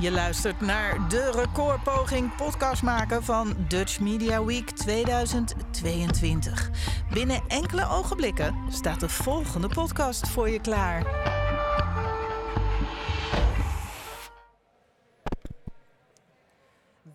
Je 0.00 0.10
luistert 0.10 0.60
naar 0.60 1.08
de 1.08 1.30
recordpoging 1.30 2.36
podcast 2.36 2.82
maken 2.82 3.22
van 3.22 3.56
Dutch 3.68 4.00
Media 4.00 4.44
Week 4.44 4.70
2022. 4.70 6.70
Binnen 7.12 7.42
enkele 7.48 7.88
ogenblikken 7.88 8.72
staat 8.72 9.00
de 9.00 9.08
volgende 9.08 9.68
podcast 9.68 10.28
voor 10.28 10.48
je 10.48 10.60
klaar. 10.60 11.02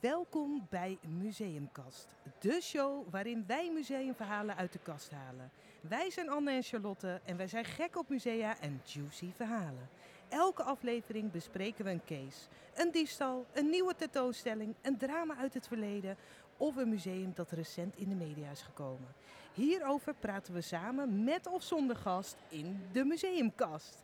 Welkom 0.01 0.67
bij 0.69 0.97
Museumkast, 1.01 2.07
de 2.39 2.59
show 2.61 3.09
waarin 3.09 3.43
wij 3.47 3.71
museumverhalen 3.73 4.55
uit 4.55 4.73
de 4.73 4.79
kast 4.83 5.11
halen. 5.11 5.51
Wij 5.81 6.11
zijn 6.11 6.29
Anne 6.29 6.51
en 6.51 6.63
Charlotte 6.63 7.21
en 7.25 7.37
wij 7.37 7.47
zijn 7.47 7.65
gek 7.65 7.97
op 7.97 8.09
musea 8.09 8.59
en 8.59 8.81
juicy 8.83 9.31
verhalen. 9.35 9.89
Elke 10.33 10.63
aflevering 10.63 11.31
bespreken 11.31 11.85
we 11.85 11.91
een 11.91 12.05
case. 12.05 12.47
Een 12.73 12.91
diefstal, 12.91 13.45
een 13.53 13.69
nieuwe 13.69 13.95
tentoonstelling, 13.95 14.75
een 14.81 14.97
drama 14.97 15.35
uit 15.35 15.53
het 15.53 15.67
verleden 15.67 16.17
of 16.57 16.75
een 16.75 16.89
museum 16.89 17.31
dat 17.35 17.51
recent 17.51 17.97
in 17.97 18.09
de 18.09 18.15
media 18.15 18.51
is 18.51 18.61
gekomen. 18.61 19.07
Hierover 19.53 20.13
praten 20.13 20.53
we 20.53 20.61
samen 20.61 21.23
met 21.23 21.47
of 21.47 21.63
zonder 21.63 21.95
gast 21.95 22.35
in 22.49 22.87
de 22.91 23.03
Museumkast. 23.03 24.03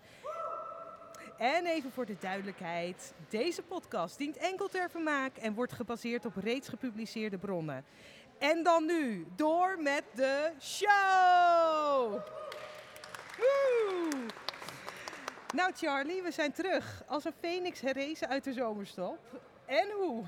En 1.37 1.65
even 1.65 1.91
voor 1.91 2.05
de 2.05 2.17
duidelijkheid, 2.19 3.13
deze 3.29 3.61
podcast 3.61 4.17
dient 4.17 4.37
enkel 4.37 4.67
ter 4.67 4.89
vermaak 4.89 5.37
en 5.37 5.53
wordt 5.53 5.73
gebaseerd 5.73 6.25
op 6.25 6.35
reeds 6.35 6.69
gepubliceerde 6.69 7.37
bronnen. 7.37 7.85
En 8.37 8.63
dan 8.63 8.85
nu, 8.85 9.27
door 9.35 9.77
met 9.81 10.03
de 10.15 10.51
show! 10.59 12.21
Nou 15.55 15.71
Charlie, 15.75 16.21
we 16.21 16.31
zijn 16.31 16.51
terug 16.51 17.03
als 17.07 17.25
een 17.25 17.33
phoenix 17.39 17.81
herrezen 17.81 18.27
uit 18.27 18.43
de 18.43 18.53
zomerstop. 18.53 19.17
En 19.65 19.87
hoe? 19.97 20.23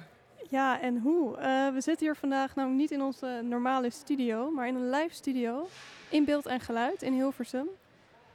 Ja, 0.49 0.79
en 0.79 0.97
hoe? 0.97 1.37
Uh, 1.37 1.73
we 1.73 1.81
zitten 1.81 2.05
hier 2.05 2.15
vandaag 2.15 2.55
namelijk 2.55 2.81
niet 2.81 2.91
in 2.91 3.01
onze 3.01 3.41
normale 3.43 3.89
studio, 3.89 4.51
maar 4.51 4.67
in 4.67 4.75
een 4.75 4.89
live 4.89 5.15
studio 5.15 5.67
in 6.09 6.25
beeld 6.25 6.45
en 6.45 6.59
geluid 6.59 7.01
in 7.01 7.13
Hilversum. 7.13 7.67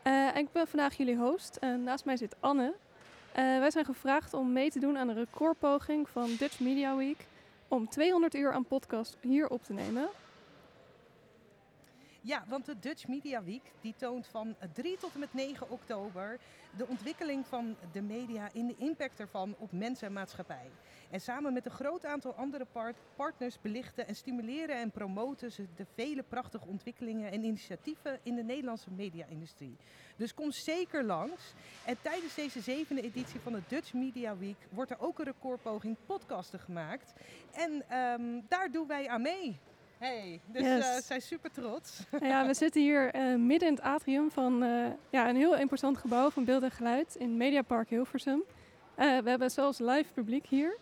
Uh, 0.05 0.27
en 0.27 0.37
ik 0.37 0.53
ben 0.53 0.67
vandaag 0.67 0.97
jullie 0.97 1.17
host. 1.17 1.59
Uh, 1.61 1.75
naast 1.75 2.05
mij 2.05 2.17
zit 2.17 2.37
Anne. 2.41 2.75
wij 3.33 3.71
zijn 3.71 3.85
gevraagd 3.85 4.35
om 4.35 4.53
mee 4.53 4.71
te 4.71 4.79
doen 4.79 4.99
aan 4.99 5.09
een 5.09 5.15
recordpoging 5.15 6.09
van 6.09 6.31
Dutch 6.39 6.61
Media 6.61 6.97
Week 6.97 7.27
om 7.69 7.89
200 7.89 8.35
uur 8.35 8.53
aan 8.53 8.65
podcast 8.65 9.17
hier 9.21 9.49
op 9.49 9.65
te 9.65 9.73
nemen. 9.73 10.09
Ja, 12.27 12.45
want 12.49 12.65
de 12.67 12.79
Dutch 12.79 13.09
Media 13.09 13.43
Week 13.43 13.73
die 13.81 13.95
toont 13.97 14.27
van 14.27 14.57
3 14.73 14.97
tot 14.99 15.15
en 15.15 15.21
met 15.21 15.35
9 15.35 15.71
oktober 15.71 16.39
de 16.77 16.87
ontwikkeling 16.87 17.47
van 17.47 17.77
de 17.93 18.03
media 18.03 18.49
in 18.53 18.67
de 18.67 18.75
impact 18.79 19.21
ervan 19.21 19.55
op 19.59 19.73
mensen 19.73 20.07
en 20.07 20.13
maatschappij. 20.13 20.71
En 21.11 21.21
samen 21.21 21.53
met 21.53 21.67
een 21.67 21.73
groot 21.73 22.05
aantal 22.05 22.35
andere 22.35 22.67
partners 23.17 23.61
belichten 23.61 24.07
en 24.07 24.15
stimuleren 24.15 24.77
en 24.77 24.91
promoten 24.91 25.53
ze 25.53 25.67
de 25.77 25.87
vele 25.95 26.23
prachtige 26.23 26.67
ontwikkelingen 26.67 27.31
en 27.31 27.45
initiatieven 27.45 28.21
in 28.23 28.35
de 28.35 28.43
Nederlandse 28.43 28.91
media-industrie. 28.91 29.77
Dus 30.17 30.35
kom 30.35 30.53
zeker 30.53 31.05
langs. 31.05 31.55
En 31.85 31.97
tijdens 32.03 32.35
deze 32.35 32.61
zevende 32.61 33.03
editie 33.03 33.41
van 33.41 33.53
de 33.53 33.63
Dutch 33.69 33.93
Media 33.93 34.37
Week 34.37 34.69
wordt 34.71 34.91
er 34.91 35.01
ook 35.01 35.19
een 35.19 35.25
recordpoging 35.25 35.97
podcasten 36.07 36.61
gemaakt. 36.61 37.13
En 37.53 37.99
um, 37.99 38.45
daar 38.49 38.71
doen 38.71 38.87
wij 38.87 39.09
aan 39.09 39.23
mee. 39.23 39.61
Hey, 39.99 40.41
dus 40.47 40.63
yes. 40.63 40.97
uh, 40.97 41.03
zijn 41.03 41.23
super 41.23 41.51
trots. 41.51 42.01
Ja, 42.21 42.47
we 42.47 42.55
zitten 42.65 42.83
hier 42.83 43.15
uh, 43.15 43.37
midden 43.39 43.69
in 43.69 43.75
het 43.75 43.83
atrium 43.83 44.31
van 44.31 44.63
uh, 44.63 44.87
ja, 45.11 45.29
een 45.29 45.37
heel 45.37 45.57
imposant 45.57 45.99
gebouw 45.99 46.31
van 46.31 46.45
beeld 46.45 46.63
en 46.63 46.71
geluid 46.71 47.15
in 47.15 47.37
Mediapark 47.37 47.89
Hilversum. 47.89 48.43
we 48.95 49.23
hebben 49.25 49.51
zelfs 49.51 49.79
live 49.79 50.13
publiek 50.15 50.47
hier. 50.47 50.77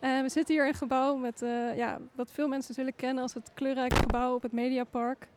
we 0.00 0.28
zitten 0.28 0.54
hier 0.54 0.64
in 0.64 0.70
een 0.70 0.78
gebouw 0.78 1.16
met, 1.16 1.40
ja, 1.76 1.98
wat 2.12 2.30
veel 2.30 2.48
mensen 2.48 2.74
zullen 2.74 2.96
kennen 2.96 3.22
als 3.22 3.34
het 3.34 3.50
kleurrijke 3.54 3.96
gebouw 3.96 4.34
op 4.34 4.42
het 4.42 4.52
Mediapark. 4.52 5.28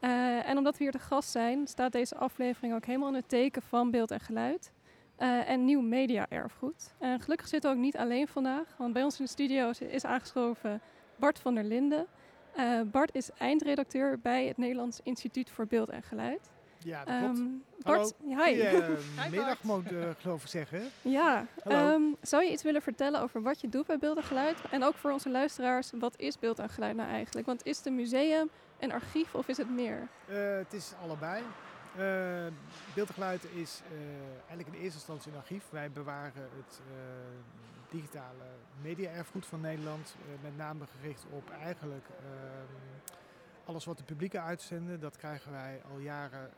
en 0.00 0.56
omdat 0.56 0.76
we 0.76 0.82
hier 0.82 0.92
te 0.92 0.98
gast 0.98 1.30
zijn, 1.30 1.66
staat 1.66 1.92
deze 1.92 2.16
aflevering 2.16 2.74
ook 2.74 2.84
helemaal 2.84 3.08
in 3.08 3.14
het 3.14 3.28
teken 3.28 3.62
van 3.62 3.90
beeld 3.90 4.10
en 4.10 4.20
geluid. 4.20 4.72
en 5.46 5.64
nieuw 5.64 5.80
media-erfgoed. 5.80 6.94
En 6.98 7.20
gelukkig 7.20 7.48
zitten 7.48 7.70
we 7.70 7.76
ook 7.76 7.82
niet 7.82 7.96
alleen 7.96 8.28
vandaag, 8.28 8.74
want 8.76 8.92
bij 8.92 9.02
ons 9.02 9.18
in 9.18 9.24
de 9.24 9.30
studio 9.30 9.70
is 9.78 10.04
aangeschoven 10.04 10.80
Bart 11.16 11.38
van 11.38 11.54
der 11.54 11.64
Linden. 11.64 12.06
Uh, 12.58 12.80
Bart 12.90 13.14
is 13.14 13.30
eindredacteur 13.38 14.18
bij 14.18 14.46
het 14.46 14.56
Nederlands 14.56 15.00
Instituut 15.02 15.50
voor 15.50 15.66
Beeld 15.66 15.88
en 15.88 16.02
Geluid. 16.02 16.50
Ja, 16.78 17.04
dat 17.04 17.18
klopt. 17.18 17.38
Um, 17.38 17.64
Bart, 17.78 18.14
Hallo. 18.28 18.44
hi. 18.44 18.62
Moet 19.62 19.84
ik 19.84 19.90
uh, 19.90 20.08
geloof 20.18 20.42
ik 20.42 20.48
zeggen. 20.48 20.82
Ja, 21.02 21.46
um, 21.68 22.16
zou 22.22 22.44
je 22.44 22.50
iets 22.50 22.62
willen 22.62 22.82
vertellen 22.82 23.22
over 23.22 23.42
wat 23.42 23.60
je 23.60 23.68
doet 23.68 23.86
bij 23.86 23.98
Beeld 23.98 24.16
en 24.16 24.22
Geluid? 24.22 24.56
En 24.70 24.84
ook 24.84 24.94
voor 24.94 25.10
onze 25.10 25.30
luisteraars, 25.30 25.90
wat 25.98 26.14
is 26.16 26.38
Beeld 26.38 26.58
en 26.58 26.68
Geluid 26.68 26.96
nou 26.96 27.08
eigenlijk? 27.08 27.46
Want 27.46 27.66
is 27.66 27.76
het 27.76 27.86
een 27.86 27.94
museum, 27.94 28.50
een 28.78 28.92
archief 28.92 29.34
of 29.34 29.48
is 29.48 29.56
het 29.56 29.70
meer? 29.70 30.08
Het 30.26 30.72
is 30.72 30.92
allebei. 31.02 31.42
Beeld 32.94 33.08
en 33.08 33.14
geluid 33.14 33.44
is 33.54 33.80
eigenlijk 34.46 34.68
in 34.68 34.82
eerste 34.82 34.98
instantie 34.98 35.32
een 35.32 35.38
archief. 35.38 35.64
Wij 35.70 35.90
bewaren 35.90 36.48
het 36.56 36.80
digitale 37.90 38.44
media-erfgoed 38.82 39.46
van 39.46 39.60
Nederland. 39.60 40.16
met 40.42 40.56
name 40.56 40.86
gericht 40.86 41.26
op 41.30 41.50
eigenlijk 41.50 42.06
ehm, 42.08 43.12
alles 43.64 43.84
wat 43.84 43.98
de 43.98 44.04
publieke 44.04 44.40
uitzenden. 44.40 45.00
Dat 45.00 45.16
krijgen 45.16 45.52
wij 45.52 45.82
al 45.90 45.98
jaren, 45.98 46.50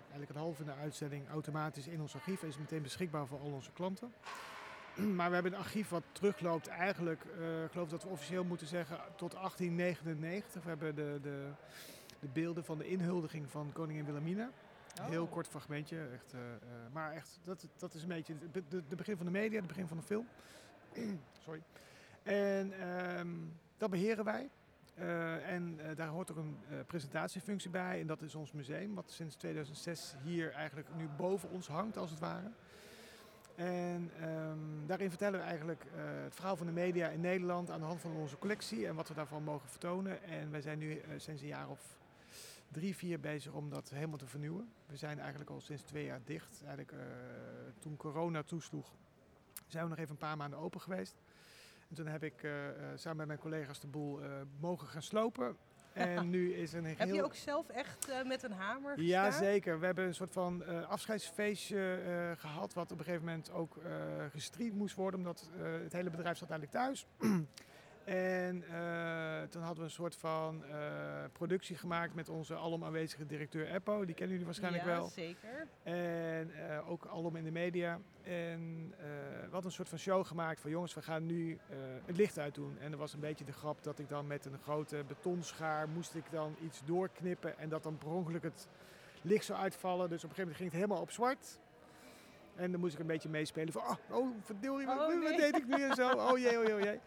eigenlijk 0.00 0.30
een 0.30 0.36
half 0.36 0.58
in 0.58 0.66
de 0.66 0.72
uitzending, 0.72 1.28
automatisch 1.28 1.86
in 1.86 2.00
ons 2.00 2.14
archief. 2.14 2.42
En 2.42 2.48
is 2.48 2.58
meteen 2.58 2.82
beschikbaar 2.82 3.26
voor 3.26 3.40
al 3.40 3.52
onze 3.52 3.72
klanten. 3.72 4.12
Maar 5.16 5.28
we 5.28 5.34
hebben 5.34 5.52
een 5.52 5.58
archief 5.58 5.88
wat 5.88 6.02
terugloopt 6.12 6.66
eigenlijk, 6.66 7.24
ik 7.64 7.70
geloof 7.70 7.88
dat 7.88 8.02
we 8.02 8.08
officieel 8.08 8.44
moeten 8.44 8.66
zeggen, 8.66 8.96
tot 9.16 9.32
1899. 9.32 10.62
We 10.62 10.68
hebben 10.68 10.94
de... 10.94 11.18
de 11.22 11.50
de 12.20 12.28
beelden 12.32 12.64
van 12.64 12.78
de 12.78 12.88
inhuldiging 12.88 13.50
van 13.50 13.72
koningin 13.72 14.04
Wilhelmina. 14.04 14.50
Oh. 15.00 15.08
Heel 15.08 15.26
kort 15.26 15.48
fragmentje, 15.48 16.08
echt, 16.12 16.34
uh, 16.34 16.40
uh, 16.40 16.92
maar 16.92 17.12
echt, 17.12 17.38
dat, 17.42 17.66
dat 17.76 17.94
is 17.94 18.02
een 18.02 18.08
beetje 18.08 18.34
de, 18.52 18.62
de, 18.88 18.96
begin 18.96 19.16
van 19.16 19.26
de 19.26 19.32
media, 19.32 19.58
het 19.58 19.66
begin 19.66 19.88
van 19.88 19.96
de 19.96 20.02
film. 20.02 20.26
Sorry. 21.44 21.62
En 22.22 22.88
um, 23.18 23.58
dat 23.76 23.90
beheren 23.90 24.24
wij. 24.24 24.50
Uh, 24.98 25.50
en 25.50 25.78
daar 25.94 26.08
hoort 26.08 26.30
ook 26.30 26.36
een 26.36 26.58
presentatiefunctie 26.86 27.70
bij. 27.70 28.00
En 28.00 28.06
dat 28.06 28.22
is 28.22 28.34
ons 28.34 28.52
museum, 28.52 28.94
wat 28.94 29.10
sinds 29.10 29.34
2006 29.34 30.14
hier 30.22 30.52
eigenlijk 30.52 30.88
nu 30.96 31.08
boven 31.16 31.50
ons 31.50 31.68
hangt, 31.68 31.96
als 31.96 32.10
het 32.10 32.18
ware. 32.18 32.50
En 33.58 34.10
um, 34.22 34.86
daarin 34.86 35.08
vertellen 35.08 35.40
we 35.40 35.46
eigenlijk 35.46 35.84
uh, 35.84 35.90
het 36.22 36.34
verhaal 36.34 36.56
van 36.56 36.66
de 36.66 36.72
media 36.72 37.08
in 37.08 37.20
Nederland 37.20 37.70
aan 37.70 37.80
de 37.80 37.86
hand 37.86 38.00
van 38.00 38.16
onze 38.16 38.38
collectie 38.38 38.86
en 38.86 38.94
wat 38.94 39.08
we 39.08 39.14
daarvan 39.14 39.42
mogen 39.42 39.68
vertonen. 39.68 40.22
En 40.22 40.50
wij 40.50 40.60
zijn 40.60 40.78
nu 40.78 40.90
uh, 40.90 41.02
sinds 41.16 41.42
een 41.42 41.48
jaar 41.48 41.68
of 41.68 41.80
drie, 42.70 42.96
vier 42.96 43.20
bezig 43.20 43.52
om 43.52 43.70
dat 43.70 43.90
helemaal 43.90 44.18
te 44.18 44.26
vernieuwen. 44.26 44.72
We 44.86 44.96
zijn 44.96 45.18
eigenlijk 45.18 45.50
al 45.50 45.60
sinds 45.60 45.82
twee 45.82 46.04
jaar 46.04 46.20
dicht. 46.24 46.60
Eigenlijk, 46.60 46.92
uh, 46.92 47.00
toen 47.78 47.96
corona 47.96 48.42
toesloeg, 48.42 48.92
zijn 49.66 49.82
we 49.82 49.90
nog 49.90 49.98
even 49.98 50.10
een 50.10 50.16
paar 50.16 50.36
maanden 50.36 50.58
open 50.58 50.80
geweest. 50.80 51.16
En 51.88 51.94
toen 51.94 52.06
heb 52.06 52.22
ik 52.22 52.48
samen 52.94 53.16
met 53.16 53.26
mijn 53.26 53.38
collega's 53.38 53.80
de 53.80 53.86
boel 53.86 54.20
mogen 54.60 54.88
gaan 54.88 55.02
slopen. 55.02 55.56
En 55.92 56.30
nu 56.30 56.54
is 56.54 56.72
een 56.72 56.84
heel... 56.84 56.96
Heb 56.98 57.14
je 57.14 57.24
ook 57.24 57.34
zelf 57.34 57.68
echt 57.68 58.08
uh, 58.08 58.22
met 58.22 58.42
een 58.42 58.52
hamer 58.52 58.94
gestaan? 58.94 59.06
Ja, 59.06 59.30
zeker. 59.30 59.80
We 59.80 59.86
hebben 59.86 60.04
een 60.04 60.14
soort 60.14 60.32
van 60.32 60.62
uh, 60.68 60.88
afscheidsfeestje 60.88 62.02
uh, 62.06 62.40
gehad, 62.40 62.74
wat 62.74 62.92
op 62.92 62.98
een 62.98 63.04
gegeven 63.04 63.26
moment 63.26 63.50
ook 63.50 63.76
gestreamd 64.30 64.74
moest 64.74 64.94
worden, 64.94 65.20
omdat 65.20 65.50
het 65.82 65.92
hele 65.92 66.10
bedrijf 66.10 66.38
zat 66.38 66.50
eigenlijk 66.50 66.84
thuis. 66.84 67.06
En 68.08 68.64
uh, 68.70 69.42
toen 69.42 69.62
hadden 69.62 69.78
we 69.78 69.84
een 69.84 69.90
soort 69.90 70.16
van 70.16 70.64
uh, 70.70 70.74
productie 71.32 71.76
gemaakt 71.76 72.14
met 72.14 72.28
onze 72.28 72.54
alom 72.54 72.84
aanwezige 72.84 73.26
directeur 73.26 73.68
Eppo. 73.74 74.04
Die 74.04 74.14
kennen 74.14 74.30
jullie 74.30 74.44
waarschijnlijk 74.44 74.84
ja, 74.84 74.90
wel. 74.90 75.08
zeker. 75.08 75.66
En 75.82 76.50
uh, 76.50 76.90
ook 76.90 77.06
alom 77.06 77.36
in 77.36 77.44
de 77.44 77.50
media. 77.50 78.00
En 78.22 78.94
we 78.98 79.48
hadden 79.50 79.64
een 79.64 79.72
soort 79.72 79.88
van 79.88 79.98
show 79.98 80.26
gemaakt 80.26 80.60
van 80.60 80.70
jongens, 80.70 80.94
we 80.94 81.02
gaan 81.02 81.26
nu 81.26 81.58
het 82.04 82.16
licht 82.16 82.38
uitdoen. 82.38 82.78
En 82.78 82.92
er 82.92 82.98
was 82.98 83.12
een 83.12 83.20
beetje 83.20 83.44
de 83.44 83.52
grap 83.52 83.82
dat 83.82 83.98
ik 83.98 84.08
dan 84.08 84.26
met 84.26 84.44
een 84.44 84.58
grote 84.58 85.04
betonschaar 85.08 85.88
moest 85.88 86.14
ik 86.14 86.24
dan 86.30 86.56
iets 86.64 86.82
doorknippen. 86.84 87.58
En 87.58 87.68
dat 87.68 87.82
dan 87.82 87.98
per 87.98 88.08
ongeluk 88.08 88.42
het 88.42 88.68
licht 89.22 89.44
zou 89.44 89.58
uitvallen. 89.58 90.08
Dus 90.08 90.24
op 90.24 90.30
een 90.30 90.36
gegeven 90.36 90.42
moment 90.42 90.56
ging 90.56 90.70
het 90.70 90.80
helemaal 90.80 91.02
op 91.02 91.10
zwart. 91.10 91.58
En 92.58 92.70
dan 92.70 92.80
moest 92.80 92.94
ik 92.94 93.00
een 93.00 93.06
beetje 93.06 93.28
meespelen 93.28 93.72
van, 93.72 93.82
oh, 93.82 93.96
oh 94.10 94.28
verdorie, 94.42 94.86
wat, 94.86 94.98
oh, 94.98 95.08
nee. 95.08 95.28
wat 95.28 95.36
deed 95.36 95.56
ik 95.56 95.66
nu 95.66 95.82
en 95.82 95.94
zo? 95.94 96.10
Oh 96.30 96.38
jee, 96.38 96.58
oh 96.58 96.64
jee, 96.64 96.74
oh 96.74 96.80
jee. 96.80 97.00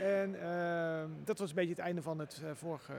En 0.00 0.34
uh, 0.34 1.24
dat 1.24 1.38
was 1.38 1.48
een 1.48 1.54
beetje 1.54 1.70
het 1.70 1.78
einde 1.78 2.02
van 2.02 2.18
het 2.18 2.40
uh, 2.44 2.50
vorige 2.54 2.92
uh, 2.92 2.98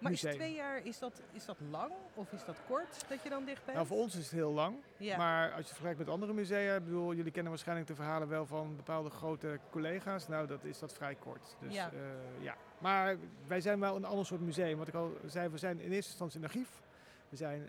Maar 0.00 0.12
is 0.12 0.20
twee 0.20 0.54
jaar, 0.54 0.86
is 0.86 0.98
dat, 0.98 1.22
is 1.32 1.44
dat 1.44 1.56
lang 1.70 1.92
of 2.14 2.32
is 2.32 2.44
dat 2.44 2.56
kort 2.66 3.04
dat 3.08 3.22
je 3.22 3.28
dan 3.28 3.44
dicht 3.44 3.64
bent? 3.64 3.76
Nou, 3.76 3.88
voor 3.88 3.96
ons 3.96 4.16
is 4.16 4.22
het 4.22 4.32
heel 4.32 4.52
lang. 4.52 4.76
Ja. 4.96 5.16
Maar 5.16 5.44
als 5.44 5.52
je 5.52 5.58
het 5.58 5.68
vergelijkt 5.68 5.98
met 5.98 6.08
andere 6.08 6.32
musea, 6.32 6.74
ik 6.74 6.84
bedoel, 6.84 7.14
jullie 7.14 7.32
kennen 7.32 7.52
waarschijnlijk 7.52 7.88
de 7.88 7.94
verhalen 7.94 8.28
wel 8.28 8.46
van 8.46 8.76
bepaalde 8.76 9.10
grote 9.10 9.58
collega's. 9.70 10.28
Nou, 10.28 10.46
dat 10.46 10.64
is 10.64 10.78
dat 10.78 10.92
vrij 10.92 11.14
kort. 11.14 11.56
Dus 11.60 11.74
ja. 11.74 11.90
ja. 12.40 12.56
Maar 12.78 13.16
wij 13.46 13.60
zijn 13.60 13.80
wel 13.80 13.96
een 13.96 14.04
ander 14.04 14.26
soort 14.26 14.40
museum. 14.40 14.78
Wat 14.78 14.88
ik 14.88 14.94
al 14.94 15.16
zei, 15.26 15.48
we 15.48 15.58
zijn 15.58 15.80
in 15.80 15.92
eerste 15.92 16.10
instantie 16.10 16.38
een 16.38 16.46
archief. 16.46 16.82
We 17.28 17.36
zijn 17.36 17.60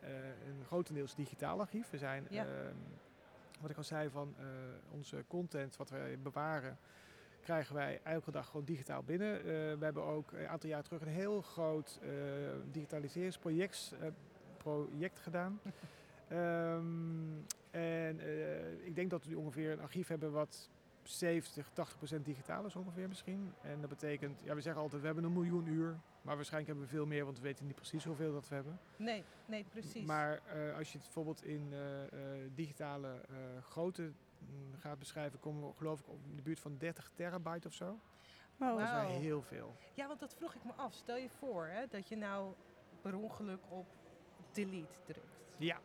een 0.48 0.66
grotendeels 0.66 1.16
digitaal 1.16 1.60
archief. 1.60 1.90
We 1.90 1.98
zijn... 1.98 2.28
Ja. 2.30 2.46
Ehm, 2.46 2.76
wat 3.66 3.74
ik 3.74 3.80
al 3.80 3.98
zei 3.98 4.10
van 4.10 4.36
eh, 4.38 4.46
onze 4.90 5.24
content, 5.28 5.78
wat 5.78 5.90
wij 5.90 6.20
bewaren, 6.20 6.78
krijgen 7.42 7.76
wij 7.76 8.00
elke 8.04 8.32
dag 8.32 8.48
gewoon 8.48 8.66
digitaal 8.66 9.04
binnen. 9.04 9.38
Eh, 9.38 9.44
we 9.46 9.78
hebben 9.80 10.04
ook 10.04 10.32
een 10.32 10.48
aantal 10.48 10.70
jaar 10.70 10.84
terug 10.84 11.02
een 11.02 11.08
heel 11.08 11.42
groot 11.42 12.00
eh, 12.02 12.10
digitaliseringsproject 12.72 13.94
project 14.58 15.20
gedaan. 15.20 15.60
Ehm, 16.28 16.84
en 17.72 18.20
ik 18.86 18.96
denk 18.96 19.10
dat 19.10 19.24
we 19.24 19.30
nu 19.30 19.36
ongeveer 19.36 19.72
een 19.72 19.82
archief 19.82 20.08
hebben 20.08 20.32
wat 20.32 20.70
70, 21.06 21.69
80 21.74 21.98
procent 21.98 22.25
digitaal 22.25 22.66
is 22.66 22.75
ongeveer 22.75 23.07
misschien. 23.07 23.54
En 23.62 23.81
dat 23.81 23.90
betekent, 23.90 24.40
ja 24.44 24.56
we 24.56 24.62
zeggen 24.62 24.81
altijd 24.81 25.02
we 25.02 25.07
hebben 25.07 25.24
een 25.24 25.34
miljoen 25.34 25.68
uur. 25.68 26.00
Maar 26.22 26.36
waarschijnlijk 26.36 26.72
hebben 26.72 26.92
we 26.92 26.96
veel 26.98 27.06
meer, 27.06 27.25
want 27.25 27.38
we 27.38 27.44
weten 27.44 27.66
niet 27.66 27.75
precies 27.75 28.04
hoeveel 28.04 28.34
dat 28.34 28.48
we 28.48 28.56
hebben. 28.56 28.80
Nee, 28.98 29.24
nee, 29.46 29.63
precies. 29.63 30.06
Maar 30.06 30.42
eh, 30.46 30.78
als 30.78 30.92
je 30.92 30.98
het 30.98 31.06
bijvoorbeeld 31.06 31.44
in 31.44 31.68
eh, 31.72 32.04
eh, 32.04 32.52
digitale 32.56 33.07
eh, 33.07 33.36
grootte 33.63 34.02
mm, 34.02 34.74
gaat 34.80 35.00
beschrijven, 35.00 35.40
komen 35.40 35.68
we 35.68 35.74
geloof 35.78 36.00
ik 36.00 36.10
op 36.10 36.19
in 36.30 36.36
de 36.36 36.42
buurt 36.42 36.60
van 36.60 36.78
30 36.78 37.12
terabyte 37.13 37.68
of 37.68 37.74
zo. 37.74 38.00
Wow. 38.57 38.80
Dat 38.80 39.10
is 39.10 39.18
heel 39.18 39.42
veel. 39.42 39.75
Ja, 39.94 40.07
want 40.07 40.19
dat 40.19 40.34
vroeg 40.34 40.54
ik 40.54 40.63
me 40.63 40.72
af. 40.75 40.94
Stel 40.94 41.18
je 41.18 41.30
voor 41.30 41.66
hè, 41.66 41.88
dat 41.88 42.07
je 42.07 42.16
nou 42.16 42.54
per 43.02 43.16
ongeluk 43.16 43.62
op 43.69 43.88
delete 44.52 45.00
drukt. 45.06 45.40
Ja, 45.57 45.80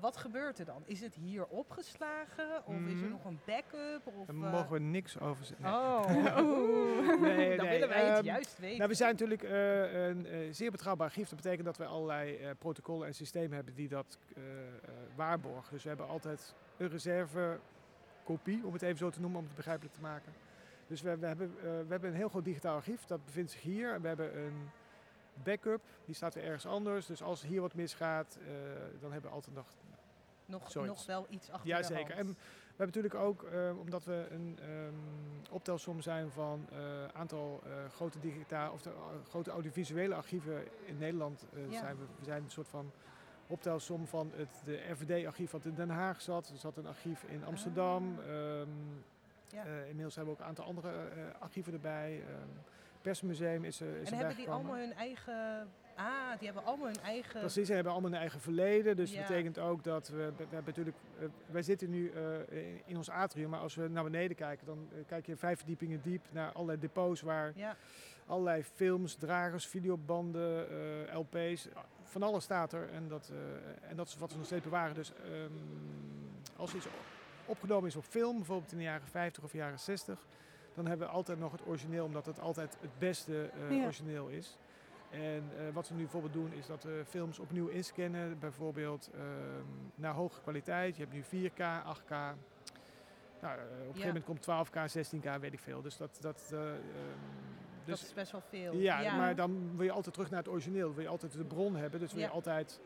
Wat 0.00 0.16
gebeurt 0.16 0.58
er 0.58 0.64
dan? 0.64 0.82
Is 0.84 1.00
het 1.00 1.14
hier 1.14 1.46
opgeslagen? 1.46 2.62
Of 2.66 2.74
is 2.74 2.90
er 2.90 2.96
Mhm. 2.96 3.08
nog 3.10 3.24
een 3.24 3.40
backup? 3.44 4.06
Of, 4.06 4.26
daar 4.26 4.36
eh, 4.36 4.52
mogen 4.52 4.70
we 4.72 4.78
niks 4.78 5.18
over 5.20 5.44
zeggen. 5.44 5.64
Nee. 5.64 6.32
Oh, 6.32 6.40
Oeh. 6.42 7.20
Nee, 7.20 7.56
dan 7.56 7.66
nee, 7.66 7.72
willen 7.78 7.88
wij 7.88 8.06
het 8.06 8.16
ehm, 8.16 8.24
juist 8.24 8.58
weten. 8.58 8.76
Nou, 8.76 8.88
we 8.90 8.94
zijn 8.96 9.10
natuurlijk 9.10 9.42
eh, 9.42 10.06
een 10.06 10.26
eh, 10.26 10.38
zeer 10.50 10.70
betrouwbaar 10.70 11.06
archief. 11.06 11.28
Dat 11.28 11.36
betekent 11.42 11.64
dat 11.66 11.76
we 11.76 11.84
allerlei 11.86 12.36
eh, 12.36 12.50
protocollen 12.58 13.06
en 13.06 13.14
systemen 13.14 13.54
hebben 13.56 13.74
die 13.74 13.88
dat 13.88 14.18
waarborgen. 15.14 15.72
Dus 15.72 15.82
we 15.82 15.88
hebben 15.88 16.08
altijd 16.08 16.54
een 16.76 16.88
reservekopie, 16.88 18.64
om 18.66 18.72
het 18.72 18.82
even 18.82 18.98
zo 18.98 19.10
te 19.10 19.20
noemen, 19.20 19.38
om 19.40 19.46
het 19.46 19.54
begrijpelijk 19.54 19.94
te 19.94 20.00
maken. 20.00 20.32
Dus 20.86 21.02
we, 21.02 21.16
we, 21.16 21.26
hebben, 21.26 21.54
we 21.62 21.86
hebben 21.88 22.10
een 22.10 22.16
heel 22.16 22.28
groot 22.28 22.44
digitaal 22.44 22.74
archief, 22.76 23.04
dat 23.04 23.24
bevindt 23.24 23.50
zich 23.50 23.62
hier. 23.62 23.92
En 23.92 24.00
we 24.00 24.08
hebben 24.08 24.38
een 24.38 24.70
backup, 25.42 25.82
die 26.04 26.14
staat 26.14 26.34
weer 26.34 26.44
ergens 26.44 26.66
anders. 26.66 27.06
Dus 27.06 27.22
als 27.22 27.42
hier 27.42 27.60
wat 27.60 27.74
misgaat, 27.74 28.38
dan 29.00 29.12
hebben 29.12 29.30
we 29.30 29.36
altijd 29.36 29.56
nog 29.56 29.66
nog, 30.46 30.70
zoiets. 30.70 30.94
nog 30.96 31.06
wel 31.06 31.26
iets 31.28 31.50
achter 31.50 31.68
ja, 31.68 31.76
de 31.78 31.84
zeker. 31.84 32.14
En 32.16 32.26
we 32.26 32.82
hebben 32.82 32.86
natuurlijk 33.02 33.14
ook, 33.14 33.42
eh, 33.42 33.78
omdat 33.78 34.04
we 34.04 34.26
een 34.30 34.58
ehm, 34.60 34.94
optelsom 35.50 36.00
zijn 36.00 36.30
van 36.30 36.66
een 36.72 37.14
aantal 37.14 37.60
eh, 37.64 37.72
grote 37.94 38.18
digitaal 38.20 38.72
of 38.72 38.82
de, 38.82 38.90
eh, 38.90 38.96
grote 39.28 39.50
audiovisuele 39.50 40.14
archieven 40.14 40.64
in 40.84 40.98
Nederland, 40.98 41.46
eh, 41.54 41.70
Ja. 41.72 41.78
zijn 41.78 41.96
we, 41.96 42.04
we 42.18 42.24
zijn 42.24 42.42
een 42.42 42.50
soort 42.50 42.68
van 42.68 42.90
optelsom 43.46 44.06
van 44.06 44.30
het 44.34 44.48
de 44.64 44.80
RVD-archief 44.90 45.50
wat 45.50 45.64
in 45.64 45.74
Den 45.74 45.90
Haag 45.90 46.20
zat. 46.22 46.48
Er 46.48 46.56
zat 46.58 46.76
een 46.76 46.86
archief 46.86 47.22
in 47.22 47.44
Amsterdam. 47.44 48.18
Ah. 48.18 48.24
ehm, 48.60 48.68
Ja. 49.48 49.64
eh, 49.64 49.88
inmiddels 49.88 50.14
hebben 50.14 50.34
we 50.34 50.38
ook 50.40 50.44
een 50.44 50.48
aantal 50.50 50.64
andere 50.64 50.88
eh, 50.90 51.22
archieven 51.40 51.72
erbij. 51.72 52.22
Ehm, 52.28 52.48
Persmuseum 53.00 53.64
is, 53.64 53.80
er 53.80 53.96
is 53.96 54.10
en 54.10 54.16
hebben 54.16 54.36
die 54.36 54.50
allemaal 54.50 54.76
hun 54.76 54.92
eigen... 54.92 55.68
Ah, 55.96 56.38
die 56.38 56.46
hebben 56.46 56.64
allemaal 56.64 56.86
hun 56.86 57.02
eigen... 57.02 57.40
Precies, 57.40 57.66
ze 57.66 57.72
hebben 57.72 57.92
allemaal 57.92 58.10
een 58.10 58.16
eigen 58.16 58.40
verleden. 58.40 58.96
Dus 58.96 59.10
Ja. 59.12 59.18
dat 59.18 59.26
betekent 59.26 59.58
ook 59.58 59.84
dat 59.84 60.08
we, 60.08 60.16
we, 60.16 60.32
we 60.36 60.42
hebben 60.54 60.64
natuurlijk, 60.64 60.96
eh, 61.18 61.26
wij 61.46 61.62
zitten 61.62 61.90
nu 61.90 62.10
eh, 62.10 62.58
in, 62.58 62.82
in 62.84 62.96
ons 62.96 63.10
atrium, 63.10 63.50
maar 63.50 63.60
als 63.60 63.74
we 63.74 63.88
naar 63.88 64.02
beneden 64.04 64.36
kijken, 64.36 64.66
dan 64.66 64.88
eh, 64.92 64.98
kijk 65.06 65.26
je 65.26 65.36
vijf 65.36 65.56
verdiepingen 65.58 66.00
diep 66.02 66.26
naar 66.30 66.52
allerlei 66.52 66.78
depots 66.78 67.20
waar 67.20 67.52
Ja, 67.54 67.76
allerlei 68.26 68.64
films, 68.64 69.14
dragers, 69.14 69.66
videobanden, 69.66 70.66
LP's, 71.16 71.68
van 72.02 72.22
alles 72.22 72.44
staat 72.44 72.72
er. 72.72 72.88
En 72.90 73.08
dat, 73.08 73.32
en 73.80 73.96
dat 73.96 74.08
is 74.08 74.16
wat 74.16 74.30
we 74.30 74.36
nog 74.36 74.46
steeds 74.46 74.64
bewaren. 74.64 74.94
Dus 74.94 75.12
ehm, 75.24 75.52
als 76.56 76.74
iets 76.74 76.86
opgenomen 77.46 77.88
is 77.88 77.96
op 77.96 78.04
film, 78.04 78.36
bijvoorbeeld 78.36 78.72
in 78.72 78.78
de 78.78 78.84
jaren 78.84 79.08
50 79.08 79.42
of 79.44 79.52
jaren 79.52 79.78
60, 79.78 80.26
dan 80.74 80.86
hebben 80.86 81.06
we 81.06 81.12
altijd 81.12 81.38
nog 81.38 81.52
het 81.52 81.66
origineel, 81.66 82.04
omdat 82.04 82.26
het 82.26 82.40
altijd 82.40 82.76
het 82.80 82.98
beste 82.98 83.50
Ja. 83.70 83.84
origineel 83.84 84.28
is. 84.28 84.56
En 85.22 85.50
eh, 85.58 85.72
wat 85.72 85.88
we 85.88 85.94
nu 85.94 86.00
bijvoorbeeld 86.00 86.32
doen, 86.32 86.52
is 86.52 86.66
dat 86.66 86.82
we 86.84 87.02
films 87.08 87.38
opnieuw 87.38 87.68
inscannen, 87.68 88.38
bijvoorbeeld 88.38 89.10
ehm, 89.14 89.64
naar 89.94 90.12
hoge 90.14 90.40
kwaliteit. 90.40 90.96
Je 90.96 91.02
hebt 91.06 91.14
nu 91.14 91.22
4K, 91.22 91.60
8K. 91.84 92.10
Nou, 93.40 93.58
eh, 93.58 93.64
op 93.64 93.70
een 93.70 93.94
gegeven 93.94 94.06
moment 94.06 94.24
komt 94.24 94.40
12K, 94.42 94.88
16K, 94.90 95.40
weet 95.40 95.52
ik 95.52 95.60
veel. 95.60 95.82
Dus 95.82 95.96
dat, 95.96 96.18
dat, 96.20 96.50
eh, 96.52 96.58
ehm, 96.58 96.76
dat 97.84 97.98
dus 97.98 98.02
is 98.02 98.12
best 98.12 98.32
wel 98.32 98.40
veel. 98.40 98.74
ja, 98.74 99.16
maar 99.16 99.34
dan 99.36 99.76
wil 99.76 99.84
je 99.84 99.92
altijd 99.92 100.14
terug 100.14 100.30
naar 100.30 100.38
het 100.38 100.48
origineel. 100.48 100.86
Dan 100.86 100.94
wil 100.94 101.04
je 101.04 101.10
altijd 101.10 101.32
de 101.32 101.44
bron 101.44 101.76
hebben. 101.76 102.00
Dus 102.00 102.12
wil 102.12 102.20
Ja. 102.20 102.26
je 102.26 102.32
altijd 102.32 102.80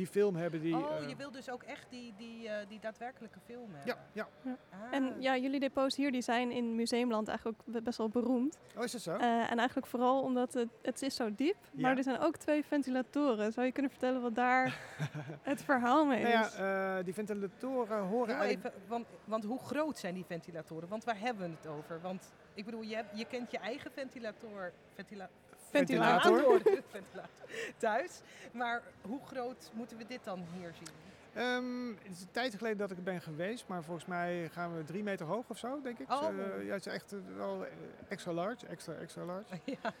die 0.00 0.08
film 0.08 0.36
hebben 0.36 0.60
die... 0.60 0.76
oh, 0.76 0.96
eh, 0.96 1.08
je 1.08 1.16
wil 1.16 1.30
dus 1.30 1.50
ook 1.50 1.62
echt 1.62 1.86
die, 1.90 2.14
die, 2.16 2.48
eh, 2.48 2.68
die 2.68 2.80
daadwerkelijke 2.80 3.38
film 3.46 3.70
hebben? 3.74 3.96
ja, 4.12 4.28
ja. 4.42 4.56
Ah. 4.70 4.78
En 4.90 5.14
ja, 5.18 5.36
jullie 5.36 5.60
depots 5.60 5.96
hier 5.96 6.12
die 6.12 6.22
zijn 6.22 6.50
in 6.50 6.74
Museumland 6.74 7.28
eigenlijk 7.28 7.58
ook 7.60 7.72
be- 7.72 7.82
best 7.82 7.98
wel 7.98 8.08
beroemd. 8.08 8.58
Oh, 8.76 8.84
is 8.84 8.92
dat 8.92 9.00
zo? 9.00 9.16
Eh, 9.16 9.50
en 9.50 9.58
eigenlijk 9.58 9.86
vooral 9.86 10.22
omdat 10.22 10.52
het, 10.54 10.68
het 10.82 11.02
is 11.02 11.14
zo 11.14 11.34
diep. 11.34 11.56
Maar 11.72 11.96
er 11.96 12.02
zijn 12.02 12.18
ook 12.18 12.36
twee 12.36 12.64
ventilatoren. 12.64 13.52
Zou 13.52 13.66
je 13.66 13.72
kunnen 13.72 13.90
vertellen 13.90 14.22
wat 14.22 14.34
daar 14.34 14.78
het 15.42 15.62
verhaal 15.62 16.04
mee 16.06 16.22
nou 16.22 16.44
is? 16.44 16.56
ja, 16.56 16.98
eh, 16.98 17.04
die 17.04 17.14
ventilatoren 17.14 18.02
horen 18.02 18.34
Heel 18.34 18.42
eigenlijk... 18.44 18.74
even, 18.74 18.88
want, 18.88 19.06
want 19.24 19.44
hoe 19.44 19.58
groot 19.58 19.98
zijn 19.98 20.14
die 20.14 20.24
ventilatoren? 20.24 20.88
Want 20.88 21.04
waar 21.04 21.18
hebben 21.18 21.48
we 21.48 21.56
het 21.56 21.66
over? 21.66 22.00
Want 22.00 22.32
ik 22.54 22.64
bedoel, 22.64 22.82
je, 22.82 22.94
hebt, 22.94 23.18
je 23.18 23.24
kent 23.24 23.50
je 23.50 23.58
eigen 23.58 23.90
ventilator, 23.90 24.72
ventila, 24.94 25.28
Ventilator. 25.70 26.60
ventilator, 26.96 27.46
thuis. 27.76 28.20
Maar 28.52 28.82
hoe 29.02 29.20
groot 29.26 29.70
moeten 29.72 29.96
we 29.96 30.06
dit 30.06 30.24
dan 30.24 30.44
hier 30.56 30.72
zien? 30.74 31.10
Ehm, 31.32 31.88
het 31.88 32.12
is 32.16 32.20
een 32.20 32.30
tijd 32.30 32.54
geleden 32.54 32.78
dat 32.78 32.90
ik 32.90 32.96
er 32.96 33.02
ben 33.02 33.20
geweest. 33.20 33.64
Maar 33.66 33.82
volgens 33.82 34.06
mij 34.06 34.48
gaan 34.52 34.76
we 34.76 34.84
drie 34.84 35.02
meter 35.02 35.26
hoog 35.26 35.48
of 35.48 35.58
zo, 35.58 35.80
denk 35.82 35.98
ik. 35.98 36.10
Oh. 36.10 36.28
Eh, 36.28 36.66
ja, 36.66 36.72
het 36.72 36.86
is 36.86 36.92
echt 36.92 37.12
eh, 37.12 37.18
wel 37.36 37.66
extra 38.08 38.32
large. 38.32 38.66
Extra, 38.66 38.92
extra 38.94 39.24
large. 39.24 39.58
ja. 39.82 39.92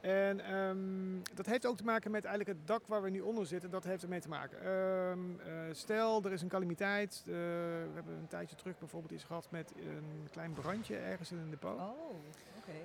En 0.00 0.40
ehm, 0.40 1.34
dat 1.34 1.46
heeft 1.46 1.66
ook 1.66 1.76
te 1.76 1.84
maken 1.84 2.10
met 2.10 2.24
eigenlijk 2.24 2.58
het 2.58 2.66
dak 2.66 2.86
waar 2.86 3.02
we 3.02 3.10
nu 3.10 3.20
onder 3.20 3.46
zitten. 3.46 3.70
Dat 3.70 3.84
heeft 3.84 4.02
ermee 4.02 4.20
te 4.20 4.28
maken. 4.28 4.60
Ehm, 4.60 5.40
eh, 5.40 5.54
stel, 5.72 6.24
er 6.24 6.32
is 6.32 6.42
een 6.42 6.48
calamiteit. 6.48 7.22
We 7.24 7.90
hebben 7.94 8.14
een 8.14 8.26
tijdje 8.28 8.56
terug 8.56 8.78
bijvoorbeeld 8.78 9.12
iets 9.12 9.24
gehad 9.24 9.50
met 9.50 9.72
een 9.76 10.28
klein 10.30 10.52
brandje 10.52 10.96
ergens 10.96 11.32
in 11.32 11.38
een 11.38 11.50
depot. 11.50 11.78
Oh, 11.78 12.10
oké. 12.58 12.78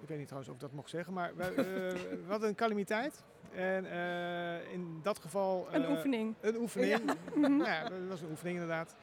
Ik 0.00 0.08
weet 0.08 0.18
niet 0.18 0.26
trouwens 0.26 0.50
of 0.50 0.56
ik 0.56 0.62
dat 0.62 0.72
mocht 0.72 0.90
zeggen, 0.90 1.12
maar 1.12 1.36
wij, 1.36 1.48
eh, 1.48 1.56
we 2.24 2.24
hadden 2.28 2.48
een 2.48 2.54
calamiteit. 2.54 3.22
En 3.54 3.90
eh, 3.90 4.72
in 4.72 5.00
dat 5.02 5.18
geval... 5.18 5.68
een 5.72 5.84
eh, 5.84 5.90
oefening. 5.90 6.34
Een 6.40 6.56
oefening. 6.56 7.00
Mhm. 7.34 7.56
nou 7.56 7.70
ja, 7.70 7.88
dat 7.88 8.08
was 8.08 8.20
een 8.20 8.30
oefening 8.30 8.58
inderdaad. 8.58 8.96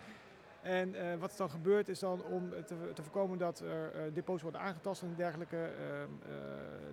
En 0.62 0.96
eh, 0.96 1.20
wat 1.20 1.32
er 1.32 1.38
dan 1.38 1.50
gebeurt 1.50 1.90
is 1.90 2.00
dan 2.00 2.24
om 2.24 2.50
te, 2.66 2.76
te 2.94 3.04
voorkomen 3.04 3.38
dat 3.38 3.60
er 3.60 3.92
eh, 3.96 4.14
depots 4.14 4.42
worden 4.42 4.62
aangetast 4.62 5.02
en 5.02 5.14
dergelijke. 5.16 5.58
ehm, 5.58 6.32
eh, 6.32 6.38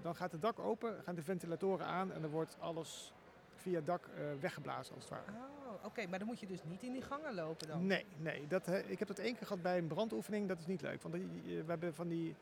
dan 0.02 0.14
gaat 0.14 0.32
het 0.32 0.42
dak 0.42 0.58
open, 0.58 1.02
gaan 1.04 1.14
de 1.14 1.22
ventilatoren 1.22 1.86
aan 1.86 2.12
en 2.12 2.20
dan 2.22 2.30
wordt 2.30 2.56
alles 2.60 3.12
via 3.54 3.76
het 3.76 3.86
dak 3.86 4.06
eh, 4.06 4.22
weggeblazen 4.40 4.94
als 4.94 5.04
het 5.04 5.12
ware. 5.12 5.30
Oh, 5.30 5.84
oké. 5.84 6.06
Maar 6.06 6.18
dan 6.18 6.28
moet 6.28 6.40
je 6.40 6.46
dus 6.46 6.64
niet 6.64 6.82
in 6.82 6.92
die 6.92 7.02
gangen 7.02 7.34
lopen 7.34 7.68
dan? 7.68 7.86
Nee, 7.86 8.06
nee 8.16 8.46
dat, 8.46 8.68
ik 8.68 8.98
heb 8.98 9.08
dat 9.08 9.18
één 9.18 9.36
keer 9.36 9.46
gehad 9.46 9.62
bij 9.62 9.78
een 9.78 9.86
brandoefening. 9.86 10.48
Dat 10.48 10.58
is 10.58 10.66
niet 10.66 10.82
leuk. 10.82 11.02
Want 11.02 11.14
we 11.14 11.64
hebben 11.66 11.94
van 11.94 12.08
die... 12.08 12.36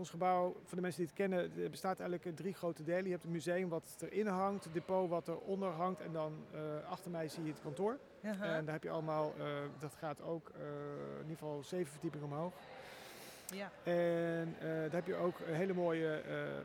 Ons 0.00 0.10
gebouw, 0.10 0.56
voor 0.64 0.76
de 0.76 0.82
mensen 0.82 1.00
die 1.00 1.10
het 1.10 1.16
kennen, 1.16 1.38
het 1.38 1.70
bestaat 1.70 1.98
eigenlijk 1.98 2.26
uit 2.26 2.36
drie 2.36 2.54
grote 2.54 2.82
delen. 2.82 3.04
Je 3.04 3.10
hebt 3.10 3.24
een 3.24 3.30
museum 3.30 3.68
wat 3.68 3.96
erin 4.00 4.26
hangt, 4.26 4.64
het 4.64 4.72
depot 4.72 5.08
wat 5.08 5.28
eronder 5.28 5.70
hangt 5.70 6.00
en 6.00 6.12
dan 6.12 6.32
eh, 6.52 6.60
achter 6.90 7.10
mij 7.10 7.28
zie 7.28 7.44
je 7.44 7.50
het 7.50 7.60
kantoor. 7.60 7.98
En 8.20 8.64
daar 8.64 8.72
heb 8.74 8.82
je 8.82 8.90
allemaal, 8.90 9.34
eh, 9.38 9.44
dat 9.78 9.94
gaat 9.94 10.22
ook 10.22 10.48
eh, 10.48 10.60
in 11.14 11.20
ieder 11.22 11.36
geval 11.36 11.62
zeven 11.62 11.92
verdiepingen 11.92 12.26
omhoog. 12.26 12.52
Ja. 13.54 13.70
En 13.82 14.54
eh, 14.58 14.66
daar 14.66 14.90
heb 14.90 15.06
je 15.06 15.14
ook 15.14 15.38
hele 15.44 15.72
mooie 15.74 16.08
eh, 16.08 16.58
eh, 16.58 16.62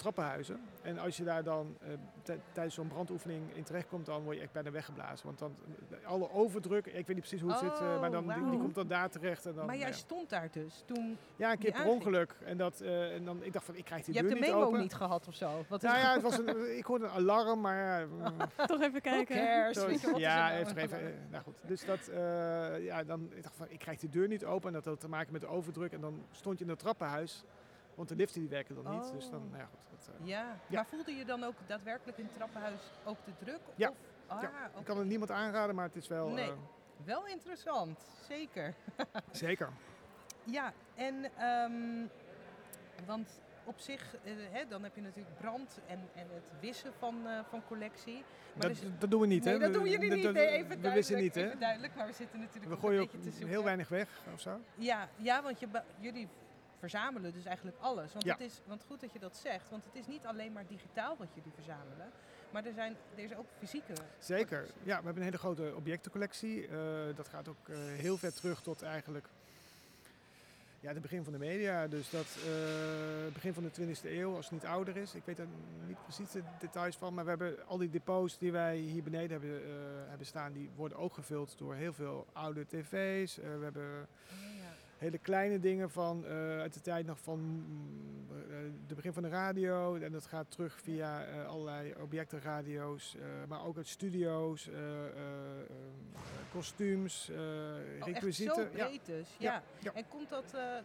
trappenhuizen. 0.00 0.60
En 0.82 0.98
als 0.98 1.16
je 1.16 1.24
daar 1.24 1.42
dan 1.44 1.76
eh, 1.80 1.88
tij- 2.22 2.40
tijdens 2.52 2.74
zo'n 2.74 2.86
brandoefening 2.88 3.54
in 3.54 3.62
terechtkomt, 3.62 4.06
dan 4.06 4.22
word 4.22 4.36
je 4.36 4.42
echt 4.42 4.52
bijna 4.52 4.70
weggeblazen. 4.70 5.26
Want 5.26 5.38
dan 5.38 5.56
alle 6.04 6.30
overdruk, 6.30 6.86
ik 6.86 6.92
weet 6.92 7.08
niet 7.08 7.18
precies 7.18 7.40
hoe 7.40 7.50
het 7.50 7.58
zit, 7.58 7.78
eh, 7.80 8.00
maar 8.00 8.10
dan, 8.10 8.22
die, 8.28 8.36
Oh, 8.42 8.50
komt 8.60 8.74
dan 8.74 8.86
daar 8.88 9.10
terecht. 9.10 9.46
En 9.46 9.54
dan, 9.54 9.66
maar 9.66 9.76
jij 9.76 9.88
ja. 9.88 9.92
stond 9.94 10.28
daar 10.30 10.48
dus 10.52 10.82
toen... 10.86 11.16
ja, 11.36 11.52
een 11.52 11.58
keer 11.58 11.72
per 11.72 11.86
ongeluk. 11.86 12.34
En, 12.44 12.56
dat, 12.56 12.80
eh, 12.80 13.14
en 13.14 13.24
dan, 13.24 13.42
ik 13.42 13.52
dacht 13.52 13.64
van, 13.64 13.74
ik 13.76 13.84
krijg 13.84 14.04
die 14.04 14.14
Je 14.14 14.20
deur 14.20 14.28
hebt 14.30 14.40
de 14.42 14.46
niet 14.46 14.56
memo 14.56 14.66
open. 14.68 14.80
niet 14.80 14.94
gehad 14.94 15.28
of 15.28 15.34
zo? 15.34 15.64
Wat 15.68 15.82
is 15.82 15.88
Nou 15.90 16.00
ja, 16.00 16.12
het 16.12 16.22
was 16.22 16.38
een, 16.38 16.76
ik 16.78 16.84
hoorde 16.84 17.04
een 17.04 17.10
alarm, 17.10 17.60
maar 17.60 17.76
ja, 18.00 18.06
mm, 18.06 18.66
Toch 18.66 18.80
even 18.80 19.00
kijken. 19.00 19.36
cares? 19.36 19.76
Je, 20.02 20.12
ja, 20.16 20.48
nou? 20.48 20.58
even, 20.60 20.76
even, 20.76 21.26
nou 21.30 21.42
goed. 21.44 21.54
Dus 21.66 21.84
dat, 21.84 22.08
eh, 22.08 22.84
ja, 22.84 23.04
dan, 23.04 23.28
ik 23.34 23.42
dacht 23.42 23.56
van, 23.56 23.66
ik 23.68 23.78
krijg 23.78 23.98
die 23.98 24.08
deur 24.10 24.28
niet 24.28 24.44
open. 24.44 24.66
En 24.68 24.72
dat 24.74 24.84
had 24.84 25.00
te 25.00 25.08
maken 25.08 25.32
met 25.32 25.40
de 25.40 25.46
overdruk. 25.46 25.92
En 25.92 26.00
dan 26.00 26.24
stond 26.30 26.58
je 26.58 26.64
in 26.64 26.70
het 26.70 26.78
trappenhuis. 26.78 27.44
Want 27.94 28.08
de 28.08 28.16
liften 28.16 28.40
die 28.40 28.48
werken 28.50 28.74
dan 28.82 28.92
niet. 28.94 29.12
Dus 29.12 29.30
dan, 29.30 29.40
Oh. 29.42 29.46
nou 29.50 29.58
ja, 29.58 29.64
goed. 29.70 29.90
Dat, 30.06 30.14
eh, 30.20 30.26
Ja. 30.26 30.40
Ja. 30.40 30.56
maar 30.76 30.86
voelde 30.86 31.12
je 31.14 31.24
dan 31.24 31.44
ook 31.44 31.54
daadwerkelijk 31.66 32.18
in 32.18 32.24
het 32.24 32.34
trappenhuis 32.34 32.80
ook 33.04 33.16
de 33.24 33.32
druk? 33.44 33.60
Ja. 33.74 33.88
Of, 33.88 33.96
ah, 34.26 34.42
Ja. 34.42 34.48
oké. 34.70 34.78
Ik 34.78 34.84
kan 34.84 34.98
het 34.98 35.06
niemand 35.06 35.30
aanraden, 35.30 35.74
maar 35.74 35.84
het 35.86 35.96
is 35.96 36.08
wel... 36.08 36.28
Nee. 36.28 36.50
eh, 36.50 36.56
Wel 37.04 37.26
interessant, 37.26 38.00
zeker. 38.28 38.74
zeker. 39.32 39.68
Ja, 40.44 40.72
en 40.94 41.30
ehm, 41.36 42.06
want 43.06 43.40
op 43.64 43.78
zich, 43.78 44.16
eh, 44.24 44.32
hè, 44.50 44.66
dan 44.68 44.82
heb 44.82 44.94
je 44.94 45.00
natuurlijk 45.00 45.36
brand 45.38 45.78
en, 45.86 46.08
en 46.14 46.26
het 46.34 46.50
wissen 46.60 46.92
van, 46.98 47.26
eh, 47.26 47.38
van 47.48 47.62
collectie. 47.68 48.24
Maar 48.54 48.68
Dat, 48.68 48.80
dus- 48.80 48.90
dat 48.98 49.10
doen 49.10 49.20
we 49.20 49.26
niet, 49.26 49.44
nee, 49.44 49.52
hè? 49.54 49.60
dat 49.60 49.72
doen 49.72 49.88
jullie 49.88 50.10
niet. 50.14 50.32
Nee, 50.32 50.46
even 50.48 50.80
we 50.80 50.90
wissen 50.92 51.18
niet, 51.18 51.34
hè? 51.34 51.46
Even 51.46 51.58
duidelijk, 51.60 51.94
maar 51.94 52.06
we 52.06 52.12
zitten 52.12 52.38
natuurlijk 52.40 52.66
We 52.68 52.74
ook 52.74 52.80
gooien 52.80 53.00
een 53.00 53.06
beetje 53.06 53.18
te 53.22 53.30
zoeken. 53.30 53.48
heel 53.48 53.64
weinig 53.64 53.88
weg 53.88 54.08
of 54.34 54.40
zo. 54.40 54.60
Ja, 54.74 55.08
ja 55.16 55.42
want 55.42 55.60
je, 55.60 55.66
jullie 55.98 56.28
verzamelen 56.80 57.32
dus 57.32 57.44
eigenlijk 57.44 57.76
alles. 57.80 58.12
Want, 58.12 58.24
Ja. 58.24 58.32
het 58.32 58.40
is, 58.40 58.60
want 58.66 58.84
goed 58.86 59.00
dat 59.00 59.12
je 59.12 59.18
dat 59.18 59.36
zegt, 59.36 59.70
want 59.70 59.84
het 59.84 59.94
is 59.94 60.06
niet 60.06 60.24
alleen 60.26 60.52
maar 60.52 60.66
digitaal 60.66 61.16
wat 61.16 61.28
jullie 61.34 61.52
verzamelen. 61.54 62.10
Maar 62.50 62.64
er, 62.64 62.72
zijn, 62.72 62.96
er 63.16 63.22
is 63.22 63.34
ook 63.34 63.46
fysieke. 63.58 63.92
Zeker. 64.18 64.66
Ja, 64.82 64.98
we 64.98 65.04
hebben 65.04 65.16
een 65.16 65.22
hele 65.22 65.38
grote 65.38 65.72
objectencollectie. 65.76 66.66
Eh, 66.68 66.76
dat 67.16 67.28
gaat 67.28 67.48
ook 67.48 67.68
eh, 67.68 67.76
heel 67.76 68.16
ver 68.16 68.34
terug 68.34 68.62
tot 68.62 68.82
eigenlijk 68.82 69.28
ja, 70.80 70.88
het 70.92 71.02
begin 71.02 71.24
van 71.24 71.32
de 71.32 71.38
media. 71.38 71.86
Dus 71.86 72.10
dat 72.10 72.26
eh, 72.46 73.32
begin 73.32 73.54
van 73.54 73.62
de 73.62 73.70
20e 73.96 74.04
eeuw, 74.04 74.34
als 74.36 74.44
het 74.44 74.54
niet 74.54 74.64
ouder 74.70 74.96
is. 74.96 75.14
Ik 75.14 75.24
weet 75.24 75.38
er 75.38 75.46
niet 75.86 76.02
precies 76.02 76.30
de 76.30 76.42
details 76.58 76.96
van, 76.96 77.14
maar 77.14 77.24
we 77.24 77.30
hebben 77.30 77.66
al 77.66 77.78
die 77.78 77.90
depots 77.90 78.38
die 78.38 78.52
wij 78.52 78.76
hier 78.76 79.02
beneden 79.02 79.30
hebben, 79.30 79.60
hebben 80.08 80.26
staan, 80.26 80.52
die 80.52 80.70
worden 80.76 80.98
ook 80.98 81.14
gevuld 81.14 81.58
door 81.58 81.74
heel 81.74 81.92
veel 81.92 82.26
oude 82.32 82.66
tv's. 82.66 83.36
We 83.36 83.58
hebben 83.62 84.08
Oh. 84.30 84.59
Hele 85.00 85.18
kleine 85.18 85.60
dingen 85.60 85.90
van 85.90 86.26
eh, 86.26 86.58
uit 86.58 86.74
de 86.74 86.80
tijd 86.80 87.06
nog 87.06 87.18
van 87.20 87.38
mm, 87.38 88.26
eh, 88.30 88.56
de 88.86 88.94
begin 88.94 89.12
van 89.12 89.22
de 89.22 89.28
radio. 89.28 89.96
En 89.96 90.12
dat 90.12 90.26
gaat 90.26 90.50
terug 90.50 90.80
via 90.82 91.24
eh, 91.24 91.46
allerlei 91.46 91.94
objectenradio's, 92.00 93.16
maar 93.48 93.64
ook 93.64 93.76
uit 93.76 93.88
studio's, 93.88 94.70
kostuums, 96.52 97.30
eh 97.30 97.36
Oh, 98.00 98.30
zo 98.30 98.60
ja, 98.60 98.66
breed 98.66 99.06
dus. 99.06 99.28
Ja. 99.38 99.62
ja. 99.78 99.92
En 99.94 100.08
komt 100.08 100.28
dat, 100.28 100.54
eh, 100.54 100.76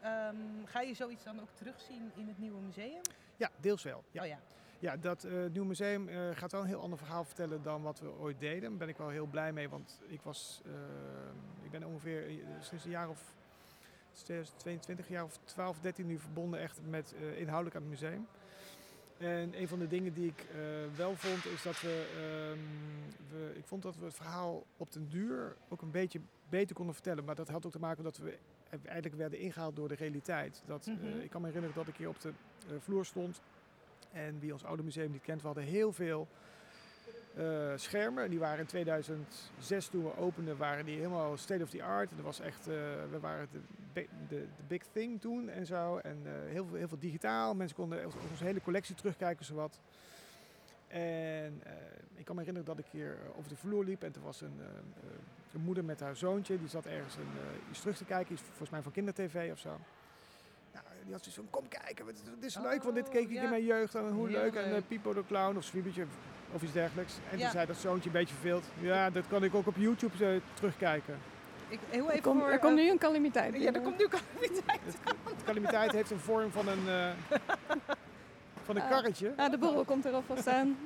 ehm, 0.00 0.36
ga 0.64 0.80
je 0.80 0.94
zoiets 0.94 1.24
dan 1.24 1.40
ook 1.40 1.50
terugzien 1.54 2.10
in 2.14 2.28
het 2.28 2.38
nieuwe 2.38 2.60
museum? 2.60 3.00
ja, 3.36 3.50
deels 3.60 3.82
wel. 3.82 4.04
Ja. 4.10 4.22
Oh 4.22 4.28
ja. 4.28 4.38
Ja, 4.78 4.96
dat 4.96 5.24
eh, 5.24 5.32
het 5.32 5.52
Nieuw 5.52 5.64
Museum 5.64 6.08
gaat 6.34 6.52
wel 6.52 6.60
een 6.60 6.66
heel 6.66 6.80
ander 6.80 6.98
verhaal 6.98 7.24
vertellen 7.24 7.62
dan 7.62 7.82
wat 7.82 8.00
we 8.00 8.18
ooit 8.18 8.40
deden. 8.40 8.68
Daar 8.68 8.78
ben 8.78 8.88
ik 8.88 8.96
wel 8.96 9.08
heel 9.08 9.26
blij 9.26 9.52
mee, 9.52 9.68
want 9.68 10.00
ik 10.06 10.20
was, 10.22 10.62
ik 11.62 11.70
ben 11.70 11.84
ongeveer 11.84 12.24
sinds 12.60 12.84
een 12.84 12.90
jaar 12.90 13.08
of 13.08 13.34
2022, 14.12 15.08
jaar 15.08 15.24
of 15.24 15.38
12, 15.44 15.78
13 15.80 16.06
nu 16.06 16.18
verbonden 16.18 16.60
echt 16.60 16.80
met 16.88 17.14
eh, 17.20 17.38
inhoudelijk 17.40 17.76
aan 17.76 17.82
het 17.82 17.90
museum. 17.90 18.26
En 19.18 19.60
een 19.60 19.68
van 19.68 19.78
de 19.78 19.86
dingen 19.86 20.12
die 20.12 20.26
ik 20.26 20.40
eh, 20.50 20.56
wel 20.96 21.16
vond 21.16 21.44
is 21.46 21.62
dat 21.62 21.80
we, 21.80 22.06
ehm, 22.16 22.58
we, 23.36 23.52
ik 23.58 23.64
vond 23.66 23.82
dat 23.82 23.96
we 23.96 24.04
het 24.04 24.14
verhaal 24.14 24.64
op 24.76 24.92
den 24.92 25.08
duur 25.08 25.56
ook 25.68 25.82
een 25.82 25.90
beetje 25.90 26.20
beter 26.48 26.74
konden 26.76 26.94
vertellen. 26.94 27.24
Maar 27.24 27.34
dat 27.34 27.48
had 27.48 27.66
ook 27.66 27.72
te 27.72 27.78
maken 27.78 28.04
dat 28.04 28.16
we 28.16 28.38
eigenlijk 28.84 29.14
werden 29.14 29.38
ingehaald 29.38 29.76
door 29.76 29.88
de 29.88 29.94
realiteit. 29.94 30.62
Dat, 30.66 30.86
eh, 30.86 30.94
Mhm. 30.94 31.18
ik 31.20 31.30
kan 31.30 31.40
me 31.40 31.46
herinneren 31.46 31.76
dat 31.76 31.88
ik 31.88 31.96
hier 31.96 32.08
op 32.08 32.20
de 32.20 32.32
vloer 32.78 33.04
stond 33.04 33.40
en 34.12 34.38
wie 34.38 34.52
ons 34.52 34.64
oude 34.64 34.82
museum 34.82 35.10
niet 35.10 35.22
kent, 35.22 35.40
we 35.40 35.46
hadden 35.46 35.64
heel 35.64 35.92
veel 35.92 36.28
eh, 37.36 37.72
schermen. 37.76 38.30
Die 38.30 38.38
waren 38.38 38.58
in 38.58 38.66
2006 38.66 39.86
toen 39.86 40.04
we 40.04 40.16
openden, 40.16 40.56
waren 40.56 40.84
die 40.84 40.96
helemaal 40.96 41.36
state 41.36 41.62
of 41.62 41.70
the 41.70 41.82
art. 41.82 42.10
Dat 42.10 42.24
was 42.24 42.40
echt, 42.40 42.66
eh, 42.68 42.74
we 43.10 43.18
waren 43.20 43.48
de, 43.52 43.60
de, 43.92 44.08
de 44.28 44.46
big 44.66 44.82
thing 44.92 45.20
toen 45.20 45.48
en 45.48 45.66
zo. 45.66 45.96
En 45.96 46.18
eh, 46.24 46.32
heel, 46.52 46.66
veel, 46.66 46.76
heel 46.76 46.88
veel 46.88 46.98
digitaal. 46.98 47.54
Mensen 47.54 47.76
konden 47.76 48.04
onze 48.30 48.44
hele 48.44 48.60
collectie 48.60 48.94
terugkijken 48.94 49.44
zowat. 49.44 49.80
En 50.88 51.62
ik 52.14 52.24
kan 52.24 52.34
me 52.34 52.40
herinneren 52.40 52.76
dat 52.76 52.84
ik 52.84 52.90
hier 52.90 53.18
over 53.36 53.48
de 53.48 53.56
vloer 53.56 53.84
liep 53.84 54.02
en 54.02 54.14
er 54.14 54.22
was 54.22 54.40
een, 54.40 54.60
een 55.54 55.60
moeder 55.60 55.84
met 55.84 56.00
haar 56.00 56.16
zoontje. 56.16 56.58
Die 56.58 56.68
zat 56.68 56.86
ergens 56.86 57.16
een, 57.16 57.30
iets 57.70 57.80
terug 57.80 57.96
te 57.96 58.04
kijken, 58.04 58.32
iets 58.32 58.42
volgens 58.42 58.70
mij 58.70 58.82
van 58.82 58.92
kindertv 58.92 59.48
of 59.52 59.58
zo. 59.58 59.78
Nou, 60.72 60.84
die 61.04 61.12
had 61.12 61.22
zoiets 61.24 61.34
van, 61.34 61.50
kom 61.50 61.68
kijken, 61.68 62.06
het, 62.06 62.44
is 62.44 62.58
leuk, 62.58 62.82
want 62.82 62.94
dit 62.94 63.06
Oh, 63.06 63.12
keek 63.12 63.28
ik 63.28 63.30
ja. 63.30 63.42
in 63.42 63.50
mijn 63.50 63.64
jeugd. 63.64 63.94
En 63.94 64.10
hoe 64.10 64.30
leuk. 64.30 64.54
En 64.54 64.86
Pipo 64.86 65.12
de 65.12 65.26
Clown 65.26 65.56
of 65.56 65.64
Swiebertje 65.64 66.06
of 66.52 66.62
iets 66.62 66.72
dergelijks. 66.72 67.14
En 67.30 67.38
Ja. 67.38 67.42
toen 67.44 67.52
zei 67.52 67.66
dat 67.66 67.76
zoontje 67.76 68.06
een 68.06 68.12
beetje 68.16 68.34
verveeld. 68.34 68.64
Ja, 68.80 69.10
dat 69.10 69.24
kan 69.28 69.44
ik 69.44 69.54
ook 69.54 69.66
op 69.66 69.76
YouTube 69.76 70.24
eh, 70.26 70.40
terugkijken. 70.54 71.18
Ik, 71.68 71.78
heel 71.90 72.04
Er 72.04 72.10
even 72.10 72.22
komt, 72.22 72.40
voor, 72.40 72.50
er 72.50 72.58
komt 72.58 72.78
eh, 72.78 72.84
nu 72.84 72.90
een 72.90 72.98
calamiteit. 72.98 73.56
Ja, 73.56 73.72
er 73.72 73.80
komt 73.80 73.98
nu 73.98 74.08
calamiteit. 74.08 74.80
De 75.38 75.44
calamiteit 75.44 75.92
heeft 75.92 76.10
een 76.10 76.18
vorm 76.18 76.50
van 76.50 76.68
een, 76.68 76.88
eh, 76.88 77.10
van 78.64 78.76
een 78.76 78.82
Ah. 78.82 78.88
karretje. 78.90 79.32
Ah, 79.36 79.50
de 79.50 79.58
borrel 79.58 79.84
komt 79.84 80.04
er 80.04 80.12
alvast 80.12 80.46
aan. 80.48 80.76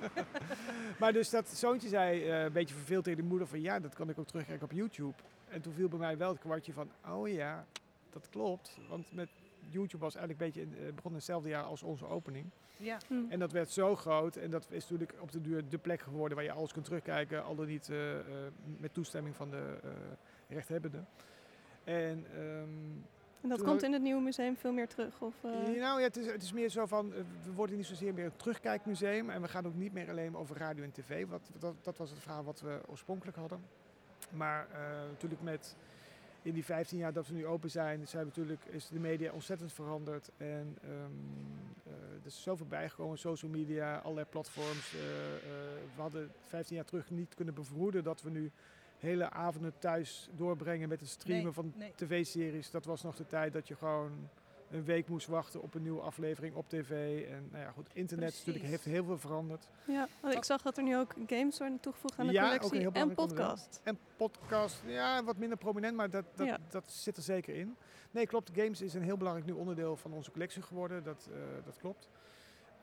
Maar 1.01 1.13
dus 1.13 1.31
dat 1.31 1.49
zoontje 1.49 1.89
zei 1.89 2.23
eh, 2.29 2.43
een 2.43 2.53
beetje 2.53 2.75
verveeld 2.75 3.05
tegen 3.05 3.23
de 3.23 3.29
moeder 3.29 3.47
van 3.49 3.61
ja, 3.61 3.81
dat 3.81 3.95
kan 3.95 4.09
ik 4.09 4.19
ook 4.19 4.27
terugkijken 4.27 4.65
op 4.65 4.73
YouTube. 4.73 5.15
En 5.49 5.61
toen 5.61 5.73
viel 5.73 5.89
bij 5.89 5.99
mij 5.99 6.17
wel 6.17 6.29
het 6.29 6.39
kwartje 6.39 6.73
van, 6.73 6.91
oh 7.09 7.29
ja, 7.29 7.65
dat 8.13 8.29
klopt. 8.31 8.79
Want 8.89 9.13
met 9.13 9.29
YouTube 9.69 10.05
was 10.05 10.15
eigenlijk 10.15 10.57
een 10.57 10.63
beetje, 10.65 10.77
in- 10.79 10.87
eh, 10.87 10.95
begon 10.95 11.11
in 11.11 11.17
hetzelfde 11.17 11.49
jaar 11.49 11.63
als 11.65 11.83
onze 11.83 12.07
opening. 12.07 12.47
Ja. 12.77 12.99
Hm. 13.09 13.15
En 13.29 13.39
dat 13.39 13.53
werd 13.53 13.71
zo 13.71 13.97
groot 13.97 14.37
en 14.37 14.51
dat 14.51 14.67
is 14.71 14.83
natuurlijk 14.83 15.15
op 15.21 15.33
de 15.33 15.41
duur 15.41 15.69
de 15.69 15.79
plek 15.79 16.01
geworden 16.01 16.37
waar 16.37 16.47
je 16.47 16.53
alles 16.53 16.73
kunt 16.73 16.85
terugkijken, 16.85 17.45
al 17.45 17.55
dan 17.55 17.67
niet 17.67 17.89
eh, 17.89 18.19
eh, 18.19 18.25
met 18.79 18.95
toestemming 18.95 19.37
van 19.37 19.51
de 19.51 19.79
eh 19.83 19.91
rechthebbenden. 20.49 21.07
En 21.85 22.25
ehm, 22.35 22.69
En 23.41 23.49
dat 23.53 23.59
Toen 23.59 23.67
komt 23.69 23.81
we- 23.81 23.87
in 23.87 23.93
het 23.93 24.03
nieuwe 24.03 24.23
museum 24.23 24.57
veel 24.57 24.73
meer 24.73 24.89
terug. 24.89 25.21
Of, 25.23 25.35
eh, 25.45 25.51
nou 25.51 25.79
ja, 25.79 25.99
het 26.01 26.17
is, 26.17 26.27
het 26.27 26.43
is 26.43 26.53
meer 26.53 26.69
zo 26.69 26.87
van, 26.87 27.11
we 27.45 27.53
worden 27.55 27.77
niet 27.77 27.87
zozeer 27.87 28.15
meer 28.15 28.25
een 28.25 28.37
terugkijkmuseum 28.37 29.31
en 29.31 29.43
we 29.43 29.49
gaan 29.49 29.67
ook 29.67 29.75
niet 29.75 29.93
meer 29.93 30.11
alleen 30.11 30.37
over 30.37 30.57
radio 30.57 30.85
en 30.85 30.93
tv. 30.93 31.27
Wat, 31.27 31.51
dat, 31.59 31.75
dat 31.83 31.97
was 31.99 32.11
het 32.11 32.19
verhaal 32.19 32.45
wat 32.45 32.61
we 32.61 32.81
oorspronkelijk 32.87 33.37
hadden. 33.37 33.61
Maar 34.31 34.67
eh, 34.73 34.79
natuurlijk 35.11 35.43
met, 35.43 35.77
in 36.47 36.53
die 36.53 36.65
15 36.65 36.99
jaar 36.99 37.13
dat 37.13 37.27
we 37.29 37.35
nu 37.35 37.47
open 37.47 37.71
zijn, 37.71 38.09
zijn 38.09 38.25
natuurlijk, 38.25 38.65
is 38.65 38.89
de 38.89 38.99
media 38.99 39.33
ontzettend 39.33 39.73
veranderd. 39.73 40.31
En 40.37 40.79
ehm, 40.83 40.93
eh, 41.85 41.93
er 41.93 42.27
is 42.27 42.43
zoveel 42.43 42.67
bijgekomen, 42.67 43.19
social 43.19 43.51
media, 43.51 43.97
allerlei 43.97 44.27
platforms. 44.27 44.95
Eh, 44.95 45.01
eh, 45.01 45.41
we 45.95 46.01
hadden 46.01 46.31
15 46.41 46.77
jaar 46.77 46.85
terug 46.85 47.11
niet 47.11 47.35
kunnen 47.35 47.55
bevroeden 47.55 48.05
dat 48.05 48.23
we 48.23 48.31
nu 48.31 48.51
hele 48.99 49.31
avonden 49.31 49.79
thuis 49.79 50.29
doorbrengen 50.37 50.89
met 50.89 51.01
het 51.01 51.09
streamen 51.09 51.45
Nee, 51.45 51.53
van 51.53 51.73
nee. 51.77 51.93
tv-series. 51.95 52.71
Dat 52.71 52.85
was 52.85 53.03
nog 53.03 53.17
de 53.17 53.27
tijd 53.27 53.53
dat 53.53 53.69
je 53.69 53.77
gewoon 53.77 54.29
een 54.71 54.85
week 54.85 55.09
moest 55.09 55.27
wachten 55.27 55.63
op 55.63 55.75
een 55.75 55.83
nieuwe 55.83 56.01
aflevering 56.01 56.55
op 56.55 56.69
tv. 56.69 57.23
En 57.31 57.49
nou 57.51 57.63
ja, 57.65 57.71
goed, 57.71 57.89
internet 57.93 58.35
natuurlijk, 58.39 58.65
heeft 58.65 58.85
heel 58.85 59.05
veel 59.05 59.19
veranderd. 59.19 59.69
ja, 59.87 60.09
want 60.21 60.35
ik 60.35 60.45
zag 60.45 60.63
dat 60.63 60.77
er 60.77 60.83
nu 60.83 60.97
ook 60.97 61.15
games 61.27 61.59
worden 61.59 61.81
toegevoegd 61.81 62.19
aan 62.19 62.27
de 62.27 62.33
Ja, 62.33 62.45
ook 62.47 62.53
een 62.53 62.59
collectie. 62.59 62.81
heel 62.93 63.03
en 63.09 63.15
podcast. 63.15 63.81
En 63.83 63.99
podcast, 64.17 64.83
ja, 64.87 65.25
wat 65.25 65.37
minder 65.37 65.59
prominent, 65.59 65.97
maar 65.97 66.11
dat, 66.11 66.25
dat, 66.35 66.47
Ja. 66.47 66.59
dat 66.71 66.91
zit 66.91 67.17
er 67.17 67.23
zeker 67.23 67.55
in. 67.55 67.77
Nee, 68.11 68.27
klopt. 68.27 68.51
Games 68.55 68.81
is 68.81 68.95
een 68.95 69.03
heel 69.03 69.17
belangrijk 69.17 69.47
nu 69.49 69.53
onderdeel 69.55 69.97
van 69.97 70.13
onze 70.13 70.31
collectie 70.31 70.63
geworden. 70.63 71.03
Dat, 71.05 71.29
eh, 71.33 71.39
dat 71.65 71.77
klopt. 71.77 72.09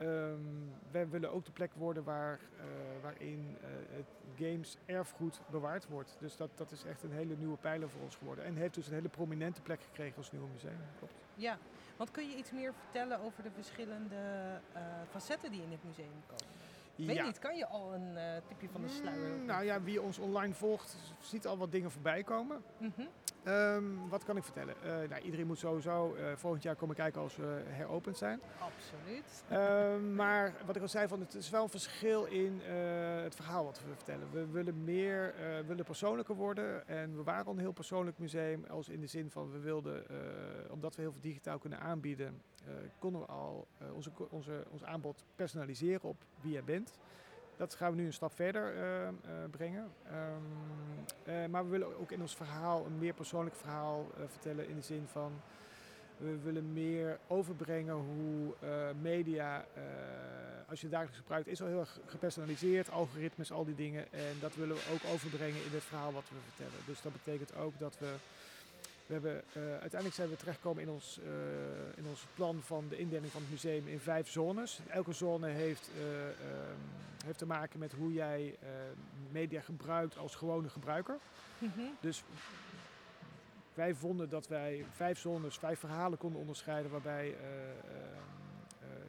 Ehm 0.07 0.71
wij 0.91 1.09
willen 1.09 1.31
ook 1.31 1.45
de 1.45 1.51
plek 1.51 1.71
worden 1.73 2.03
waar, 2.03 2.39
eh, 2.57 2.63
waarin 3.01 3.57
eh, 3.61 3.67
het 3.95 4.05
games 4.37 4.77
erfgoed 4.85 5.41
bewaard 5.51 5.87
wordt. 5.87 6.15
Dus 6.19 6.37
dat, 6.37 6.49
dat 6.55 6.71
is 6.71 6.83
echt 6.83 7.03
een 7.03 7.11
hele 7.11 7.35
nieuwe 7.35 7.57
pijler 7.57 7.89
voor 7.89 8.01
ons 8.01 8.15
geworden. 8.15 8.45
En 8.45 8.55
heeft 8.55 8.73
dus 8.73 8.87
een 8.87 8.93
hele 8.93 9.09
prominente 9.09 9.61
plek 9.61 9.81
gekregen 9.81 10.17
als 10.17 10.31
nieuwe 10.31 10.47
museum. 10.53 10.77
Klopt. 10.97 11.13
Ja, 11.35 11.57
want 11.97 12.11
kun 12.11 12.29
je 12.29 12.35
iets 12.35 12.51
meer 12.51 12.73
vertellen 12.73 13.19
over 13.19 13.43
de 13.43 13.51
verschillende 13.51 14.15
eh, 14.73 14.81
facetten 15.09 15.51
die 15.51 15.61
in 15.61 15.71
het 15.71 15.83
museum 15.83 16.23
komen? 16.27 16.45
Ik 16.95 17.05
weet 17.07 17.15
Ja. 17.15 17.25
niet, 17.25 17.39
kan 17.39 17.55
je 17.55 17.67
al 17.67 17.93
een 17.93 18.41
tipje 18.47 18.69
van 18.69 18.81
de 18.81 18.87
sluier? 18.89 19.35
Mm, 19.37 19.45
Nou 19.45 19.63
ja, 19.63 19.81
wie 19.81 20.01
ons 20.01 20.17
online 20.17 20.53
volgt, 20.53 20.95
ziet 21.19 21.47
al 21.47 21.57
wat 21.57 21.71
dingen 21.71 21.91
voorbij 21.91 22.23
komen. 22.23 22.63
Mhm. 22.77 23.01
Ehm, 23.43 23.83
wat 24.09 24.23
kan 24.23 24.37
ik 24.37 24.43
vertellen? 24.43 24.75
Eh, 24.83 25.09
nou, 25.09 25.21
iedereen 25.21 25.47
moet 25.47 25.59
sowieso 25.59 26.13
eh, 26.13 26.35
volgend 26.35 26.63
jaar 26.63 26.75
komen 26.75 26.95
kijken 26.95 27.21
als 27.21 27.35
we 27.35 27.61
heropend 27.65 28.17
zijn. 28.17 28.41
Absoluut. 28.59 29.43
Ehm, 29.49 30.15
maar 30.15 30.53
wat 30.65 30.75
ik 30.75 30.81
al 30.81 30.87
zei, 30.87 31.07
van, 31.07 31.19
het 31.19 31.33
is 31.33 31.49
wel 31.49 31.63
een 31.63 31.69
verschil 31.69 32.25
in 32.25 32.61
eh, 32.61 32.73
het 33.23 33.35
verhaal 33.35 33.63
wat 33.63 33.81
we 33.87 33.95
vertellen. 33.95 34.31
We 34.31 34.47
willen 34.47 34.83
meer, 34.83 35.33
willen 35.67 35.85
persoonlijker 35.85 36.35
worden. 36.35 36.87
En 36.87 37.15
we 37.15 37.23
waren 37.23 37.45
al 37.45 37.53
een 37.53 37.59
heel 37.59 37.71
persoonlijk 37.71 38.17
museum. 38.17 38.65
Als 38.69 38.89
in 38.89 38.99
de 38.99 39.07
zin 39.07 39.31
van, 39.31 39.51
we 39.51 39.59
wilden, 39.59 40.05
omdat 40.69 40.95
we 40.95 41.01
heel 41.01 41.11
veel 41.11 41.21
digitaal 41.21 41.59
kunnen 41.59 41.79
aanbieden, 41.79 42.41
konden 42.99 43.21
we 43.21 43.27
al 43.27 43.67
onze, 43.93 44.11
onze, 44.29 44.65
ons 44.69 44.83
aanbod 44.83 45.25
personaliseren 45.35 46.09
op 46.09 46.25
wie 46.41 46.51
jij 46.51 46.63
bent. 46.63 46.93
Dat 47.57 47.75
gaan 47.75 47.91
we 47.91 47.97
nu 47.97 48.05
een 48.05 48.13
stap 48.13 48.35
verder 48.35 48.75
eh, 48.75 49.07
eh, 49.07 49.13
brengen. 49.51 49.91
Ehm, 50.05 50.15
eh, 51.23 51.45
maar 51.49 51.63
we 51.63 51.69
willen 51.69 51.99
ook 51.99 52.11
in 52.11 52.21
ons 52.21 52.35
verhaal 52.35 52.85
een 52.85 52.97
meer 52.97 53.13
persoonlijk 53.13 53.55
verhaal 53.55 54.07
vertellen 54.27 54.69
in 54.69 54.75
de 54.75 54.81
zin 54.81 55.05
van 55.11 55.31
we 56.17 56.37
willen 56.43 56.73
meer 56.73 57.19
overbrengen 57.27 57.93
hoe 57.93 58.53
media, 59.01 59.65
als 60.69 60.81
je 60.81 60.89
dagelijks 60.89 61.17
gebruikt, 61.17 61.47
is 61.47 61.61
al 61.61 61.67
heel 61.67 61.79
erg 61.79 61.99
gepersonaliseerd, 62.05 62.91
algoritmes, 62.91 63.51
al 63.51 63.65
die 63.65 63.75
dingen. 63.75 64.11
En 64.11 64.35
dat 64.39 64.55
willen 64.55 64.75
we 64.75 64.81
ook 64.93 65.13
overbrengen 65.13 65.63
in 65.65 65.71
het 65.71 65.83
verhaal 65.83 66.13
wat 66.13 66.29
we 66.29 66.35
vertellen. 66.47 66.85
Dus 66.85 67.01
dat 67.01 67.11
betekent 67.11 67.55
ook 67.55 67.79
dat 67.79 67.97
we, 67.99 68.13
we 69.05 69.13
hebben, 69.13 69.43
eh, 69.53 69.61
uiteindelijk 69.61 70.13
zijn 70.13 70.29
we 70.29 70.35
terechtgekomen 70.35 70.81
in 70.81 70.89
ons, 70.89 71.19
eh, 71.19 71.97
in 71.97 72.05
ons 72.07 72.25
plan 72.35 72.61
van 72.61 72.87
de 72.89 72.97
indeling 72.97 73.31
van 73.31 73.41
het 73.41 73.51
museum 73.51 73.87
in 73.87 73.99
vijf 73.99 74.29
zones. 74.29 74.79
Elke 74.87 75.13
zone 75.13 75.47
heeft, 75.47 75.89
eh, 75.97 76.27
ehm, 76.27 76.77
heeft 77.25 77.37
te 77.37 77.45
maken 77.45 77.79
met 77.79 77.93
hoe 77.93 78.13
jij 78.13 78.57
media 79.31 79.61
gebruikt 79.61 80.17
als 80.17 80.35
gewone 80.35 80.69
gebruiker. 80.69 81.17
Mhm. 81.57 81.81
Dus 81.99 82.23
wij 83.73 83.93
vonden 83.93 84.29
dat 84.29 84.47
wij 84.47 84.85
vijf 84.91 85.19
zones, 85.19 85.57
vijf 85.57 85.79
verhalen 85.79 86.17
konden 86.17 86.39
onderscheiden 86.39 86.91
waarbij 86.91 87.35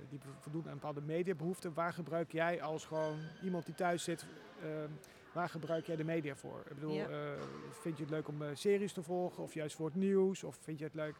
die 0.08 0.20
voldoen 0.40 0.68
aan 0.68 0.74
bepaalde 0.74 1.00
mediabehoeften. 1.00 1.74
Waar 1.74 1.92
gebruik 1.92 2.32
jij 2.32 2.62
als 2.62 2.84
gewoon 2.84 3.18
iemand 3.42 3.66
die 3.66 3.74
thuis 3.74 4.04
zit, 4.04 4.26
ehm, 4.62 4.90
waar 5.34 5.48
gebruik 5.48 5.86
jij 5.86 5.96
de 5.96 6.04
media 6.04 6.34
voor? 6.36 6.60
Ik 6.68 6.74
bedoel, 6.74 6.92
Ja. 6.92 7.08
eh, 7.08 7.40
vind 7.70 7.96
je 7.96 8.02
het 8.02 8.12
leuk 8.12 8.28
om 8.28 8.42
eh, 8.42 8.48
series 8.54 8.92
te 8.92 9.02
volgen 9.02 9.42
of 9.42 9.54
juist 9.54 9.76
voor 9.76 9.86
het 9.86 9.94
nieuws? 9.94 10.44
Of 10.44 10.56
vind 10.60 10.78
je 10.78 10.84
het 10.84 10.94
leuk 10.94 11.14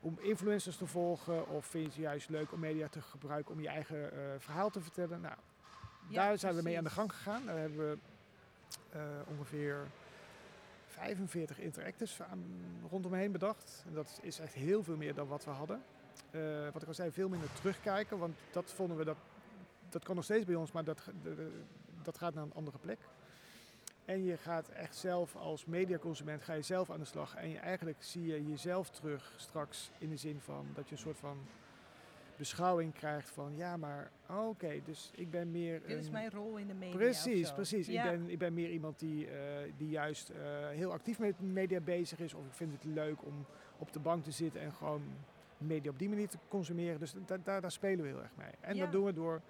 om 0.00 0.18
influencers 0.20 0.76
te 0.76 0.86
volgen? 0.86 1.48
Of 1.48 1.66
vind 1.66 1.84
je 1.84 1.90
het 1.90 1.98
juist 2.00 2.28
leuk 2.28 2.52
om 2.52 2.60
media 2.60 2.88
te 2.88 3.00
gebruiken 3.02 3.54
om 3.54 3.60
je 3.60 3.68
eigen 3.68 4.12
eh, 4.12 4.18
verhaal 4.38 4.70
te 4.70 4.80
vertellen? 4.80 5.20
Nou, 5.20 5.34
Ja, 6.08 6.26
daar 6.26 6.38
zijn 6.38 6.54
we 6.54 6.62
mee 6.62 6.76
aan 6.78 6.84
de 6.84 6.90
gang 6.90 7.12
gegaan. 7.12 7.46
Daar 7.46 7.58
hebben 7.58 7.78
we 7.90 7.98
ongeveer 9.28 9.86
45 10.86 11.58
interactives 11.58 12.22
aan, 12.22 12.44
rondomheen 12.90 13.32
bedacht. 13.32 13.82
En 13.86 13.94
dat 13.94 14.18
is 14.22 14.38
echt 14.38 14.54
heel 14.54 14.82
veel 14.82 14.96
meer 14.96 15.14
dan 15.14 15.26
wat 15.28 15.44
we 15.44 15.50
hadden. 15.50 15.82
Wat 16.72 16.82
ik 16.82 16.88
al 16.88 16.94
zei, 16.94 17.12
veel 17.12 17.28
minder 17.28 17.52
terugkijken, 17.52 18.18
want 18.18 18.36
dat 18.52 18.72
vonden 18.72 18.96
we 18.96 19.04
dat, 19.04 19.16
dat 19.88 20.04
kan 20.04 20.14
nog 20.14 20.24
steeds 20.24 20.44
bij 20.44 20.54
ons, 20.54 20.72
maar 20.72 20.84
dat, 20.84 21.02
dat 22.02 22.18
gaat 22.18 22.34
naar 22.34 22.44
een 22.44 22.54
andere 22.54 22.78
plek. 22.78 22.98
En 24.04 24.24
je 24.24 24.36
gaat 24.36 24.68
echt 24.68 24.96
zelf 24.96 25.36
als 25.36 25.64
mediaconsument 25.64 26.42
ga 26.42 26.52
je 26.52 26.62
zelf 26.62 26.90
aan 26.90 26.98
de 26.98 27.04
slag. 27.04 27.34
En 27.36 27.48
je, 27.48 27.58
eigenlijk 27.58 28.02
zie 28.02 28.26
je 28.26 28.46
jezelf 28.46 28.90
terug 28.90 29.32
straks 29.36 29.90
in 29.98 30.08
de 30.08 30.16
zin 30.16 30.40
van 30.40 30.66
dat 30.74 30.88
je 30.88 30.92
een 30.94 31.00
soort 31.00 31.18
van 31.18 31.38
beschouwing 32.36 32.92
krijgt 32.94 33.30
van 33.30 33.56
ja, 33.56 33.76
maar 33.76 34.10
oké, 34.28 34.80
dus 34.84 35.10
ik 35.14 35.30
ben 35.30 35.50
meer 35.50 35.80
Dit 35.86 35.98
is 35.98 36.10
mijn 36.10 36.30
rol 36.30 36.56
in 36.56 36.66
de 36.66 36.74
media. 36.74 36.96
Precies, 36.96 37.52
precies. 37.52 37.86
Ja. 37.86 38.04
Ik, 38.04 38.10
ben, 38.10 38.30
ik 38.30 38.38
ben 38.38 38.54
meer 38.54 38.70
iemand 38.70 38.98
die, 38.98 39.26
eh, 39.28 39.36
die 39.76 39.88
juist 39.88 40.28
eh, 40.30 40.68
heel 40.68 40.92
actief 40.92 41.18
met 41.18 41.40
media 41.40 41.80
bezig 41.80 42.18
is. 42.18 42.34
Of 42.34 42.46
ik 42.46 42.52
vind 42.52 42.72
het 42.72 42.84
leuk 42.84 43.24
om 43.24 43.46
op 43.78 43.92
de 43.92 43.98
bank 44.00 44.24
te 44.24 44.30
zitten 44.30 44.60
en 44.60 44.72
gewoon 44.72 45.02
media 45.58 45.90
op 45.90 45.98
die 45.98 46.08
manier 46.08 46.28
te 46.28 46.38
consumeren. 46.48 46.98
Dus 46.98 47.14
da- 47.26 47.38
daar, 47.44 47.60
daar 47.60 47.72
spelen 47.72 48.00
we 48.04 48.10
heel 48.10 48.22
erg 48.22 48.36
mee. 48.36 48.50
En 48.60 48.74
Ja. 48.76 48.82
dat 48.82 48.92
doen 48.92 49.04
we 49.04 49.12
door 49.12 49.40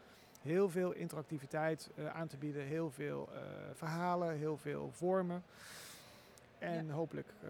heel 0.42 0.70
veel 0.70 0.92
interactiviteit 0.92 1.90
eh, 1.94 2.06
aan 2.06 2.26
te 2.26 2.36
bieden. 2.36 2.62
Heel 2.62 2.90
veel 2.90 3.28
eh, 3.32 3.40
verhalen, 3.72 4.36
heel 4.36 4.56
veel 4.56 4.90
vormen. 4.92 5.42
En 6.58 6.90
hopelijk 6.90 7.28
eh, 7.40 7.48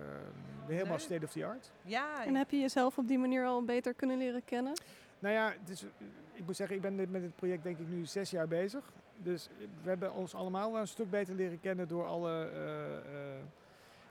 weer 0.67 0.77
helemaal 0.77 0.97
Leuk. 0.97 1.07
state 1.07 1.25
of 1.25 1.33
the 1.33 1.47
art. 1.47 1.71
Ja, 1.83 2.25
En 2.25 2.35
heb 2.35 2.51
je 2.51 2.59
jezelf 2.59 2.99
op 2.99 3.09
die 3.09 3.19
manier 3.19 3.47
al 3.47 3.65
beter 3.65 3.95
kunnen 3.95 4.19
leren 4.19 4.45
kennen? 4.45 4.73
Nou 5.19 5.35
ja, 5.35 5.55
is, 5.67 5.85
ik 6.33 6.47
moet 6.47 6.57
zeggen, 6.57 6.77
ik 6.77 6.83
ben 6.83 7.11
met 7.11 7.23
dit 7.23 7.37
project 7.37 7.63
denk 7.63 7.79
ik 7.79 7.89
nu 7.89 8.07
zes 8.07 8.31
jaar 8.31 8.49
bezig. 8.49 8.93
Dus 9.17 9.49
we 9.83 9.89
hebben 9.89 10.13
ons 10.13 10.35
allemaal 10.35 10.73
wel 10.73 10.81
een 10.81 10.89
stuk 10.89 11.11
beter 11.11 11.35
leren 11.35 11.61
kennen 11.61 11.89
door 11.89 12.07
alle, 12.07 12.49
eh, 12.49 12.97
eh, 12.97 13.41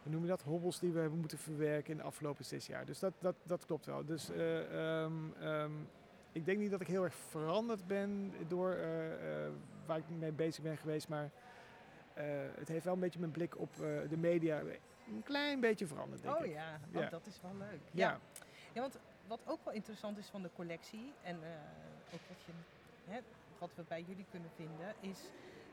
hoe 0.04 0.12
noem 0.12 0.22
je 0.22 0.28
dat, 0.28 0.42
hobbels 0.42 0.80
die 0.80 0.92
we 0.92 1.00
hebben 1.00 1.20
moeten 1.20 1.38
verwerken 1.38 1.92
in 1.92 1.98
de 1.98 2.04
afgelopen 2.04 2.46
zes 2.46 2.68
jaar. 2.68 2.86
Dus 2.86 3.00
dat, 3.00 3.14
dat, 3.20 3.36
dat 3.44 3.66
klopt 3.66 3.86
wel. 3.86 4.06
Dus 4.06 4.30
eh, 4.30 5.02
ehm, 5.02 5.14
ehm, 5.40 5.72
ik 6.32 6.46
denk 6.46 6.58
niet 6.60 6.72
dat 6.72 6.82
ik 6.82 6.88
heel 6.88 7.04
erg 7.04 7.16
veranderd 7.30 7.88
ben 7.88 8.34
door 8.48 8.72
eh, 8.72 9.46
eh, 9.46 9.52
waar 9.86 9.98
ik 9.98 10.04
mee 10.10 10.32
bezig 10.32 10.64
ben 10.64 10.78
geweest, 10.78 11.08
maar 11.08 11.30
eh, 12.14 12.26
het 12.56 12.68
heeft 12.68 12.84
wel 12.86 12.94
een 12.94 13.00
beetje 13.00 13.20
mijn 13.20 13.32
blik 13.32 13.58
op 13.60 13.70
eh, 13.74 13.80
de 14.10 14.18
media 14.18 14.60
een 14.60 15.24
klein 15.24 15.60
beetje 15.60 15.88
veranderd, 15.88 16.22
denk 16.22 16.36
Oh 16.36 16.46
ik. 16.46 16.52
ja, 16.54 16.80
oh, 16.96 17.02
Ja. 17.02 17.10
dat 17.10 17.26
is 17.26 17.42
wel 17.42 17.56
leuk. 17.58 17.80
Ja. 17.92 18.10
Ja. 18.10 18.20
ja, 18.74 18.82
want 18.82 18.98
wat 19.28 19.40
ook 19.46 19.60
wel 19.66 19.74
interessant 19.74 20.18
is 20.18 20.28
van 20.28 20.42
de 20.42 20.50
collectie 20.56 21.14
en 21.24 21.36
eh, 21.44 21.50
ook 22.14 22.20
wat, 22.28 22.38
je, 22.46 22.52
hè, 23.12 23.20
wat 23.58 23.70
we 23.76 23.84
bij 23.88 24.02
jullie 24.08 24.26
kunnen 24.32 24.50
vinden 24.56 24.94
is... 25.00 25.20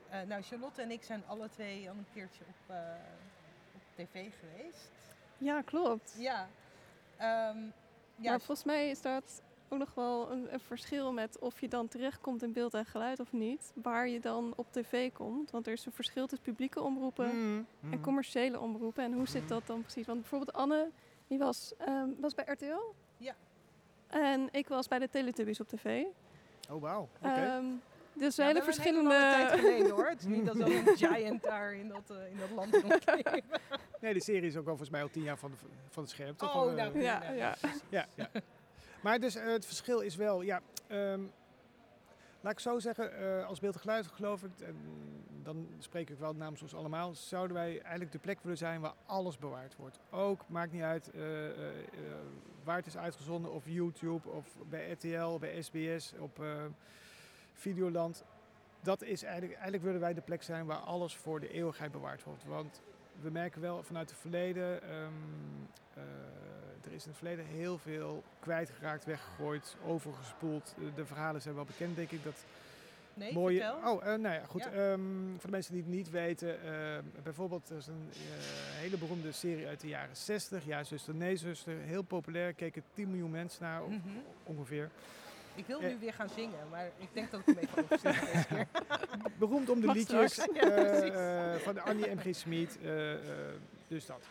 eh, 0.09 0.21
nou, 0.21 0.41
Charlotte 0.41 0.81
en 0.81 0.91
ik 0.91 1.03
zijn 1.03 1.23
alle 1.27 1.49
twee 1.49 1.89
al 1.89 1.95
een 1.95 2.05
keertje 2.13 2.43
op, 2.47 2.75
eh, 2.75 2.77
op 3.75 3.81
tv 3.95 4.31
geweest. 4.39 4.89
Ja, 5.37 5.61
klopt. 5.61 6.15
Ja. 6.17 6.49
Ehm, 7.17 7.57
ja, 8.15 8.29
maar 8.29 8.39
volgens 8.41 8.63
mij 8.63 8.89
is 8.89 9.01
dat 9.01 9.41
ook 9.69 9.79
nog 9.79 9.93
wel 9.93 10.31
een, 10.31 10.53
een 10.53 10.59
verschil 10.59 11.13
met 11.13 11.39
of 11.39 11.59
je 11.61 11.67
dan 11.67 11.87
terechtkomt 11.87 12.43
in 12.43 12.53
beeld 12.53 12.73
en 12.73 12.85
geluid 12.85 13.19
of 13.19 13.31
niet. 13.31 13.71
Waar 13.75 14.07
je 14.07 14.19
dan 14.19 14.53
op 14.55 14.71
tv 14.71 15.11
komt. 15.11 15.51
Want 15.51 15.67
er 15.67 15.73
is 15.73 15.85
een 15.85 15.91
verschil 15.91 16.27
tussen 16.27 16.45
publieke 16.47 16.81
omroepen 16.81 17.25
Mhm, 17.27 17.63
en 17.81 17.89
mhm. 17.89 18.01
commerciële 18.01 18.59
omroepen. 18.59 19.03
En 19.03 19.13
hoe 19.13 19.27
zit 19.27 19.47
dat 19.47 19.67
dan 19.67 19.81
precies? 19.81 20.05
Want 20.05 20.19
bijvoorbeeld 20.19 20.53
Anne, 20.53 20.89
die 21.27 21.37
was, 21.37 21.73
ehm, 21.77 22.07
was 22.19 22.33
bij 22.33 22.45
RTL. 22.47 22.93
Ja. 23.17 23.35
En 24.07 24.47
ik 24.51 24.67
was 24.67 24.87
bij 24.87 24.99
de 24.99 25.09
Teletubbies 25.09 25.59
op 25.59 25.67
tv. 25.67 26.03
Oh, 26.69 26.81
wauw. 26.81 27.07
Oké. 27.21 27.33
Ehm, 27.33 27.65
dus 28.13 28.35
Ja, 28.35 28.45
hele 28.45 28.57
een 28.59 28.63
verschillende... 28.65 29.09
tijd 29.09 29.59
geleden 29.59 29.89
hoor. 29.89 30.07
Het 30.09 30.19
is 30.19 30.25
niet 30.25 30.45
dat 30.49 30.55
zo'n 30.55 30.97
giant 31.09 31.43
daar 31.43 31.73
in 31.73 31.87
dat, 31.87 32.09
eh, 32.17 32.31
in 32.31 32.37
dat 32.37 32.49
land. 32.49 32.71
Nee, 34.01 34.13
de 34.13 34.21
serie 34.21 34.49
is 34.49 34.55
ook 34.55 34.61
al 34.61 34.69
volgens 34.69 34.89
mij 34.89 35.01
al 35.01 35.09
tien 35.09 35.23
jaar 35.23 35.37
van, 35.37 35.51
de, 35.51 35.57
van 35.89 36.03
het 36.03 36.11
scherm. 36.11 36.35
toch? 36.35 36.55
Oh, 36.55 36.69
eh, 36.69 36.75
nou, 36.77 36.99
Ja, 37.01 37.31
ja. 37.31 37.55
ja, 37.89 38.05
ja. 38.15 38.29
Maar 39.01 39.19
dus 39.19 39.35
eh, 39.35 39.45
het 39.45 39.65
verschil 39.65 39.99
is 39.99 40.15
wel, 40.15 40.41
ja, 40.41 40.61
ehm, 40.87 41.21
laat 42.41 42.51
ik 42.51 42.59
zo 42.59 42.79
zeggen, 42.79 43.13
eh, 43.17 43.47
als 43.47 43.59
beeld 43.59 43.73
en 43.73 43.79
geluid 43.79 44.07
geloof 44.07 44.43
ik, 44.43 44.59
en 44.59 44.75
dan 45.43 45.67
spreek 45.77 46.09
ik 46.09 46.17
wel 46.17 46.33
namens 46.33 46.61
ons 46.61 46.75
allemaal, 46.75 47.15
zouden 47.15 47.55
wij 47.55 47.81
eigenlijk 47.81 48.11
de 48.11 48.19
plek 48.19 48.39
willen 48.41 48.57
zijn 48.57 48.81
waar 48.81 48.93
alles 49.05 49.37
bewaard 49.37 49.75
wordt. 49.75 49.99
Ook, 50.09 50.41
maakt 50.47 50.71
niet 50.71 50.81
uit 50.81 51.11
eh, 51.11 51.21
waar 52.63 52.77
het 52.77 52.85
is 52.85 52.97
uitgezonden, 52.97 53.51
of 53.51 53.63
YouTube, 53.67 54.29
of 54.29 54.45
bij 54.69 54.91
RTL, 54.91 55.37
bij 55.37 55.61
SBS, 55.61 56.13
op 56.19 56.43
Videoland. 57.53 58.23
Dat 58.81 59.01
is 59.01 59.23
eigenlijk, 59.23 59.53
eigenlijk 59.53 59.83
willen 59.83 59.99
wij 59.99 60.13
de 60.13 60.21
plek 60.21 60.43
zijn 60.43 60.65
waar 60.65 60.77
alles 60.77 61.15
voor 61.15 61.39
de 61.39 61.51
eeuwigheid 61.51 61.91
bewaard 61.91 62.23
wordt. 62.23 62.45
Want 62.45 62.81
we 63.21 63.29
merken 63.29 63.61
wel 63.61 63.83
vanuit 63.83 64.09
het 64.09 64.19
verleden, 64.19 64.83
ehm, 64.83 65.13
eh, 65.93 66.03
er 66.85 66.91
is 66.93 67.03
in 67.03 67.09
het 67.09 67.17
verleden 67.17 67.45
heel 67.45 67.77
veel 67.77 68.23
kwijtgeraakt, 68.39 69.05
weggegooid, 69.05 69.75
overgespoeld. 69.85 70.75
Eh, 70.77 70.83
De 70.95 71.05
verhalen 71.05 71.41
zijn 71.41 71.55
wel 71.55 71.65
bekend, 71.65 71.95
denk 71.95 72.11
ik. 72.11 72.23
Dat 72.23 72.45
Nee, 73.13 73.33
mooie. 73.33 73.59
vertel. 73.61 73.91
Oh, 73.93 74.05
eh, 74.07 74.19
nou 74.19 74.35
ja, 74.35 74.43
goed. 74.45 74.63
Ja. 74.63 74.71
ehm, 74.71 74.99
voor 75.31 75.45
de 75.45 75.49
mensen 75.51 75.73
die 75.73 75.81
het 75.81 75.91
niet 75.91 76.09
weten, 76.09 76.57
bijvoorbeeld 77.23 77.69
er 77.69 77.77
is 77.77 77.87
een 77.87 78.09
hele 78.79 78.97
beroemde 78.97 79.31
serie 79.31 79.67
uit 79.67 79.79
de 79.81 79.87
jaren 79.87 80.15
60, 80.15 80.65
Ja, 80.65 80.83
zuster, 80.83 81.15
nee, 81.15 81.35
zuster. 81.35 81.77
Heel 81.77 82.01
populair, 82.01 82.53
keken 82.53 82.83
10 82.93 83.07
miljoen 83.09 83.31
mensen 83.31 83.63
naar 83.63 83.81
Mhm. 83.81 83.97
ongeveer. 84.43 84.89
Ik 85.55 85.65
wil 85.65 85.79
Eh. 85.79 85.87
nu 85.89 85.97
weer 85.99 86.13
gaan 86.13 86.29
zingen, 86.29 86.69
maar 86.71 86.85
ik 86.97 87.07
denk 87.13 87.31
dat 87.31 87.39
ik 87.39 87.45
hem 87.45 87.57
even 87.57 87.83
overstel 87.83 88.11
deze 88.33 88.45
keer. 88.47 88.67
Beroemd 89.39 89.69
om 89.69 89.79
de 89.79 89.85
Mag 89.85 89.95
liedjes. 89.95 90.35
Ja, 90.35 90.61
eh, 90.61 91.53
eh, 91.55 91.61
van 91.61 91.73
de 91.73 91.81
Annie 91.81 92.15
M.G. 92.15 92.35
Smit. 92.35 92.77
eh, 92.81 93.13
eh, 93.13 93.19
dus 93.87 94.05
dat. 94.05 94.21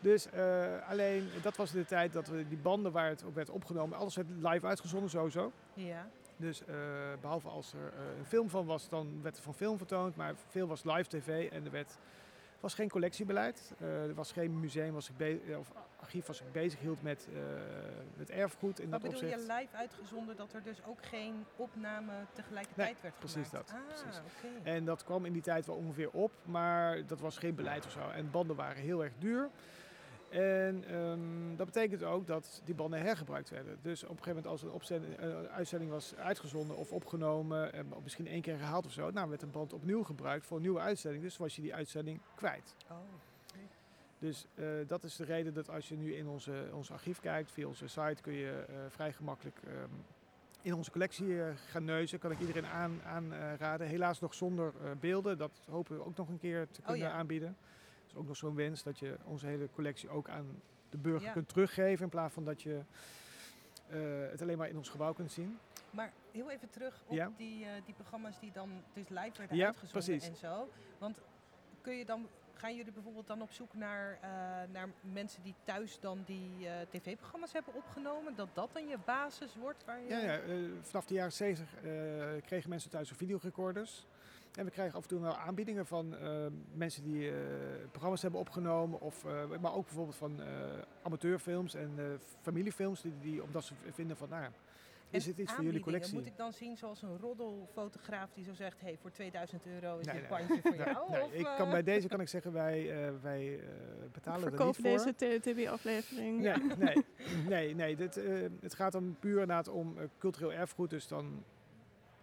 Dus 0.00 0.30
eh, 0.30 0.66
alleen, 0.88 1.28
dat 1.42 1.56
was 1.56 1.70
de 1.70 1.84
tijd 1.84 2.12
dat 2.12 2.28
we 2.28 2.48
die 2.48 2.58
banden 2.58 2.92
waar 2.92 3.08
het 3.08 3.24
op 3.24 3.34
werd 3.34 3.50
opgenomen, 3.50 3.98
alles 3.98 4.16
werd 4.16 4.28
live 4.42 4.66
uitgezonden 4.66 5.10
sowieso. 5.10 5.52
Ja. 5.74 6.06
Dus 6.36 6.64
eh, 6.64 6.74
behalve 7.20 7.48
als 7.48 7.72
er 7.72 7.78
eh, 7.98 8.18
een 8.18 8.24
film 8.26 8.48
van 8.50 8.66
was, 8.66 8.88
dan 8.88 9.22
werd 9.22 9.36
er 9.36 9.42
van 9.42 9.54
film 9.54 9.76
vertoond. 9.76 10.16
Maar 10.16 10.34
veel 10.48 10.66
was 10.66 10.84
live 10.84 11.08
tv 11.08 11.50
en 11.50 11.64
er 11.64 11.70
werd, 11.70 11.96
was 12.60 12.74
geen 12.74 12.88
collectiebeleid. 12.88 13.72
Eh, 13.78 14.02
er 14.02 14.14
was 14.14 14.32
geen 14.32 14.60
museum 14.60 14.92
was 14.92 15.10
ik 15.10 15.40
eh, 15.48 15.58
of 15.58 15.72
archief 16.00 16.26
was 16.26 16.40
ik 16.40 16.52
bezig 16.52 16.80
hield 16.80 17.02
met, 17.02 17.28
eh, 17.34 17.40
met 18.16 18.30
erfgoed. 18.30 18.80
In 18.80 18.90
Wat 18.90 19.00
dat 19.00 19.10
bedoel 19.10 19.28
opzicht. 19.28 19.46
je 19.46 19.52
live 19.52 19.76
uitgezonden 19.76 20.36
dat 20.36 20.52
er 20.52 20.62
dus 20.62 20.84
ook 20.84 21.04
geen 21.04 21.44
opname 21.56 22.12
tegelijkertijd 22.32 23.00
werd 23.00 23.18
precies 23.18 23.48
gemaakt? 23.48 23.68
dat, 23.68 23.76
Ah, 23.76 23.86
precies. 23.86 24.20
En 24.62 24.84
dat 24.84 25.04
kwam 25.04 25.24
in 25.24 25.32
die 25.32 25.42
tijd 25.42 25.66
wel 25.66 25.76
ongeveer 25.76 26.10
op, 26.10 26.32
maar 26.44 27.06
dat 27.06 27.20
was 27.20 27.38
geen 27.38 27.54
beleid 27.54 27.86
of 27.86 27.92
zo. 27.92 28.08
En 28.10 28.30
banden 28.30 28.56
waren 28.56 28.82
heel 28.82 29.04
erg 29.04 29.12
duur. 29.18 29.50
En 30.30 30.84
ehm, 30.88 31.56
dat 31.56 31.66
betekent 31.66 32.02
ook 32.02 32.26
dat 32.26 32.62
die 32.64 32.74
banden 32.74 33.00
hergebruikt 33.00 33.50
werden. 33.50 33.78
Dus 33.82 34.02
op 34.02 34.08
een 34.10 34.16
gegeven 34.16 34.34
moment 34.34 34.52
als 34.52 34.62
een 34.62 34.70
opzending, 34.70 35.16
eh, 35.16 35.42
uitzending 35.44 35.90
was 35.90 36.14
uitgezonden 36.16 36.76
of 36.76 36.92
opgenomen, 36.92 37.72
en 37.72 37.86
misschien 38.02 38.26
één 38.26 38.42
keer 38.42 38.58
herhaald 38.58 38.86
of 38.86 38.92
zo, 38.92 39.10
nou 39.10 39.28
werd 39.28 39.42
een 39.42 39.50
band 39.50 39.72
opnieuw 39.72 40.02
gebruikt 40.02 40.46
voor 40.46 40.56
een 40.56 40.62
nieuwe 40.62 40.80
uitzending. 40.80 41.22
Dus 41.22 41.36
was 41.36 41.56
je 41.56 41.62
die 41.62 41.74
uitzending 41.74 42.20
kwijt. 42.34 42.76
Oh. 42.90 42.96
Dus 44.18 44.46
eh, 44.54 44.66
dat 44.86 45.04
is 45.04 45.16
de 45.16 45.24
reden 45.24 45.54
dat 45.54 45.70
als 45.70 45.88
je 45.88 45.96
nu 45.96 46.14
in 46.14 46.28
onze, 46.28 46.68
ons 46.72 46.90
archief 46.90 47.20
kijkt, 47.20 47.50
via 47.50 47.66
onze 47.66 47.88
site 47.88 48.22
kun 48.22 48.32
je 48.32 48.64
eh, 48.68 48.74
vrij 48.88 49.12
gemakkelijk 49.12 49.56
ehm, 49.64 49.90
in 50.62 50.74
onze 50.74 50.90
collectie 50.90 51.42
eh, 51.42 51.48
gaan 51.70 51.84
neuzen. 51.84 52.18
Kan 52.18 52.30
ik 52.30 52.40
iedereen 52.40 52.66
aanraden. 52.66 53.04
Aan, 53.04 53.32
eh, 53.32 53.54
raden. 53.58 53.86
Helaas 53.86 54.20
nog 54.20 54.34
zonder 54.34 54.72
eh, 54.84 54.90
beelden. 55.00 55.38
Dat 55.38 55.50
hopen 55.68 55.96
we 55.96 56.04
ook 56.04 56.16
nog 56.16 56.28
een 56.28 56.38
keer 56.38 56.66
te 56.70 56.80
Oh, 56.80 56.86
kunnen 56.86 57.08
ja. 57.08 57.12
aanbieden. 57.12 57.56
Is 58.10 58.16
ook 58.16 58.26
nog 58.26 58.36
zo'n 58.36 58.54
wens 58.54 58.82
dat 58.82 58.98
je 58.98 59.16
onze 59.24 59.46
hele 59.46 59.68
collectie 59.70 60.08
ook 60.08 60.28
aan 60.28 60.62
de 60.88 60.98
burger 60.98 61.26
Ja. 61.26 61.32
kunt 61.32 61.48
teruggeven. 61.48 62.04
In 62.04 62.10
plaats 62.10 62.34
van 62.34 62.44
dat 62.44 62.62
je 62.62 62.80
eh, 63.88 63.98
het 64.30 64.42
alleen 64.42 64.58
maar 64.58 64.68
in 64.68 64.76
ons 64.76 64.88
gebouw 64.88 65.12
kunt 65.12 65.32
zien. 65.32 65.58
Maar 65.90 66.12
heel 66.32 66.50
even 66.50 66.70
terug 66.70 67.02
op 67.06 67.14
Ja. 67.16 67.30
die, 67.36 67.64
eh, 67.64 67.70
die 67.84 67.94
programma's 67.94 68.38
die 68.40 68.52
dan 68.52 68.70
dus 68.92 69.08
live 69.08 69.38
werden 69.38 69.56
Ja, 69.56 69.66
uitgezonden 69.66 70.04
precies. 70.04 70.28
en 70.28 70.36
zo. 70.36 70.68
Want 70.98 71.20
kun 71.80 71.94
je 71.94 72.04
dan, 72.04 72.28
gaan 72.54 72.76
jullie 72.76 72.92
bijvoorbeeld 72.92 73.26
dan 73.26 73.42
op 73.42 73.50
zoek 73.50 73.74
naar, 73.74 74.18
eh, 74.20 74.30
naar 74.72 74.88
mensen 75.00 75.42
die 75.42 75.54
thuis 75.64 76.00
dan 76.00 76.22
die 76.26 76.68
tv-programma's 76.90 77.52
hebben 77.52 77.74
opgenomen? 77.74 78.34
Dat 78.34 78.48
dat 78.52 78.70
dan 78.72 78.86
je 78.88 78.98
basis 79.04 79.56
wordt? 79.56 79.84
Waar 79.84 80.00
je... 80.00 80.08
Ja, 80.08 80.18
ja 80.18 80.40
vanaf 80.80 81.04
de 81.06 81.14
jaren 81.14 81.32
70 81.32 81.74
eh, 81.74 81.82
kregen 82.46 82.70
mensen 82.70 82.90
thuis 82.90 83.10
videorecorders. 83.10 84.06
En 84.54 84.64
we 84.64 84.70
krijgen 84.70 84.96
af 84.96 85.02
en 85.02 85.08
toe 85.08 85.20
wel 85.20 85.36
aanbiedingen 85.36 85.86
van 85.86 86.16
eh, 86.16 86.46
mensen 86.74 87.02
die 87.02 87.28
eh, 87.30 87.36
programma's 87.90 88.22
hebben 88.22 88.40
opgenomen. 88.40 89.00
Of, 89.00 89.24
eh, 89.24 89.58
maar 89.60 89.74
ook 89.74 89.84
bijvoorbeeld 89.84 90.16
van 90.16 90.40
eh, 90.42 90.46
amateurfilms 91.02 91.74
en 91.74 91.90
eh, 91.98 92.04
familiefilms. 92.40 93.00
Die, 93.02 93.12
die, 93.20 93.42
omdat 93.42 93.64
ze 93.64 93.74
vinden 93.92 94.16
van, 94.16 94.28
nou 94.28 94.44
is 95.10 95.26
het 95.26 95.38
iets 95.38 95.52
voor 95.52 95.64
jullie 95.64 95.80
collectie? 95.80 96.14
Moet 96.14 96.26
ik 96.26 96.36
dan 96.36 96.52
zien 96.52 96.76
zoals 96.76 97.02
een 97.02 97.18
roddelfotograaf 97.18 98.32
die 98.32 98.44
zo 98.44 98.54
zegt... 98.54 98.80
hey, 98.80 98.96
voor 99.00 99.10
2000 99.10 99.66
euro 99.66 99.98
is 99.98 100.06
Nee, 100.06 100.20
dit 100.20 100.30
nee. 100.30 100.38
pandje 100.38 100.60
voor 100.62 100.76
jou? 100.86 101.10
nee, 101.10 101.22
of, 101.22 101.32
ik 101.32 101.44
kan, 101.56 101.70
bij 101.70 101.82
deze 101.82 102.08
kan 102.08 102.20
ik 102.20 102.28
zeggen, 102.28 102.52
wij, 102.52 103.06
eh, 103.06 103.12
wij 103.22 103.58
eh, 103.58 103.64
betalen 104.12 104.40
er 104.44 104.50
niet 104.50 104.56
Verkoop 104.56 104.74
voor. 104.74 104.84
deze 104.84 105.14
Teletubby-aflevering. 105.14 106.40
Nee, 106.40 106.54
nee, 106.78 107.04
nee, 107.48 107.74
nee. 107.74 107.96
Dit, 107.96 108.16
eh, 108.16 108.32
het 108.60 108.74
gaat 108.74 108.92
dan 108.92 109.16
puur 109.20 109.32
inderdaad 109.32 109.68
om 109.68 109.96
cultureel 110.18 110.52
erfgoed. 110.52 110.90
Dus 110.90 111.08
dan, 111.08 111.44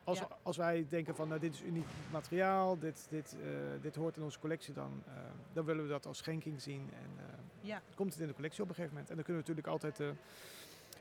als, 0.07 0.19
Ja. 0.19 0.27
als 0.43 0.57
wij 0.57 0.85
denken 0.89 1.15
van 1.15 1.27
nou, 1.27 1.39
dit 1.39 1.53
is 1.53 1.61
uniek 1.61 1.85
materiaal, 2.11 2.79
dit, 2.79 3.07
dit, 3.09 3.35
eh, 3.41 3.47
dit 3.81 3.95
hoort 3.95 4.17
in 4.17 4.23
onze 4.23 4.39
collectie, 4.39 4.73
dan, 4.73 5.03
eh, 5.07 5.13
dan 5.53 5.65
willen 5.65 5.83
we 5.83 5.89
dat 5.89 6.05
als 6.05 6.17
schenking 6.17 6.61
zien. 6.61 6.89
En 6.93 7.09
eh, 7.25 7.33
Ja, 7.61 7.81
komt 7.95 8.11
het 8.13 8.21
in 8.21 8.27
de 8.27 8.33
collectie 8.33 8.63
op 8.63 8.69
een 8.69 8.75
gegeven 8.75 8.93
moment. 8.95 9.09
En 9.11 9.15
dan 9.15 9.25
kunnen 9.25 9.43
we 9.43 9.49
natuurlijk 9.49 9.67
altijd 9.83 9.97
de, 9.97 10.13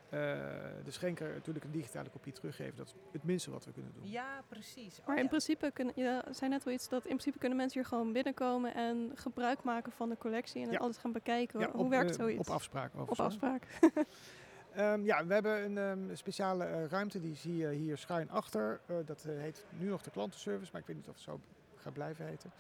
eh, 0.09 0.19
de 0.85 0.91
schenker 0.91 1.33
natuurlijk 1.33 1.65
een 1.65 1.71
digitale 1.71 2.09
kopie 2.09 2.33
teruggeven. 2.33 2.77
Dat 2.77 2.87
is 2.87 2.95
het 3.13 3.25
minste 3.25 3.51
wat 3.51 3.65
we 3.65 3.73
kunnen 3.73 3.93
doen. 3.95 4.11
ja, 4.11 4.43
precies. 4.49 4.99
Oh, 5.01 5.07
Maar 5.07 5.17
in 5.17 5.23
ja. 5.23 5.29
principe 5.29 5.71
kunnen, 5.71 5.95
je 5.97 6.23
zei 6.31 6.51
net 6.51 6.65
wel 6.65 6.75
iets 6.75 6.89
dat 6.89 7.03
in 7.03 7.09
principe 7.09 7.39
kunnen 7.39 7.57
mensen 7.59 7.81
hier 7.81 7.89
gewoon 7.89 8.13
binnenkomen 8.13 8.75
en 8.75 9.11
gebruik 9.15 9.63
maken 9.63 9.93
van 9.93 10.09
de 10.09 10.17
collectie 10.19 10.63
en 10.63 10.71
Ja. 10.71 10.79
alles 10.79 10.97
gaan 10.97 11.13
bekijken. 11.13 11.61
Ja, 11.61 11.71
Hoe 11.71 11.85
op, 11.85 11.91
werkt 11.91 12.15
zoiets? 12.15 12.49
Op 12.49 12.55
afspraak. 12.55 12.95
Op 12.95 13.01
overigens, 13.01 13.41
hoor. 13.41 13.51
afspraak. 13.51 14.07
Ehm, 14.77 15.05
ja, 15.05 15.27
we 15.27 15.35
hebben 15.35 15.65
een 15.65 15.79
ehm, 15.79 16.17
speciale 16.17 16.65
eh, 16.65 16.85
ruimte, 16.85 17.21
die 17.21 17.37
zie 17.37 17.57
je 17.57 17.69
hier 17.69 17.99
schuin 17.99 18.31
achter. 18.31 18.81
Eh, 18.87 18.97
dat 19.05 19.25
eh, 19.25 19.39
heet 19.39 19.65
nu 19.71 19.89
nog 19.89 20.03
de 20.03 20.11
klantenservice, 20.11 20.71
maar 20.73 20.81
ik 20.81 20.87
weet 20.87 20.97
niet 20.97 21.09
of 21.09 21.15
het 21.15 21.25
zo 21.25 21.41
gaat 21.77 21.93
blijven 21.93 22.27
heten. 22.27 22.51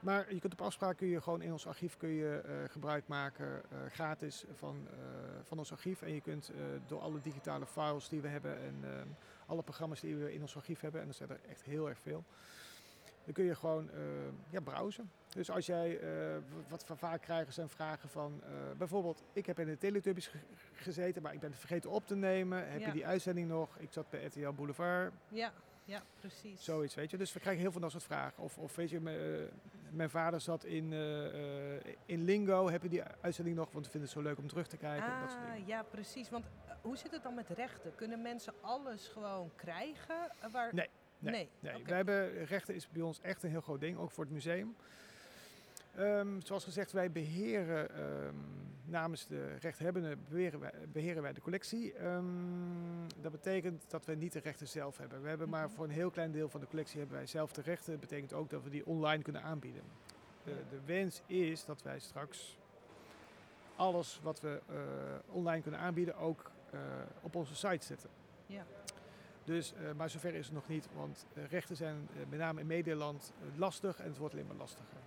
Maar 0.00 0.34
je 0.34 0.40
kunt 0.40 0.52
op 0.52 0.62
afspraak 0.62 0.96
kun 0.96 1.06
je 1.06 1.20
gewoon 1.20 1.42
in 1.42 1.52
ons 1.52 1.66
archief 1.66 1.96
kun 1.96 2.08
je, 2.08 2.40
eh, 2.44 2.52
gebruik 2.70 3.08
maken, 3.08 3.62
eh, 3.70 3.78
gratis, 3.90 4.44
van, 4.54 4.86
eh, 4.90 4.98
van 5.42 5.58
ons 5.58 5.72
archief. 5.72 6.02
En 6.02 6.14
je 6.14 6.20
kunt 6.20 6.50
eh, 6.50 6.56
door 6.86 7.00
alle 7.00 7.20
digitale 7.20 7.66
files 7.66 8.08
die 8.08 8.20
we 8.20 8.28
hebben 8.28 8.58
en 8.58 8.74
ehm, 8.82 9.06
alle 9.46 9.62
programma's 9.62 10.00
die 10.00 10.16
we 10.16 10.34
in 10.34 10.40
ons 10.40 10.56
archief 10.56 10.80
hebben, 10.80 11.00
en 11.00 11.08
er 11.08 11.14
zijn 11.14 11.30
er 11.30 11.40
echt 11.48 11.62
heel 11.62 11.88
erg 11.88 11.98
veel, 11.98 12.24
dan 13.24 13.34
kun 13.34 13.44
je 13.44 13.54
gewoon 13.54 13.90
eh, 13.90 14.00
ja, 14.50 14.60
browsen. 14.60 15.10
Dus 15.38 15.50
als 15.50 15.66
jij, 15.66 15.98
eh, 16.00 16.36
wat 16.68 16.86
we 16.86 16.96
vaak 16.96 17.20
krijgen 17.22 17.52
zijn 17.52 17.68
vragen 17.68 18.08
van, 18.08 18.40
eh, 18.44 18.50
bijvoorbeeld, 18.78 19.22
ik 19.32 19.46
heb 19.46 19.58
in 19.58 19.66
de 19.66 19.78
Teletubbies 19.78 20.26
ge- 20.26 20.38
gezeten, 20.72 21.22
maar 21.22 21.32
ik 21.34 21.40
ben 21.40 21.50
het 21.50 21.58
vergeten 21.58 21.90
op 21.90 22.06
te 22.06 22.16
nemen. 22.16 22.68
Heb 22.70 22.80
Ja. 22.80 22.86
je 22.86 22.92
die 22.92 23.06
uitzending 23.06 23.48
nog? 23.48 23.76
Ik 23.78 23.92
zat 23.92 24.10
bij 24.10 24.24
RTL 24.24 24.50
Boulevard, 24.52 25.12
Ja, 25.28 25.52
ja, 25.84 26.02
precies. 26.20 26.64
zoiets, 26.64 26.94
weet 26.94 27.10
je. 27.10 27.16
Dus 27.16 27.32
we 27.32 27.40
krijgen 27.40 27.62
heel 27.62 27.72
veel 27.72 27.80
dat 27.80 27.90
soort 27.90 28.04
vragen. 28.04 28.42
Of, 28.42 28.58
of 28.58 28.76
weet 28.76 28.90
je, 28.90 28.96
eh, 28.96 29.54
mijn 29.90 30.10
vader 30.10 30.40
zat 30.40 30.64
in, 30.64 30.92
in 32.06 32.24
Lingo, 32.24 32.68
heb 32.68 32.82
je 32.82 32.88
die 32.88 33.02
uitzending 33.20 33.56
nog? 33.56 33.72
Want 33.72 33.84
we 33.84 33.90
vinden 33.90 34.10
het 34.10 34.18
zo 34.18 34.24
leuk 34.24 34.38
om 34.38 34.48
terug 34.48 34.66
te 34.66 34.76
kijken. 34.76 35.20
dat 35.20 35.30
soort 35.30 35.42
Ah, 35.44 35.52
dingen. 35.52 35.66
ja, 35.66 35.82
precies. 35.82 36.30
Want 36.30 36.44
hoe 36.82 36.96
zit 36.96 37.10
het 37.10 37.22
dan 37.22 37.34
met 37.34 37.48
rechten? 37.48 37.94
Kunnen 37.94 38.22
mensen 38.22 38.52
alles 38.60 39.08
gewoon 39.08 39.50
krijgen? 39.56 40.16
Waar... 40.52 40.74
Nee, 40.74 40.88
Nee, 41.20 41.32
Nee, 41.32 41.48
nee. 41.60 41.74
oké. 41.74 41.84
wij 41.88 41.96
hebben, 41.96 42.44
rechten 42.44 42.74
is 42.74 42.88
bij 42.88 43.02
ons 43.02 43.20
echt 43.20 43.42
een 43.42 43.50
heel 43.50 43.60
groot 43.60 43.80
ding, 43.80 43.98
ook 43.98 44.10
voor 44.10 44.24
het 44.24 44.32
museum. 44.32 44.76
Ehm, 45.98 46.40
zoals 46.40 46.64
gezegd, 46.64 46.92
wij 46.92 47.10
beheren 47.12 47.90
ehm, 47.94 48.34
namens 48.84 49.26
de 49.26 49.54
rechthebbenden 49.60 50.24
beheren 50.28 50.60
wij, 50.60 50.72
beheren 50.92 51.22
wij 51.22 51.32
de 51.32 51.40
collectie. 51.40 51.92
Ehm, 51.92 52.24
dat 53.20 53.32
betekent 53.32 53.84
dat 53.90 54.04
we 54.04 54.14
niet 54.14 54.32
de 54.32 54.38
rechten 54.40 54.68
zelf 54.68 54.98
hebben. 54.98 55.22
We 55.22 55.28
hebben 55.28 55.48
maar 55.48 55.66
Mhm. 55.66 55.74
voor 55.74 55.84
een 55.84 55.90
heel 55.90 56.10
klein 56.10 56.32
deel 56.32 56.48
van 56.48 56.60
de 56.60 56.66
collectie 56.66 56.98
hebben 56.98 57.16
wij 57.16 57.26
zelf 57.26 57.52
de 57.52 57.62
rechten. 57.62 57.90
Dat 57.92 58.00
betekent 58.00 58.32
ook 58.32 58.50
dat 58.50 58.62
we 58.62 58.70
die 58.70 58.86
online 58.86 59.22
kunnen 59.22 59.42
aanbieden. 59.42 59.82
De, 60.44 60.54
de 60.70 60.80
wens 60.84 61.22
is 61.26 61.64
dat 61.64 61.82
wij 61.82 61.98
straks 61.98 62.58
alles 63.76 64.20
wat 64.22 64.40
we 64.40 64.60
eh, 64.66 64.74
online 65.34 65.62
kunnen 65.62 65.80
aanbieden 65.80 66.16
ook 66.16 66.50
eh, 66.70 66.80
op 67.20 67.34
onze 67.34 67.54
site 67.54 67.84
zetten. 67.86 68.10
Ja. 68.46 68.64
Dus, 69.44 69.72
eh, 69.74 69.92
maar 69.96 70.10
zover 70.10 70.34
is 70.34 70.44
het 70.46 70.54
nog 70.54 70.68
niet, 70.68 70.88
want 70.94 71.26
rechten 71.48 71.76
zijn 71.76 72.08
met 72.28 72.38
name 72.38 72.60
in 72.60 72.66
Nederland 72.66 73.32
lastig 73.56 73.98
en 73.98 74.08
het 74.08 74.18
wordt 74.18 74.34
alleen 74.34 74.46
maar 74.46 74.56
lastiger. 74.56 74.98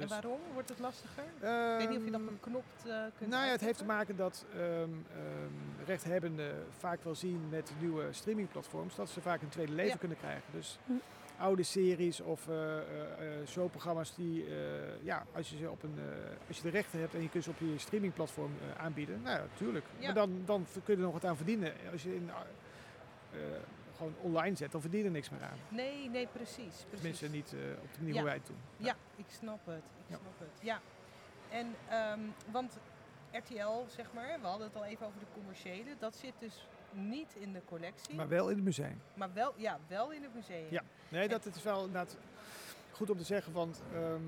Dus, 0.00 0.10
En 0.10 0.22
waarom? 0.22 0.38
Wordt 0.52 0.68
het 0.68 0.78
lastiger? 0.78 1.22
ik 1.24 1.78
weet 1.78 1.88
niet 1.88 1.98
of 1.98 2.04
je 2.04 2.10
dat 2.10 2.24
beknopt 2.24 2.84
eh 2.86 2.92
kunt 3.18 3.30
nou 3.30 3.44
ja, 3.44 3.50
het 3.50 3.60
heeft 3.60 3.78
te 3.78 3.84
maken 3.84 4.16
dat 4.16 4.44
ehm, 4.52 4.60
ehm, 4.62 5.84
rechthebbenden 5.86 6.66
vaak 6.78 7.04
wel 7.04 7.14
zien 7.14 7.48
met 7.50 7.72
nieuwe 7.80 8.12
streamingplatforms 8.12 8.94
dat 8.94 9.08
ze 9.08 9.20
vaak 9.20 9.42
een 9.42 9.48
tweede 9.48 9.72
leven 9.72 9.90
Ja. 9.92 9.96
kunnen 9.96 10.18
krijgen. 10.18 10.42
Dus 10.52 10.78
Hm. 10.86 10.92
oude 11.38 11.62
series 11.62 12.20
of 12.20 12.48
eh, 12.48 12.76
eh, 12.76 12.80
eh, 13.40 13.46
showprogramma's 13.46 14.14
die, 14.14 14.44
eh, 14.44 14.52
ja, 15.02 15.24
als 15.34 15.50
je 15.50 15.56
ze 15.56 15.70
op 15.70 15.82
een, 15.82 15.94
eh, 15.98 16.04
als 16.48 16.56
je 16.56 16.62
de 16.62 16.68
rechten 16.70 17.00
hebt 17.00 17.14
en 17.14 17.22
je 17.22 17.28
kunt 17.28 17.44
ze 17.44 17.50
op 17.50 17.58
je 17.58 17.78
streamingplatform 17.78 18.52
eh, 18.76 18.84
aanbieden, 18.84 19.22
nou 19.22 19.38
ja, 19.38 19.44
tuurlijk. 19.56 19.84
Ja. 19.98 20.04
Maar 20.04 20.14
dan, 20.14 20.42
dan 20.44 20.66
kun 20.72 20.82
je 20.86 20.92
er 20.92 20.98
nog 21.06 21.12
wat 21.12 21.24
aan 21.24 21.36
verdienen. 21.36 21.72
Als 21.92 22.02
je 22.02 22.14
in, 22.14 22.30
gewoon 23.98 24.14
online 24.20 24.56
zet, 24.56 24.72
dan 24.72 24.80
verdien 24.80 25.00
je 25.00 25.04
er 25.06 25.10
niks 25.10 25.30
meer 25.30 25.42
aan. 25.42 25.58
Nee, 25.68 26.08
nee, 26.08 26.26
precies. 26.26 26.54
precies. 26.56 26.84
Tenminste 26.90 27.28
niet 27.28 27.52
eh, 27.52 27.58
op 27.82 27.92
de 27.92 27.98
manier 27.98 28.14
Ja. 28.14 28.20
hoe 28.20 28.28
wij 28.28 28.34
het 28.38 28.46
doen. 28.46 28.56
Ja, 28.76 28.94
ik 29.16 29.24
snap 29.28 29.66
het. 29.66 29.76
Ik 29.78 30.04
Ja. 30.06 30.16
snap 30.16 30.38
het. 30.38 30.48
Ja. 30.62 30.80
En, 31.50 31.74
ehm, 31.88 32.20
want 32.50 32.78
RTL, 33.32 33.84
zeg 33.86 34.12
maar, 34.12 34.38
we 34.40 34.46
hadden 34.46 34.66
het 34.66 34.76
al 34.76 34.84
even 34.84 35.06
over 35.06 35.18
de 35.20 35.26
commerciële. 35.34 35.90
Dat 35.98 36.16
zit 36.16 36.32
dus 36.38 36.66
niet 36.92 37.34
in 37.38 37.52
de 37.52 37.60
collectie. 37.64 38.14
Maar 38.14 38.28
wel 38.28 38.48
in 38.48 38.54
het 38.56 38.64
museum. 38.64 39.00
Maar 39.14 39.32
wel, 39.32 39.52
ja, 39.56 39.78
wel 39.86 40.12
in 40.12 40.22
het 40.22 40.34
museum. 40.34 40.66
Ja. 40.70 40.82
Nee, 41.08 41.28
dat 41.28 41.44
het 41.44 41.56
is 41.56 41.62
wel 41.62 41.78
inderdaad 41.78 42.16
goed 42.92 43.10
om 43.10 43.18
te 43.18 43.24
zeggen, 43.24 43.52
want 43.52 43.82
ehm, 43.92 44.22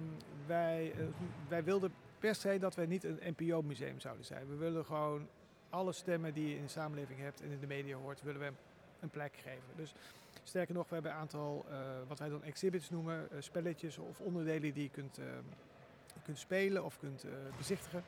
wij, 0.46 0.92
eh, 0.92 1.04
wij 1.48 1.64
wilden 1.64 1.92
per 2.18 2.34
se 2.34 2.58
dat 2.58 2.74
wij 2.74 2.86
niet 2.86 3.04
een 3.04 3.20
NPO-museum 3.36 4.00
zouden 4.00 4.24
zijn. 4.24 4.48
We 4.48 4.54
willen 4.56 4.84
gewoon 4.84 5.28
alle 5.70 5.92
stemmen 5.92 6.34
die 6.34 6.48
je 6.48 6.56
in 6.56 6.62
de 6.62 6.68
samenleving 6.68 7.20
hebt 7.20 7.40
en 7.42 7.50
in 7.50 7.60
de 7.60 7.66
media 7.66 7.96
hoort, 7.96 8.22
willen 8.22 8.40
we 8.40 8.52
een 9.00 9.10
plek 9.10 9.34
geven. 9.36 9.68
Dus 9.76 9.94
sterker 10.42 10.74
nog, 10.74 10.88
we 10.88 10.94
hebben 10.94 11.12
een 11.12 11.18
aantal, 11.18 11.64
eh, 11.70 11.78
wat 12.08 12.18
wij 12.18 12.28
dan 12.28 12.42
exhibits 12.42 12.90
noemen, 12.90 13.30
eh, 13.30 13.40
spelletjes 13.40 13.98
of 13.98 14.20
onderdelen 14.20 14.74
die 14.74 14.82
je 14.82 14.90
kunt, 14.90 15.18
ehm, 15.18 15.44
kunt 16.22 16.38
spelen 16.38 16.84
of 16.84 16.98
kunt 16.98 17.24
eh, 17.24 17.30
bezichtigen. 17.56 18.04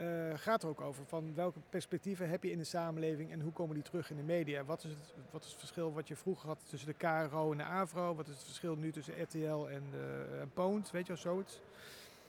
Eh, 0.00 0.06
gaat 0.34 0.62
er 0.62 0.68
ook 0.68 0.80
over 0.80 1.04
van 1.06 1.34
welke 1.34 1.58
perspectieven 1.68 2.28
heb 2.28 2.42
je 2.42 2.50
in 2.50 2.58
de 2.58 2.64
samenleving 2.64 3.32
en 3.32 3.40
hoe 3.40 3.52
komen 3.52 3.74
die 3.74 3.84
terug 3.84 4.10
in 4.10 4.16
de 4.16 4.22
media? 4.22 4.64
Wat 4.64 4.84
is 4.84 4.90
het, 4.90 5.14
wat 5.30 5.44
is 5.44 5.50
het 5.50 5.58
verschil 5.58 5.92
wat 5.92 6.08
je 6.08 6.16
vroeger 6.16 6.48
had 6.48 6.58
tussen 6.68 6.88
de 6.88 6.94
KRO 6.94 7.52
en 7.52 7.58
de 7.58 7.64
AVRO? 7.64 8.14
Wat 8.14 8.28
is 8.28 8.34
het 8.34 8.44
verschil 8.44 8.76
nu 8.76 8.92
tussen 8.92 9.22
RTL 9.22 9.66
en, 9.68 9.82
eh 9.92 10.40
en 10.40 10.50
Poont? 10.54 10.90
Weet 10.90 11.06
je 11.06 11.12
wel, 11.12 11.22
zoiets. 11.22 11.60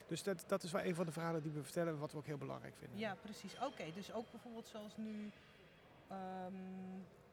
Dus 0.07 0.23
dat, 0.23 0.43
dat 0.47 0.63
is 0.63 0.71
wel 0.71 0.83
een 0.83 0.95
van 0.95 1.05
de 1.05 1.11
verhalen 1.11 1.41
die 1.41 1.51
we 1.51 1.63
vertellen, 1.63 1.99
wat 1.99 2.11
we 2.11 2.17
ook 2.17 2.25
heel 2.25 2.37
belangrijk 2.37 2.73
vinden. 2.79 2.99
Ja, 2.99 3.15
precies. 3.21 3.55
Oké, 3.63 3.83
dus 3.93 4.13
ook 4.13 4.31
bijvoorbeeld 4.31 4.67
zoals 4.67 4.97
nu 4.97 5.31
ehm, 6.07 6.53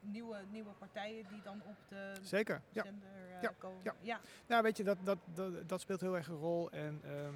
nieuwe, 0.01 0.37
nieuwe 0.49 0.71
partijen 0.71 1.25
die 1.29 1.41
dan 1.41 1.61
op 1.65 1.75
de 1.89 2.13
Zeker, 2.21 2.61
zender 2.71 3.09
eh, 3.35 3.41
Ja, 3.41 3.53
komen. 3.57 3.79
ja. 3.83 3.95
ja. 4.01 4.19
Nou, 4.47 4.63
weet 4.63 4.77
je, 4.77 4.83
dat, 4.83 4.97
dat, 5.03 5.17
dat, 5.33 5.69
dat 5.69 5.81
speelt 5.81 6.01
heel 6.01 6.15
erg 6.15 6.27
een 6.27 6.35
rol. 6.37 6.71
En, 6.71 7.01
ehm, 7.03 7.33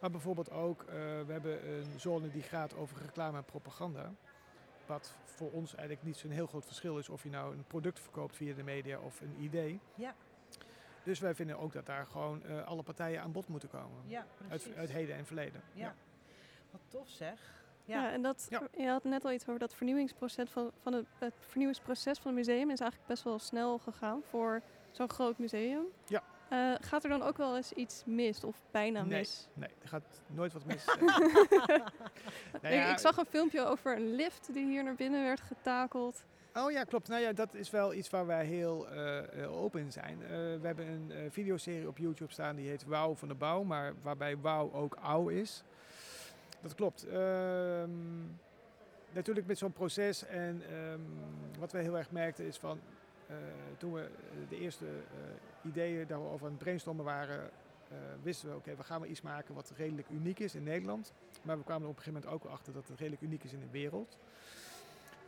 maar 0.00 0.10
bijvoorbeeld 0.10 0.50
ook, 0.50 0.82
eh, 0.82 0.94
we 1.26 1.32
hebben 1.32 1.68
een 1.68 2.00
zone 2.00 2.30
die 2.30 2.42
gaat 2.42 2.74
over 2.74 3.02
reclame 3.02 3.36
en 3.36 3.44
propaganda. 3.44 4.12
Wat 4.86 5.14
voor 5.24 5.50
ons 5.50 5.74
eigenlijk 5.74 6.06
niet 6.06 6.16
zo'n 6.16 6.30
heel 6.30 6.46
groot 6.46 6.64
verschil 6.64 6.98
is 6.98 7.08
of 7.08 7.22
je 7.22 7.30
nou 7.30 7.54
een 7.54 7.64
product 7.66 8.00
verkoopt 8.00 8.36
via 8.36 8.54
de 8.54 8.62
media 8.62 8.98
of 8.98 9.20
een 9.20 9.36
idee. 9.40 9.80
Ja. 9.94 10.14
Dus 11.02 11.18
wij 11.18 11.34
vinden 11.34 11.58
ook 11.58 11.72
dat 11.72 11.86
daar 11.86 12.06
gewoon 12.06 12.42
eh, 12.44 12.64
alle 12.66 12.82
partijen 12.82 13.22
aan 13.22 13.32
bod 13.32 13.48
moeten 13.48 13.68
komen. 13.68 14.02
Ja, 14.06 14.26
precies. 14.36 14.66
Uit, 14.66 14.76
uit 14.76 14.90
heden 14.90 15.16
en 15.16 15.26
verleden. 15.26 15.62
Ja. 15.72 15.94
Wat 16.70 16.80
tof 16.88 17.08
zeg. 17.08 17.62
Ja, 17.88 18.02
Ja. 18.02 18.12
en 18.12 18.22
dat, 18.22 18.46
Ja. 18.50 18.62
je 18.76 18.86
had 18.88 19.04
net 19.04 19.24
al 19.24 19.32
iets 19.32 19.46
over 19.48 19.58
dat 19.60 19.74
vernieuwingsproces 19.74 20.50
van, 20.50 20.70
van 20.82 20.92
het, 20.92 21.06
het 21.18 21.34
vernieuwingsproces 21.46 22.18
van 22.18 22.36
het 22.36 22.46
museum 22.46 22.70
is 22.70 22.80
eigenlijk 22.80 23.08
best 23.10 23.22
wel 23.22 23.38
snel 23.38 23.78
gegaan 23.78 24.22
voor 24.30 24.62
zo'n 24.90 25.10
groot 25.10 25.38
museum. 25.38 25.84
Ja. 26.06 26.22
Eh, 26.48 26.74
gaat 26.80 27.02
er 27.04 27.08
dan 27.10 27.22
ook 27.22 27.36
wel 27.36 27.56
eens 27.56 27.72
iets 27.72 28.02
mis 28.06 28.44
of 28.44 28.56
bijna 28.70 29.02
Nee. 29.02 29.18
mis? 29.18 29.48
Nee, 29.54 29.68
er 29.82 29.88
gaat 29.88 30.02
nooit 30.26 30.52
wat 30.52 30.64
mis. 30.64 30.84
Nou 32.62 32.74
ik, 32.74 32.80
ja, 32.80 32.90
ik 32.92 32.98
zag 32.98 33.16
een 33.16 33.26
filmpje 33.26 33.64
over 33.66 33.96
een 33.96 34.14
lift 34.14 34.52
die 34.52 34.66
hier 34.66 34.84
naar 34.84 34.94
binnen 34.94 35.22
werd 35.24 35.40
getakeld. 35.40 36.24
Oh 36.54 36.70
ja, 36.70 36.84
klopt. 36.84 37.08
Nou 37.08 37.20
ja, 37.22 37.32
dat 37.32 37.54
is 37.54 37.70
wel 37.70 37.94
iets 37.94 38.10
waar 38.10 38.26
wij 38.26 38.44
heel 38.44 38.88
eh, 38.88 39.56
open 39.62 39.80
in 39.80 39.92
zijn. 39.92 40.18
We 40.60 40.60
hebben 40.66 40.86
een 40.86 41.32
videoserie 41.32 41.88
op 41.88 41.98
YouTube 41.98 42.32
staan 42.32 42.56
die 42.56 42.68
heet 42.68 42.84
Wauw 42.84 43.14
van 43.14 43.28
de 43.28 43.34
Bouw, 43.34 43.62
maar 43.62 43.92
waarbij 44.02 44.36
wauw 44.38 44.72
ook 44.72 44.94
ouw 45.00 45.28
is. 45.28 45.62
Dat 46.60 46.74
klopt. 46.74 47.06
Ehm, 47.06 47.90
natuurlijk 49.12 49.46
met 49.46 49.58
zo'n 49.58 49.72
proces 49.72 50.26
en 50.26 50.62
ehm, 50.70 51.00
wat 51.58 51.72
wij 51.72 51.82
heel 51.82 51.98
erg 51.98 52.10
merkten 52.10 52.44
is 52.44 52.56
van 52.56 52.80
eh, 53.28 53.36
toen 53.76 53.92
we 53.92 54.08
de 54.48 54.58
eerste 54.58 54.86
eh, 54.86 55.70
ideeën 55.70 56.06
daarover 56.06 56.46
aan 56.46 56.52
het 56.52 56.62
brainstormen 56.62 57.04
waren, 57.04 57.50
eh, 57.88 57.96
wisten 58.22 58.48
we 58.48 58.56
oké, 58.56 58.76
we 58.76 58.82
gaan 58.82 59.00
wel 59.00 59.10
iets 59.10 59.20
maken 59.20 59.54
wat 59.54 59.72
redelijk 59.76 60.08
uniek 60.08 60.38
is 60.38 60.54
in 60.54 60.62
Nederland. 60.62 61.12
Maar 61.42 61.58
we 61.58 61.64
kwamen 61.64 61.82
er 61.82 61.88
op 61.88 61.96
een 61.96 62.02
gegeven 62.02 62.22
moment 62.22 62.44
ook 62.44 62.52
achter 62.52 62.72
dat 62.72 62.88
het 62.88 62.98
redelijk 62.98 63.22
uniek 63.22 63.44
is 63.44 63.52
in 63.52 63.60
de 63.60 63.70
wereld. 63.70 64.18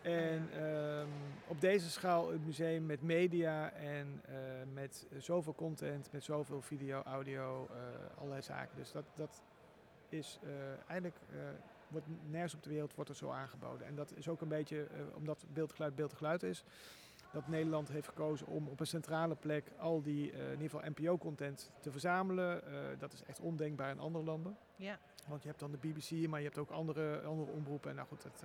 En 0.02 0.48
ehm, 0.54 1.08
op 1.46 1.60
deze 1.60 1.90
schaal 1.90 2.30
het 2.30 2.46
museum 2.46 2.86
met 2.86 3.02
media 3.02 3.72
en 3.72 4.22
met 4.72 5.06
zoveel 5.18 5.54
content, 5.54 6.12
met 6.12 6.24
zoveel 6.24 6.60
video, 6.60 7.02
audio, 7.02 7.68
allerlei 8.18 8.42
zaken. 8.42 8.76
Dus 8.76 8.92
dat, 8.92 9.04
dat 9.14 9.42
is 10.12 10.38
eh, 10.42 10.50
eigenlijk, 10.70 11.16
eh, 11.32 11.38
wordt 11.88 12.06
nergens 12.30 12.54
op 12.54 12.62
de 12.62 12.70
wereld 12.70 12.94
wordt 12.94 13.10
er 13.10 13.16
zo 13.16 13.30
aangeboden. 13.30 13.86
En 13.86 13.94
dat 13.94 14.12
is 14.16 14.28
ook 14.28 14.40
een 14.40 14.48
beetje, 14.48 14.82
eh, 14.84 15.00
omdat 15.16 15.44
beeldgeluid 15.52 15.94
beeldgeluid 15.94 16.42
is, 16.42 16.64
dat 17.32 17.48
Nederland 17.48 17.88
heeft 17.88 18.08
gekozen 18.08 18.46
om 18.46 18.68
op 18.68 18.80
een 18.80 18.86
centrale 18.86 19.34
plek 19.34 19.66
al 19.78 20.02
die, 20.02 20.32
in 20.32 20.50
ieder 20.60 20.70
geval 20.70 20.90
NPO-content 20.90 21.70
te 21.80 21.90
verzamelen. 21.90 22.62
Dat 22.98 23.12
is 23.12 23.22
echt 23.22 23.40
ondenkbaar 23.40 23.90
in 23.90 23.98
andere 23.98 24.24
landen. 24.24 24.56
Ja. 24.76 24.98
Want 25.28 25.42
je 25.42 25.48
hebt 25.48 25.60
dan 25.60 25.70
de 25.70 25.76
BBC, 25.76 26.28
maar 26.28 26.38
je 26.40 26.46
hebt 26.46 26.58
ook 26.58 26.70
andere, 26.70 27.20
andere 27.22 27.50
omroepen. 27.52 27.90
En 27.90 27.96
nou 27.96 28.08
goed, 28.08 28.22
dat, 28.22 28.42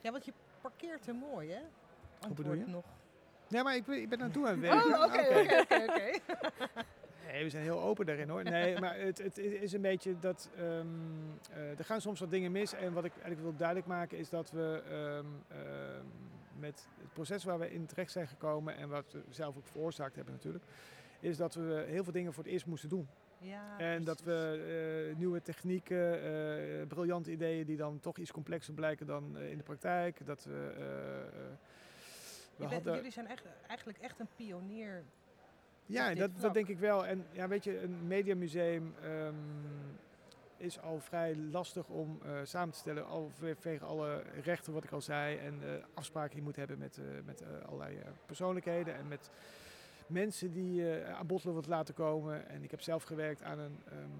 ja, 0.00 0.10
want 0.10 0.24
je 0.24 0.32
parkeert 0.60 1.06
er 1.06 1.14
mooi, 1.14 1.50
hè? 1.50 1.60
Hoe 2.26 2.34
bedoel 2.34 2.52
je? 2.52 2.58
Antwoord 2.64 2.84
nog. 2.84 2.94
Ja, 3.48 3.62
maar 3.62 3.76
ik, 3.76 3.84
ben- 3.84 4.00
ik 4.00 4.08
ben 4.08 4.18
naartoe 4.18 4.46
aan 4.46 4.50
het 4.52 4.60
werken. 4.60 4.94
Oh, 4.94 5.04
oké, 5.04 5.60
oké, 5.60 5.84
oké. 5.90 6.10
Nee, 7.26 7.42
we 7.44 7.50
zijn 7.50 7.62
heel 7.62 7.80
open 7.82 8.06
daarin 8.06 8.28
hoor. 8.28 8.42
Nee, 8.42 8.78
maar 8.80 8.98
het, 8.98 9.18
het 9.18 9.38
is 9.38 9.72
een 9.72 9.80
beetje 9.80 10.18
dat 10.18 10.50
ehm, 10.56 10.86
eh, 11.52 11.78
er 11.78 11.84
gaan 11.84 12.00
soms 12.00 12.20
wat 12.20 12.30
dingen 12.30 12.52
mis. 12.52 12.72
En 12.74 12.92
wat 12.92 13.04
ik 13.04 13.12
eigenlijk 13.12 13.42
wil 13.42 13.56
duidelijk 13.56 13.86
maken 13.86 14.18
is 14.18 14.28
dat 14.28 14.50
we 14.50 14.82
ehm, 14.90 15.26
ehm, 15.60 16.04
met 16.58 16.86
het 17.00 17.12
proces 17.12 17.44
waar 17.44 17.58
we 17.58 17.72
in 17.72 17.86
terecht 17.86 18.12
zijn 18.12 18.28
gekomen 18.28 18.76
en 18.76 18.88
wat 18.88 19.12
we 19.12 19.22
zelf 19.28 19.56
ook 19.56 19.66
veroorzaakt 19.66 20.16
hebben 20.16 20.34
natuurlijk, 20.34 20.64
is 21.20 21.36
dat 21.36 21.54
we 21.54 21.84
heel 21.88 22.04
veel 22.04 22.12
dingen 22.12 22.32
voor 22.32 22.42
het 22.44 22.52
eerst 22.52 22.66
moesten 22.66 22.88
doen. 22.88 23.08
Ja, 23.38 23.78
en 23.78 24.04
dat 24.04 24.22
we 24.22 25.08
eh, 25.10 25.16
nieuwe 25.18 25.42
technieken, 25.42 26.22
eh, 26.22 26.86
briljante 26.86 27.30
ideeën 27.30 27.66
die 27.66 27.76
dan 27.76 28.00
toch 28.00 28.16
iets 28.18 28.32
complexer 28.32 28.74
blijken 28.74 29.06
dan 29.06 29.38
in 29.38 29.56
de 29.56 29.62
praktijk. 29.62 30.26
Dat 30.26 30.44
we, 30.44 30.50
we 30.50 31.32
Je 32.56 32.58
bent- 32.58 32.72
hadden... 32.72 32.94
Jullie 32.94 33.10
zijn 33.10 33.26
echt, 33.26 33.44
eigenlijk 33.66 33.98
echt 33.98 34.20
een 34.20 34.28
pionier. 34.36 35.02
Ja, 35.86 36.14
dat, 36.14 36.30
vlak. 36.30 36.42
dat 36.42 36.54
denk 36.54 36.68
ik 36.68 36.78
wel. 36.78 37.06
En 37.06 37.26
ja, 37.32 37.48
weet 37.48 37.64
je, 37.64 37.82
een 37.82 38.06
mediamuseum 38.06 38.94
ehm, 39.02 39.34
is 40.56 40.80
al 40.80 41.00
vrij 41.00 41.36
lastig 41.36 41.88
om 41.88 42.20
eh, 42.22 42.30
samen 42.42 42.72
te 42.72 42.78
stellen. 42.78 43.06
Al 43.06 43.30
vanwege 43.34 43.84
alle 43.84 44.22
rechten, 44.42 44.72
wat 44.72 44.84
ik 44.84 44.92
al 44.92 45.00
zei. 45.00 45.36
En 45.36 45.60
afspraken 45.94 46.30
die 46.30 46.38
je 46.38 46.44
moet 46.44 46.56
hebben 46.56 46.78
met, 46.78 46.98
eh, 46.98 47.04
met 47.24 47.40
eh, 47.40 47.48
allerlei 47.66 47.98
persoonlijkheden. 48.26 48.94
En 48.94 49.08
met 49.08 49.30
mensen 50.06 50.52
die 50.52 51.04
aan 51.04 51.26
bod 51.26 51.42
wilt 51.42 51.66
laten 51.66 51.94
komen. 51.94 52.48
En 52.48 52.62
ik 52.62 52.70
heb 52.70 52.80
zelf 52.80 53.02
gewerkt 53.02 53.42
aan 53.42 53.58
een, 53.58 53.78
ehm, 53.84 54.10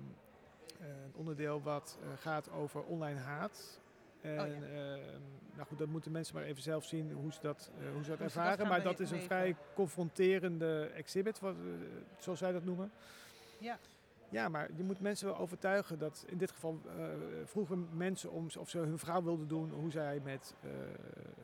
eh, 0.80 0.86
een 1.04 1.14
onderdeel 1.14 1.62
wat 1.62 1.98
gaat 2.18 2.50
over 2.50 2.82
online 2.82 3.18
haat. 3.18 3.80
En, 4.26 4.34
ja. 4.34 4.66
ehm, 4.66 5.20
nou 5.54 5.68
goed, 5.68 5.78
dat 5.78 5.88
moeten 5.88 6.12
mensen 6.12 6.34
maar 6.34 6.44
even 6.44 6.62
zelf 6.62 6.84
zien 6.84 7.12
hoe 7.12 7.32
ze 7.32 7.38
dat, 7.42 7.70
eh, 7.80 7.92
hoe 7.92 8.02
ze 8.02 8.08
dat 8.10 8.18
dat 8.18 8.26
ervaren. 8.26 8.68
maar 8.68 8.82
dat 8.82 9.00
is 9.00 9.10
een 9.10 9.20
vrij 9.20 9.56
confronterende 9.74 10.90
exhibit, 10.94 11.38
wat, 11.40 11.54
eh, 11.54 11.60
zoals 12.18 12.38
zij 12.38 12.52
dat 12.52 12.64
noemen. 12.64 12.90
Ja. 13.58 13.78
Ja, 14.28 14.48
maar 14.48 14.68
je 14.76 14.82
moet 14.84 15.00
mensen 15.00 15.26
wel 15.26 15.36
overtuigen 15.38 15.98
dat 15.98 16.24
in 16.28 16.38
dit 16.38 16.50
geval 16.50 16.80
eh, 16.86 17.04
vroegen 17.44 17.88
mensen 17.96 18.30
om 18.30 18.46
of 18.58 18.68
ze 18.70 18.78
hun 18.78 18.98
verhaal 18.98 19.24
wilden 19.24 19.48
doen 19.48 19.70
hoe 19.70 19.90
zij 19.90 20.20
met 20.24 20.54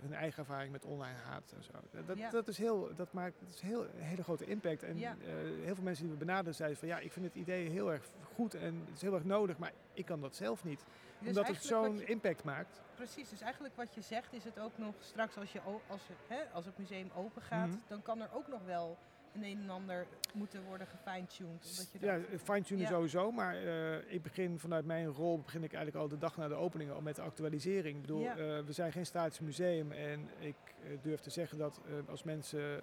hun 0.00 0.12
eigen 0.14 0.38
ervaring 0.38 0.72
met 0.72 0.84
online 0.84 1.18
haat 1.18 1.52
en 1.56 1.62
zo. 1.62 1.70
Dat, 1.90 2.06
dat, 2.06 2.18
Ja. 2.18 2.30
dat 2.30 2.48
is 2.48 2.58
heel, 2.58 2.90
dat 2.96 3.12
maakt 3.12 3.34
dat 3.40 3.48
is 3.54 3.60
heel, 3.60 3.82
een 3.84 3.90
hele 4.02 4.22
grote 4.22 4.44
impact. 4.44 4.82
En 4.82 4.98
Ja. 4.98 5.16
heel 5.62 5.74
veel 5.74 5.84
mensen 5.84 6.04
die 6.04 6.12
we 6.12 6.18
benaderen 6.18 6.54
zeiden 6.54 6.78
van 6.78 6.88
ja, 6.88 6.98
ik 6.98 7.12
vind 7.12 7.26
het 7.26 7.34
idee 7.34 7.68
heel 7.68 7.92
erg 7.92 8.04
goed 8.34 8.54
en 8.54 8.74
het 8.86 8.94
is 8.94 9.02
heel 9.02 9.14
erg 9.14 9.24
nodig, 9.24 9.58
maar 9.58 9.72
ik 9.92 10.04
kan 10.04 10.20
dat 10.20 10.34
zelf 10.36 10.64
niet. 10.64 10.84
Dus 11.24 11.36
omdat 11.36 11.46
het 11.56 11.64
zo'n 11.64 11.96
je- 11.98 12.04
impact 12.04 12.44
maakt. 12.44 12.80
Precies, 12.94 13.28
dus 13.30 13.40
eigenlijk 13.40 13.76
wat 13.76 13.94
je 13.94 14.00
zegt 14.00 14.32
is 14.32 14.44
het 14.44 14.58
ook 14.58 14.78
nog 14.78 14.94
straks 15.00 15.36
als, 15.36 15.52
je, 15.52 15.60
als, 15.88 16.02
hè, 16.26 16.36
als 16.52 16.64
het 16.64 16.78
museum 16.78 17.10
open 17.14 17.42
gaat, 17.42 17.68
Mhm. 17.68 17.76
dan 17.86 18.02
kan 18.02 18.20
er 18.20 18.28
ook 18.32 18.48
nog 18.48 18.64
wel 18.64 18.98
een 19.40 19.60
en 19.62 19.70
ander 19.70 20.06
moeten 20.32 20.64
worden 20.64 20.86
gefine-tuned. 20.86 21.90
Ja, 22.00 22.18
fine-tunen 22.42 22.82
Ja. 22.84 22.88
sowieso, 22.90 23.30
maar 23.30 23.54
eh, 23.56 24.12
ik 24.12 24.22
begin 24.22 24.58
vanuit 24.58 24.84
mijn 24.84 25.06
rol 25.06 25.38
begin 25.38 25.62
ik 25.62 25.72
eigenlijk 25.72 26.04
al 26.04 26.08
de 26.08 26.18
dag 26.18 26.36
na 26.36 26.48
de 26.48 26.54
opening 26.54 26.90
al 26.90 27.00
met 27.00 27.16
de 27.16 27.22
actualisering. 27.22 27.94
Ik 27.96 28.00
bedoel, 28.00 28.20
Ja. 28.20 28.36
eh, 28.36 28.36
we 28.64 28.72
zijn 28.72 28.92
geen 28.92 29.06
statisch 29.06 29.40
museum 29.40 29.92
en 29.92 30.28
ik 30.38 30.56
eh, 30.84 30.90
durf 31.02 31.20
te 31.20 31.30
zeggen 31.30 31.58
dat 31.58 31.80
als 32.08 32.22
mensen 32.22 32.82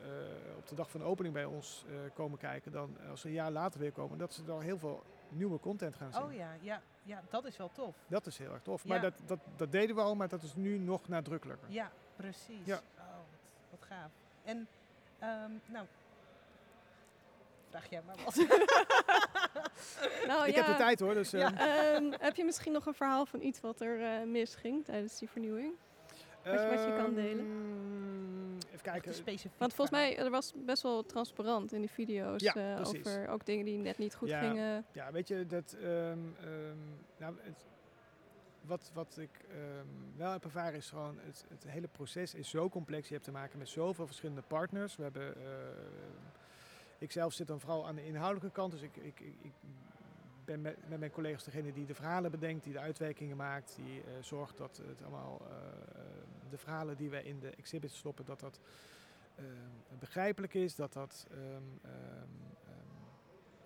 op 0.57 0.67
de 0.67 0.75
dag 0.75 0.91
van 0.91 0.99
de 0.99 1.05
opening 1.05 1.33
bij 1.33 1.45
ons 1.45 1.85
komen 2.13 2.37
kijken, 2.37 2.71
dan 2.71 2.97
als 3.09 3.21
ze 3.21 3.27
een 3.27 3.33
jaar 3.33 3.51
later 3.51 3.79
weer 3.79 3.91
komen, 3.91 4.17
dat 4.17 4.33
ze 4.33 4.43
dan 4.43 4.61
heel 4.61 4.77
veel 4.77 5.03
nieuwe 5.29 5.59
content 5.59 5.95
gaan 5.95 6.13
zien. 6.13 6.23
Oh 6.23 6.33
ja, 6.33 6.53
ja, 6.61 6.81
ja, 7.03 7.21
dat 7.29 7.45
is 7.45 7.57
wel 7.57 7.71
tof. 7.71 7.95
Dat 8.07 8.25
is 8.25 8.37
heel 8.37 8.51
erg 8.53 8.61
tof. 8.61 8.83
Ja. 8.83 8.89
Maar 8.89 9.01
dat, 9.01 9.13
dat, 9.25 9.39
dat 9.55 9.71
deden 9.71 9.95
we 9.95 10.01
al, 10.01 10.15
maar 10.15 10.27
dat 10.27 10.43
is 10.43 10.55
nu 10.55 10.77
nog 10.77 11.07
nadrukkelijker. 11.07 11.69
Ja, 11.71 11.91
precies. 12.15 12.65
Ja. 12.65 12.81
Oh, 12.97 13.05
wat, 13.05 13.69
wat 13.69 13.81
gaaf. 13.83 14.11
En, 14.43 14.67
ehm, 15.19 15.51
nou, 15.65 15.85
vraag 17.69 17.89
jij 17.89 18.01
maar 18.05 18.15
wat. 18.25 18.35
Nou, 20.27 20.47
ik 20.47 20.55
ja. 20.55 20.63
heb 20.63 20.65
de 20.77 20.83
tijd 20.83 20.99
hoor, 20.99 21.13
dus... 21.13 21.33
eh, 21.33 21.39
Ja. 21.39 21.53
Ehm, 21.93 22.11
heb 22.19 22.35
je 22.35 22.43
misschien 22.45 22.71
nog 22.71 22.85
een 22.85 22.93
verhaal 22.93 23.25
van 23.25 23.41
iets 23.41 23.59
wat 23.59 23.81
er 23.81 24.01
eh, 24.01 24.23
misging 24.27 24.85
tijdens 24.85 25.19
die 25.19 25.29
vernieuwing? 25.29 25.73
Wat 26.43 26.61
je- 26.61 26.67
wat 26.67 26.85
je 26.85 26.93
kan 26.97 27.13
delen? 27.13 27.45
ehm, 27.45 28.55
Even 28.67 28.81
kijken. 28.81 29.13
specifiek 29.13 29.59
Want 29.59 29.73
volgens 29.73 29.97
mij, 29.99 30.17
er 30.17 30.29
was 30.29 30.53
best 30.55 30.83
wel 30.83 31.05
transparant 31.05 31.71
in 31.73 31.79
die 31.81 31.89
video's 31.89 32.41
Ja, 32.41 32.53
eh, 32.55 32.87
over 32.87 33.27
ook 33.29 33.45
dingen 33.45 33.65
die 33.65 33.77
net 33.77 33.97
niet 33.97 34.15
goed 34.15 34.29
Ja. 34.29 34.39
gingen. 34.39 34.85
Ja, 34.91 35.11
weet 35.11 35.27
je, 35.27 35.45
dat, 35.45 35.75
ehm, 35.81 35.87
ehm, 36.41 36.77
nou, 37.17 37.35
het, 37.41 37.65
wat, 38.61 38.91
wat 38.93 39.17
ik 39.19 39.45
ehm, 39.49 39.87
wel 40.17 40.31
heb 40.31 40.43
ervaren 40.43 40.77
is 40.77 40.89
gewoon, 40.89 41.19
het, 41.25 41.45
het 41.49 41.63
hele 41.67 41.87
proces 41.87 42.33
is 42.33 42.49
zo 42.49 42.69
complex. 42.69 43.07
Je 43.07 43.13
hebt 43.13 43.25
te 43.25 43.31
maken 43.31 43.57
met 43.57 43.69
zoveel 43.69 44.05
verschillende 44.05 44.43
partners. 44.47 44.95
We 44.95 45.03
hebben, 45.03 45.33
ik 46.99 47.11
zelf 47.11 47.33
zit 47.33 47.47
dan 47.47 47.59
vooral 47.59 47.87
aan 47.87 47.95
de 47.95 48.05
inhoudelijke 48.05 48.51
kant, 48.51 48.71
dus 48.71 48.81
ik, 48.81 48.95
ik, 48.97 49.19
ik, 49.19 49.51
ben 50.45 50.61
met, 50.61 50.89
met 50.89 50.99
mijn 50.99 51.11
collega's 51.11 51.43
degene 51.43 51.73
die 51.73 51.85
de 51.85 51.93
verhalen 51.95 52.31
bedenkt, 52.31 52.63
die 52.63 52.73
de 52.73 52.79
uitwerkingen 52.79 53.37
maakt, 53.37 53.75
die 53.75 54.01
eh, 54.01 54.07
zorgt 54.21 54.57
dat 54.57 54.81
het 54.87 55.01
allemaal, 55.01 55.41
eh, 55.49 56.01
de 56.49 56.57
verhalen 56.57 56.97
die 56.97 57.09
wij 57.09 57.23
in 57.23 57.39
de 57.39 57.49
exhibit 57.49 57.91
stoppen, 57.91 58.25
dat 58.25 58.39
dat 58.39 58.59
ehm, 59.35 59.45
begrijpelijk 59.99 60.53
is, 60.53 60.75
dat 60.75 60.93
dat 60.93 61.27
ehm, 61.31 61.41
ehm, 61.81 62.27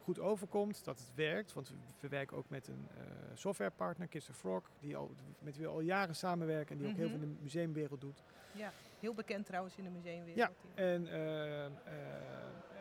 goed 0.04 0.19
overkomt, 0.19 0.84
dat 0.86 1.00
het 1.00 1.12
werkt. 1.15 1.54
Want 1.54 1.69
we, 1.69 1.76
we 2.00 2.08
werken 2.08 2.38
ook 2.38 2.50
met 2.50 2.67
een 2.67 2.88
eh, 2.98 3.04
softwarepartner, 3.34 4.08
Kiss 4.08 4.26
the 4.26 4.34
Frog, 4.34 4.69
die 4.80 4.96
al, 4.98 5.12
met 5.39 5.58
wie 5.58 5.65
we 5.65 5.72
al 5.72 5.80
jaren 5.82 6.15
samenwerken 6.15 6.76
en 6.76 6.82
die 6.82 6.91
ook 6.91 6.98
heel 6.98 7.08
Mhm. 7.10 7.17
veel 7.17 7.28
in 7.28 7.36
de 7.36 7.41
museumwereld 7.41 8.02
doet. 8.02 8.24
Ja, 8.52 8.72
heel 9.00 9.13
bekend 9.13 9.46
trouwens 9.46 9.78
in 9.78 9.84
de 9.84 9.89
museumwereld. 9.89 10.36
Ja, 10.76 10.84
En, 10.84 11.08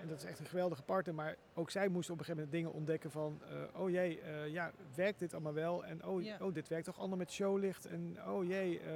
en 0.02 0.08
dat 0.08 0.18
is 0.18 0.24
echt 0.24 0.38
een 0.38 0.46
geweldige 0.46 0.82
partner. 0.82 1.14
Maar 1.14 1.36
ook 1.54 1.70
zij 1.70 1.88
moesten 1.88 2.14
op 2.14 2.18
een 2.20 2.24
gegeven 2.24 2.44
moment 2.44 2.62
dingen 2.62 2.78
ontdekken 2.78 3.10
van... 3.10 3.40
eh, 3.48 3.80
oh 3.80 3.90
jee, 3.90 4.20
eh, 4.20 4.48
ja, 4.48 4.72
werkt 4.94 5.18
dit 5.18 5.32
allemaal 5.32 5.52
wel? 5.52 5.84
En 5.84 6.04
oh, 6.04 6.24
oh 6.40 6.54
dit 6.54 6.68
werkt 6.68 6.84
toch 6.84 6.98
allemaal 6.98 7.16
met 7.16 7.32
showlicht? 7.32 7.86
En 7.86 8.16
oh 8.26 8.44
jee, 8.44 8.80
eh, 8.80 8.86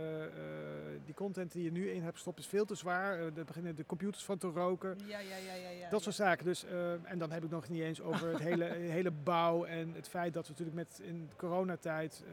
die 1.04 1.14
content 1.14 1.52
die 1.52 1.62
je 1.62 1.72
nu 1.72 1.90
in 1.90 2.02
hebt 2.02 2.14
gestopt 2.14 2.38
is 2.38 2.46
veel 2.46 2.64
te 2.64 2.74
zwaar. 2.74 3.34
Daar 3.34 3.44
beginnen 3.44 3.76
de 3.76 3.86
computers 3.86 4.24
van 4.24 4.38
te 4.38 4.48
roken. 4.48 4.98
Ja, 5.06 5.18
ja, 5.18 5.36
ja, 5.36 5.54
ja. 5.54 5.68
ja 5.68 5.90
Dat 5.90 6.02
soort 6.02 6.14
zaken. 6.14 6.44
Dus, 6.44 6.64
en 7.02 7.18
dan 7.18 7.30
heb 7.30 7.44
ik 7.44 7.50
nog 7.50 7.68
niet 7.68 7.82
eens 7.82 8.00
over 8.00 8.28
het 8.28 8.42
hele, 8.50 8.64
hele 8.64 9.10
bouw 9.10 9.64
en 9.64 9.92
het 9.94 10.08
feit 10.08 10.32
dat 10.32 10.46
we 10.46 10.50
natuurlijk 10.52 10.76
met 10.76 11.00
in 11.02 11.30
coronatijd 11.36 12.24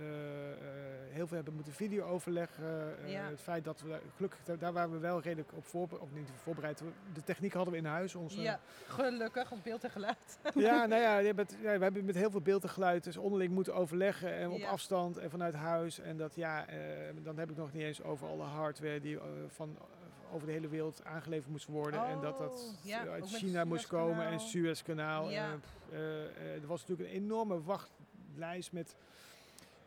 heel 1.13 1.27
veel 1.27 1.35
hebben 1.35 1.53
moeten 1.53 1.73
video 1.73 2.05
overleggen. 2.05 2.97
Eh, 3.03 3.11
Ja. 3.11 3.29
Het 3.29 3.41
feit 3.41 3.63
dat 3.63 3.81
we 3.81 3.99
gelukkig 4.15 4.39
daar- 4.59 4.73
waren 4.73 4.91
we 4.91 4.97
wel 4.97 5.21
redelijk 5.21 5.49
op 5.55 5.65
voorbereid, 5.65 6.03
of 6.03 6.11
niet 6.13 6.29
voorbereid. 6.35 6.81
De 7.13 7.23
techniek 7.23 7.53
hadden 7.53 7.73
we 7.73 7.79
in 7.79 7.85
huis. 7.85 8.15
Onze, 8.15 8.41
Ja, 8.41 8.59
gelukkig, 8.87 9.51
op 9.51 9.57
beeld 9.63 9.83
en 9.83 9.89
geluid. 9.91 10.39
ja, 10.55 10.85
nou 10.85 11.01
ja, 11.01 11.17
je 11.17 11.33
bent- 11.33 11.55
ja, 11.61 11.77
we 11.77 11.83
hebben 11.83 12.05
met 12.05 12.15
heel 12.15 12.31
veel 12.31 12.41
beeld 12.41 12.63
en 12.63 12.69
geluid 12.69 13.03
dus 13.03 13.17
onderling 13.17 13.51
moeten 13.53 13.75
overleggen 13.75 14.33
en 14.33 14.49
op 14.49 14.59
Ja. 14.59 14.69
afstand 14.69 15.17
en 15.17 15.29
vanuit 15.29 15.53
huis. 15.53 15.99
En 15.99 16.17
dat 16.17 16.35
ja, 16.35 16.67
eh, 16.67 16.77
dan 17.23 17.37
heb 17.37 17.49
ik 17.49 17.57
nog 17.57 17.73
niet 17.73 17.81
eens 17.83 18.03
over 18.03 18.27
alle 18.27 18.43
hardware 18.43 18.99
die 18.99 19.17
eh, 19.17 19.23
van 19.47 19.77
over 20.33 20.47
de 20.47 20.53
hele 20.53 20.67
wereld 20.67 21.01
aangeleverd 21.05 21.51
moest 21.51 21.65
worden. 21.67 22.05
en 22.05 22.21
dat 22.21 22.37
dat 22.37 22.73
Oh, 22.77 22.85
ja, 22.85 23.05
uit 23.07 23.25
China 23.29 23.63
moest 23.65 23.87
komen 23.87 24.25
en 24.25 24.39
Suezkanaal. 24.39 25.29
Ja. 25.29 25.51
En, 25.51 25.59
pff, 25.59 25.91
er 26.61 26.67
was 26.67 26.81
natuurlijk 26.81 27.09
een 27.09 27.15
enorme 27.23 27.61
wachtlijst 27.61 28.71
met, 28.71 28.95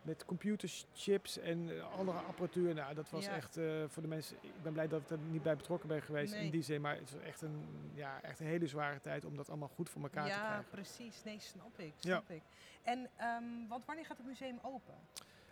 met 0.07 0.25
computerchips 0.25 1.39
en 1.39 1.71
eh, 1.79 1.99
andere 1.99 2.19
apparatuur. 2.19 2.75
Nou, 2.75 2.95
dat 2.95 3.11
was 3.11 3.25
Ja. 3.25 3.35
echt 3.35 3.57
eh, 3.57 3.65
voor 3.87 4.03
de 4.03 4.09
mensen. 4.09 4.37
Ik 4.41 4.63
ben 4.63 4.73
blij 4.73 4.89
dat 4.89 5.01
ik 5.01 5.11
er 5.11 5.19
niet 5.31 5.43
bij 5.43 5.57
betrokken 5.57 5.89
ben 5.89 6.03
geweest 6.03 6.35
Nee. 6.35 6.45
in 6.45 6.51
die 6.51 6.63
zin. 6.63 6.81
Maar 6.81 6.95
het 6.97 7.11
was 7.13 7.21
echt 7.23 7.43
een, 7.43 7.67
ja, 7.95 8.21
echt 8.23 8.41
een 8.41 8.47
hele 8.47 8.67
zware 8.67 9.01
tijd 9.01 9.25
om 9.25 9.37
dat 9.37 9.49
allemaal 9.49 9.69
goed 9.69 9.91
voor 9.91 10.03
elkaar 10.03 10.25
te 10.25 10.31
Ja, 10.31 10.45
krijgen. 10.45 10.65
precies. 10.71 11.23
Nee, 11.25 11.41
snap 11.41 11.79
ik. 11.79 11.93
Ja. 11.99 12.11
Snap 12.17 12.31
ik. 12.31 12.43
En, 12.83 13.09
ehm, 13.17 13.43
want 13.69 13.85
wanneer 13.85 14.05
gaat 14.07 14.17
het 14.17 14.27
museum 14.27 14.59
open? 14.63 14.95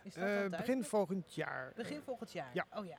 Is 0.03 0.13
dat 0.13 0.23
Eh, 0.23 0.49
begin 0.49 0.83
volgend 0.83 1.33
jaar. 1.35 1.71
Begin 1.75 2.01
volgend 2.01 2.31
jaar? 2.31 2.49
ja. 2.53 2.65
Oh 2.73 2.85
ja. 2.85 2.97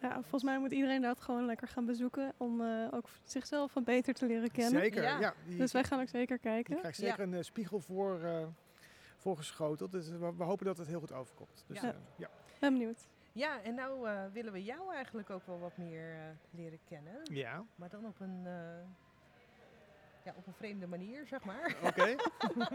Ja, 0.00 0.12
volgens 0.12 0.42
mij 0.42 0.58
moet 0.58 0.72
iedereen 0.72 1.02
dat 1.02 1.20
gewoon 1.20 1.46
lekker 1.46 1.68
gaan 1.68 1.84
bezoeken 1.86 2.32
om 2.36 2.60
eh, 2.60 2.88
ook 2.90 3.08
zichzelf 3.24 3.74
wat 3.74 3.84
beter 3.84 4.14
te 4.14 4.26
leren 4.26 4.50
kennen. 4.50 4.80
Zeker, 4.80 5.02
Ja. 5.02 5.18
ja. 5.20 5.34
die, 5.46 5.56
Dus 5.58 5.72
wij 5.72 5.84
gaan 5.84 6.00
ook 6.00 6.08
zeker 6.08 6.38
kijken. 6.38 6.78
krijgt 6.78 6.98
zeker 6.98 7.20
een 7.20 7.44
spiegel 7.44 7.80
voor, 7.80 8.22
eh 8.24 8.46
voorgeschoteld. 9.22 9.92
Dus 9.92 10.08
we, 10.08 10.32
we 10.36 10.44
hopen 10.44 10.66
dat 10.66 10.78
het 10.78 10.86
heel 10.86 11.00
goed 11.00 11.12
overkomt. 11.12 11.64
Dus, 11.66 11.80
Ja. 11.80 11.88
eh, 11.88 11.94
ja. 12.16 12.28
Ben 12.58 12.72
benieuwd. 12.72 13.08
Ja, 13.32 13.62
en 13.62 13.74
nou 13.74 14.08
eh, 14.08 14.22
willen 14.32 14.52
we 14.52 14.62
jou 14.62 14.94
eigenlijk 14.94 15.30
ook 15.30 15.46
wel 15.46 15.58
wat 15.58 15.76
meer 15.76 16.10
eh, 16.12 16.18
leren 16.50 16.78
kennen. 16.88 17.14
ja, 17.24 17.64
Maar 17.74 17.88
dan 17.88 18.04
op 18.06 18.20
een, 18.20 18.40
eh, 18.44 18.52
ja, 20.24 20.34
op 20.36 20.46
een 20.46 20.52
vreemde 20.52 20.86
manier, 20.86 21.26
zeg 21.26 21.44
maar. 21.44 21.76
oké. 21.88 22.14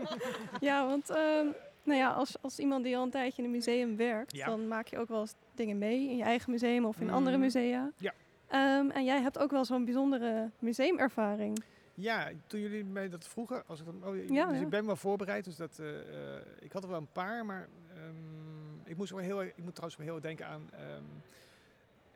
Ja, 0.59 0.85
want 0.87 1.09
ehm, 1.09 1.47
Nou 1.83 1.99
ja, 1.99 2.11
als, 2.11 2.41
als 2.41 2.59
iemand 2.59 2.83
die 2.83 2.97
al 2.97 3.03
een 3.03 3.09
tijdje 3.09 3.37
in 3.41 3.43
een 3.47 3.51
museum 3.55 3.95
werkt, 3.97 4.35
Ja. 4.35 4.45
dan 4.45 4.67
maak 4.67 4.87
je 4.87 4.97
ook 4.97 5.07
wel 5.07 5.19
eens 5.19 5.33
dingen 5.55 5.77
mee 5.77 6.09
in 6.09 6.17
je 6.17 6.23
eigen 6.23 6.51
museum 6.51 6.85
of 6.85 6.99
in 6.99 7.09
andere 7.09 7.35
Mhm. 7.35 7.45
musea. 7.45 7.91
Ja. 7.97 8.13
Ehm, 8.47 8.89
en 8.89 9.03
jij 9.05 9.21
hebt 9.21 9.37
ook 9.39 9.51
wel 9.51 9.65
zo'n 9.65 9.85
bijzondere 9.85 10.49
museumervaring. 10.59 11.63
Ja, 11.99 12.31
toen 12.47 12.59
jullie 12.59 12.85
mij 12.85 13.09
dat 13.09 13.27
vroegen, 13.27 13.63
als 13.67 13.79
ik, 13.79 13.85
dan, 13.85 14.05
oh, 14.05 14.15
Ja, 14.15 14.45
dus 14.47 14.57
ja. 14.57 14.63
ik 14.63 14.69
ben 14.69 14.85
wel 14.85 14.95
voorbereid, 14.95 15.45
dus 15.45 15.55
dat, 15.55 15.79
eh, 15.79 16.35
eh, 16.35 16.41
ik 16.59 16.71
had 16.71 16.83
er 16.83 16.89
wel 16.89 16.99
een 16.99 17.11
paar, 17.11 17.45
maar 17.45 17.67
ehm, 17.95 18.89
ik, 18.89 18.97
moest 18.97 19.11
wel 19.11 19.19
heel, 19.19 19.43
ik 19.43 19.57
moet 19.57 19.75
trouwens 19.75 19.97
wel 19.97 20.07
heel 20.07 20.21
denken 20.21 20.47
aan, 20.47 20.69
ehm, 20.71 21.03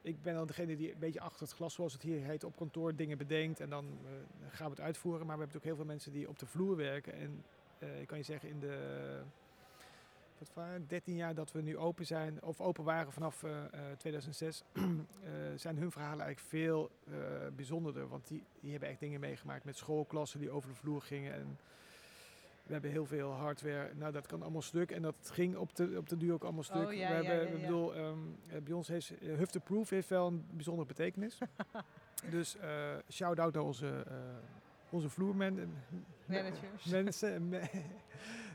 ik 0.01 0.21
ben 0.21 0.33
dan 0.33 0.47
degene 0.47 0.75
die 0.75 0.91
een 0.91 0.99
beetje 0.99 1.19
achter 1.19 1.41
het 1.41 1.51
glas, 1.51 1.73
zoals 1.73 1.93
het 1.93 2.01
hier 2.01 2.23
heet, 2.23 2.43
op 2.43 2.55
kantoor 2.55 2.95
dingen 2.95 3.17
bedenkt 3.17 3.59
en 3.59 3.69
dan 3.69 3.85
eh, 3.85 4.11
gaan 4.49 4.65
we 4.65 4.71
het 4.75 4.81
uitvoeren. 4.81 5.25
Maar 5.25 5.35
we 5.35 5.41
hebben 5.41 5.59
ook 5.59 5.67
heel 5.67 5.75
veel 5.75 5.85
mensen 5.85 6.11
die 6.11 6.29
op 6.29 6.39
de 6.39 6.45
vloer 6.45 6.75
werken 6.75 7.13
en 7.13 7.43
eh, 7.79 8.01
ik 8.01 8.07
kan 8.07 8.17
je 8.17 8.23
zeggen 8.23 8.49
in 8.49 8.59
de 8.59 9.21
wat 10.41 10.53
waren, 10.53 10.87
13 10.87 11.15
jaar 11.15 11.35
dat 11.35 11.51
we 11.51 11.61
nu 11.61 11.77
open 11.77 12.05
zijn, 12.05 12.43
of 12.43 12.61
open 12.61 12.83
waren 12.83 13.11
vanaf 13.11 13.43
eh, 13.43 13.63
eh, 13.63 13.97
2006, 13.97 14.63
eh, 14.73 14.81
zijn 15.55 15.77
hun 15.77 15.91
verhalen 15.91 16.25
eigenlijk 16.25 16.49
veel 16.49 16.91
eh, 17.07 17.13
bijzonderder. 17.55 18.07
Want 18.07 18.27
die, 18.27 18.43
die 18.59 18.71
hebben 18.71 18.89
echt 18.89 18.99
dingen 18.99 19.19
meegemaakt 19.19 19.65
met 19.65 19.77
schoolklassen 19.77 20.39
die 20.39 20.49
over 20.49 20.69
de 20.69 20.75
vloer 20.75 21.01
gingen. 21.01 21.33
En 21.33 21.57
we 22.63 22.73
hebben 22.73 22.91
heel 22.91 23.05
veel 23.05 23.31
hardware. 23.31 23.93
Nou, 23.95 24.11
dat 24.11 24.27
kan 24.27 24.41
allemaal 24.41 24.61
stuk. 24.61 24.91
En 24.91 25.01
dat 25.01 25.15
ging 25.21 25.55
op 25.55 25.75
de, 25.75 25.93
op 25.97 26.09
de 26.09 26.17
duur 26.17 26.33
ook 26.33 26.43
allemaal 26.43 26.63
stuk. 26.63 26.85
Oh, 26.85 26.93
ja, 26.93 26.97
we 26.97 26.97
ja, 26.97 27.07
hebben, 27.07 27.35
ja, 27.35 27.41
ik 27.41 27.55
ja. 27.55 27.61
bedoel, 27.61 27.95
ehm, 27.95 28.17
eh, 28.47 28.61
bij 28.61 28.73
ons 28.73 28.87
heeft 28.87 29.11
uh, 29.21 29.37
Huff 29.37 29.51
the 29.51 29.59
Proof 29.59 29.89
heeft 29.89 30.09
wel 30.09 30.27
een 30.27 30.45
bijzondere 30.51 30.87
betekenis. 30.87 31.37
dus 32.29 32.57
eh 32.57 32.95
shout-out 33.09 33.53
naar 33.53 33.63
onze, 33.63 34.03
eh 34.07 34.15
onze 34.89 35.09
vloermen. 35.09 35.73
Managers. 36.25 36.85
Mensen. 36.85 37.53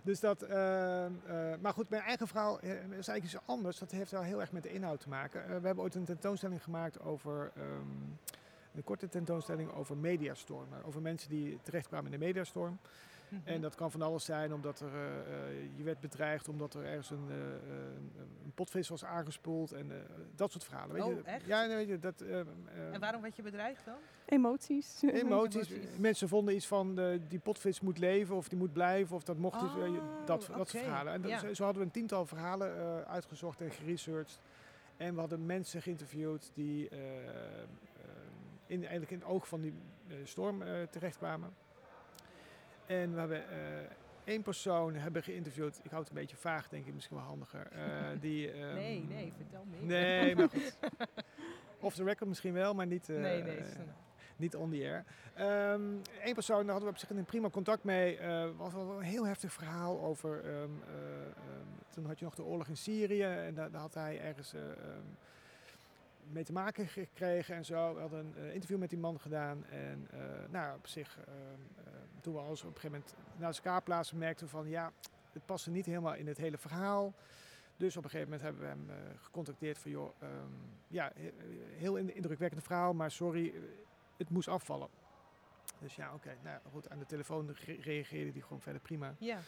dus 0.06 0.20
dat, 0.20 0.42
ehm, 0.42 1.12
eh, 1.26 1.52
maar 1.60 1.72
goed, 1.72 1.88
mijn 1.88 2.02
eigen 2.02 2.26
verhaal 2.26 2.60
eh, 2.60 2.70
is 2.70 2.78
eigenlijk 2.90 3.24
iets 3.24 3.36
anders. 3.46 3.78
Dat 3.78 3.90
heeft 3.90 4.10
wel 4.10 4.22
heel 4.22 4.40
erg 4.40 4.52
met 4.52 4.62
de 4.62 4.72
inhoud 4.72 5.00
te 5.00 5.08
maken. 5.08 5.42
Eh, 5.42 5.46
we 5.46 5.66
hebben 5.66 5.84
ooit 5.84 5.94
een 5.94 6.04
tentoonstelling 6.04 6.62
gemaakt 6.62 7.00
over, 7.00 7.52
ehm, 7.56 7.66
een 8.74 8.84
korte 8.84 9.08
tentoonstelling 9.08 9.72
over 9.72 9.96
mediastormen. 9.96 10.84
Over 10.84 11.02
mensen 11.02 11.28
die 11.28 11.58
terechtkwamen 11.62 12.12
in 12.12 12.18
de 12.18 12.24
mediastorm. 12.26 12.78
Mhm. 13.28 13.40
En 13.44 13.60
dat 13.60 13.74
kan 13.74 13.90
van 13.90 14.02
alles 14.02 14.24
zijn, 14.24 14.52
omdat 14.54 14.80
er, 14.80 14.94
eh, 14.94 15.18
eh, 15.18 15.76
je 15.76 15.82
werd 15.82 16.00
bedreigd, 16.00 16.48
omdat 16.48 16.74
er 16.74 16.84
ergens 16.84 17.10
een, 17.10 17.26
eh, 17.30 17.36
een, 18.44 18.52
potvis 18.54 18.88
was 18.88 19.04
aangespoeld 19.04 19.72
en 19.72 19.90
eh, 19.90 19.96
dat 20.34 20.52
soort 20.52 20.64
verhalen. 20.64 20.94
Weet 20.94 21.04
Oh, 21.04 21.14
je? 21.14 21.22
echt? 21.22 21.46
Ja, 21.46 21.64
nee, 21.66 21.76
weet 21.76 21.88
je, 21.88 21.98
dat... 21.98 22.20
eh, 22.20 22.40
eh, 22.40 22.46
En 22.92 23.00
waarom 23.00 23.22
werd 23.22 23.36
je 23.36 23.42
bedreigd 23.42 23.84
dan? 23.84 23.94
Emoties. 24.26 25.02
Emoties. 25.02 25.68
Emoties. 25.70 25.98
Mensen 25.98 26.28
vonden 26.28 26.54
iets 26.54 26.66
van 26.66 26.98
eh, 26.98 27.20
die 27.28 27.38
potvis 27.38 27.80
moet 27.80 27.98
leven 27.98 28.36
of 28.36 28.48
die 28.48 28.58
moet 28.58 28.72
blijven 28.72 29.16
of 29.16 29.22
dat 29.24 29.36
mocht 29.38 29.62
iets. 29.62 29.74
je- 29.74 30.22
dat, 30.24 30.48
Oh, 30.48 30.56
dat 30.56 30.68
soort 30.68 30.84
verhalen. 30.84 31.12
En 31.12 31.20
dat- 31.22 31.30
Ja. 31.30 31.38
zo, 31.38 31.54
zo 31.54 31.64
hadden 31.64 31.80
we 31.82 31.86
een 31.88 31.94
tiental 31.94 32.26
verhalen 32.26 32.76
eh, 32.78 33.00
uitgezocht 33.00 33.60
en 33.60 33.70
geresearched. 33.70 34.40
En 34.96 35.14
we 35.14 35.20
hadden 35.20 35.46
mensen 35.46 35.82
geïnterviewd 35.82 36.50
die 36.54 36.88
eh, 36.88 36.98
eh, 36.98 37.32
in, 38.66 38.80
eigenlijk 38.80 39.10
in 39.10 39.18
het 39.18 39.26
oog 39.28 39.48
van 39.48 39.60
die 39.60 39.74
eh, 40.08 40.14
storm 40.24 40.62
terechtkwamen. 40.90 41.50
En 42.86 43.12
we 43.12 43.18
hebben 43.18 43.48
eh, 43.50 43.56
één 44.24 44.42
persoon 44.42 44.94
hebben 44.94 45.22
geïnterviewd. 45.22 45.80
Ik 45.82 45.90
houd 45.90 46.00
het 46.08 46.08
een 46.16 46.20
beetje 46.20 46.36
vaag, 46.36 46.68
denk 46.68 46.86
ik, 46.86 46.94
misschien 46.94 47.16
wel 47.16 47.26
handiger. 47.26 47.66
eh, 47.72 47.80
die, 48.20 48.50
ehm, 48.52 48.74
nee, 48.74 49.04
nee, 49.08 49.32
vertel 49.36 49.64
meer. 49.70 49.82
Nee, 49.82 50.36
maar 50.36 50.48
goed. 50.48 50.76
Off 51.80 51.94
the 51.96 52.04
record 52.04 52.28
misschien 52.28 52.52
wel, 52.52 52.74
maar 52.74 52.86
niet, 52.86 53.08
eh, 53.08 53.16
nee, 53.16 53.42
nee. 53.42 53.62
niet 54.36 54.56
on 54.56 54.70
the 54.70 54.76
air. 54.76 55.04
Eén 56.24 56.34
persoon, 56.34 56.62
daar 56.62 56.70
hadden 56.70 56.84
we 56.84 56.94
op 56.94 56.98
zich 56.98 57.10
een 57.10 57.24
prima 57.24 57.50
contact 57.50 57.84
mee. 57.84 58.18
was 58.56 58.72
wel 58.72 58.90
een 58.98 59.02
heel 59.02 59.26
heftig 59.26 59.52
verhaal 59.52 60.00
over. 60.00 60.44
ehm, 60.44 60.52
eh, 60.52 60.60
ehm, 61.26 61.66
toen 61.90 62.06
had 62.06 62.18
je 62.18 62.24
nog 62.24 62.34
de 62.34 62.44
oorlog 62.44 62.68
in 62.68 62.76
Syrië 62.76 63.22
en 63.22 63.54
daar, 63.54 63.70
daar 63.70 63.80
had 63.80 63.94
hij 63.94 64.20
ergens 64.20 64.54
ehm, 64.54 65.02
mee 66.32 66.44
te 66.44 66.52
maken 66.52 66.86
gekregen 66.86 67.54
en 67.54 67.64
zo. 67.64 67.94
We 67.94 68.00
hadden 68.00 68.34
een 68.36 68.52
interview 68.52 68.78
met 68.78 68.90
die 68.90 68.98
man 68.98 69.20
gedaan. 69.20 69.64
En 69.70 70.08
nou, 70.50 70.76
op 70.76 70.86
zich, 70.86 71.18
ehm, 71.26 71.36
ehm, 71.86 72.05
toen 72.26 72.34
we 72.34 72.40
op 72.40 72.50
een 72.50 72.80
gegeven 72.80 72.90
moment 72.90 73.14
naast 73.36 73.58
elkaar 73.64 73.82
plaatsen, 73.82 74.18
merkten 74.18 74.44
we 74.46 74.50
van 74.52 74.68
ja, 74.68 74.92
het 75.32 75.46
paste 75.46 75.70
niet 75.70 75.86
helemaal 75.86 76.14
in 76.14 76.26
het 76.26 76.36
hele 76.36 76.58
verhaal. 76.58 77.14
Dus 77.76 77.96
op 77.96 78.04
een 78.04 78.10
gegeven 78.10 78.32
moment 78.32 78.42
hebben 78.42 78.62
we 78.62 78.68
hem 78.68 78.90
eh, 78.90 79.18
gecontacteerd 79.22 79.78
van 79.78 79.90
joh, 79.90 80.10
ehm, 80.18 80.30
ja, 80.88 81.12
he- 81.14 81.32
heel 81.76 81.96
in- 81.96 82.14
indrukwekkend 82.14 82.62
verhaal, 82.62 82.92
maar 82.94 83.10
sorry, 83.10 83.46
eh, 83.54 83.60
het 84.16 84.30
moest 84.30 84.48
afvallen. 84.48 84.88
Dus 85.78 85.96
ja, 85.96 86.14
oké, 86.14 86.36
nou 86.42 86.58
goed, 86.72 86.90
aan 86.90 86.98
de 86.98 87.06
telefoon 87.06 87.54
re- 87.64 87.78
reageerde 87.80 88.30
hij 88.32 88.40
gewoon 88.40 88.60
verder 88.60 88.80
prima. 88.80 89.14
Ja. 89.18 89.38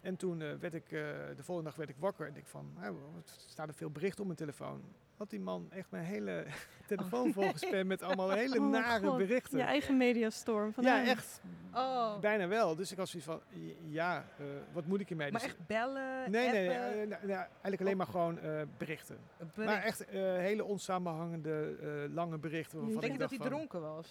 En 0.00 0.16
toen 0.16 0.42
eh, 0.42 0.48
werd 0.60 0.74
ik, 0.74 0.84
eh, 0.84 0.90
de 1.36 1.42
volgende 1.42 1.62
dag 1.70 1.78
werd 1.78 1.90
ik 1.90 1.96
wakker 1.98 2.26
en 2.26 2.36
ik 2.36 2.46
van, 2.46 2.72
wat 3.14 3.36
staat 3.46 3.68
er 3.68 3.74
veel 3.74 3.90
berichten 3.90 4.18
op 4.20 4.26
mijn 4.26 4.38
telefoon. 4.38 4.82
Had 5.16 5.30
die 5.30 5.40
man 5.40 5.66
echt 5.70 5.90
mijn 5.90 6.04
hele 6.04 6.44
telefoon 6.86 7.24
nee. 7.24 7.32
volgespamd 7.32 7.86
met 7.86 8.02
allemaal 8.02 8.30
hele 8.30 8.58
Oh, 8.58 8.70
nare 8.70 9.06
God. 9.06 9.16
berichten. 9.18 9.58
Je 9.58 9.64
eigen 9.64 9.96
mediastorm. 9.96 10.72
Van 10.72 10.84
ja, 10.84 10.96
hem. 10.96 11.06
echt, 11.06 11.40
Oh, 11.74 12.18
bijna 12.18 12.48
wel. 12.48 12.76
Dus 12.76 12.90
ik 12.90 12.96
was 12.96 13.10
zoiets 13.10 13.28
van, 13.30 13.40
ja, 13.88 14.24
eh, 14.38 14.44
wat 14.72 14.86
moet 14.86 15.00
ik 15.00 15.08
hiermee? 15.08 15.30
maar 15.32 15.40
Dus- 15.40 15.48
echt 15.50 15.66
bellen, 15.66 16.30
Nee, 16.30 16.50
nee, 16.50 16.68
nee, 16.68 17.06
nou, 17.06 17.26
nou, 17.26 17.30
eigenlijk 17.32 17.80
alleen 17.80 17.96
maar 17.96 18.06
gewoon 18.06 18.38
eh, 18.38 18.60
berichten. 18.76 19.18
bericht. 19.38 19.56
Maar 19.56 19.82
echt 19.82 20.04
eh, 20.04 20.20
hele 20.22 20.64
onsamenhangende, 20.64 21.76
eh, 21.82 22.14
lange 22.14 22.38
berichten. 22.38 22.78
Waarvan 22.80 23.00
Denk 23.00 23.12
ik 23.12 23.20
je 23.20 23.26
dat 23.28 23.38
hij 23.38 23.48
dronken 23.48 23.80
was? 23.80 24.08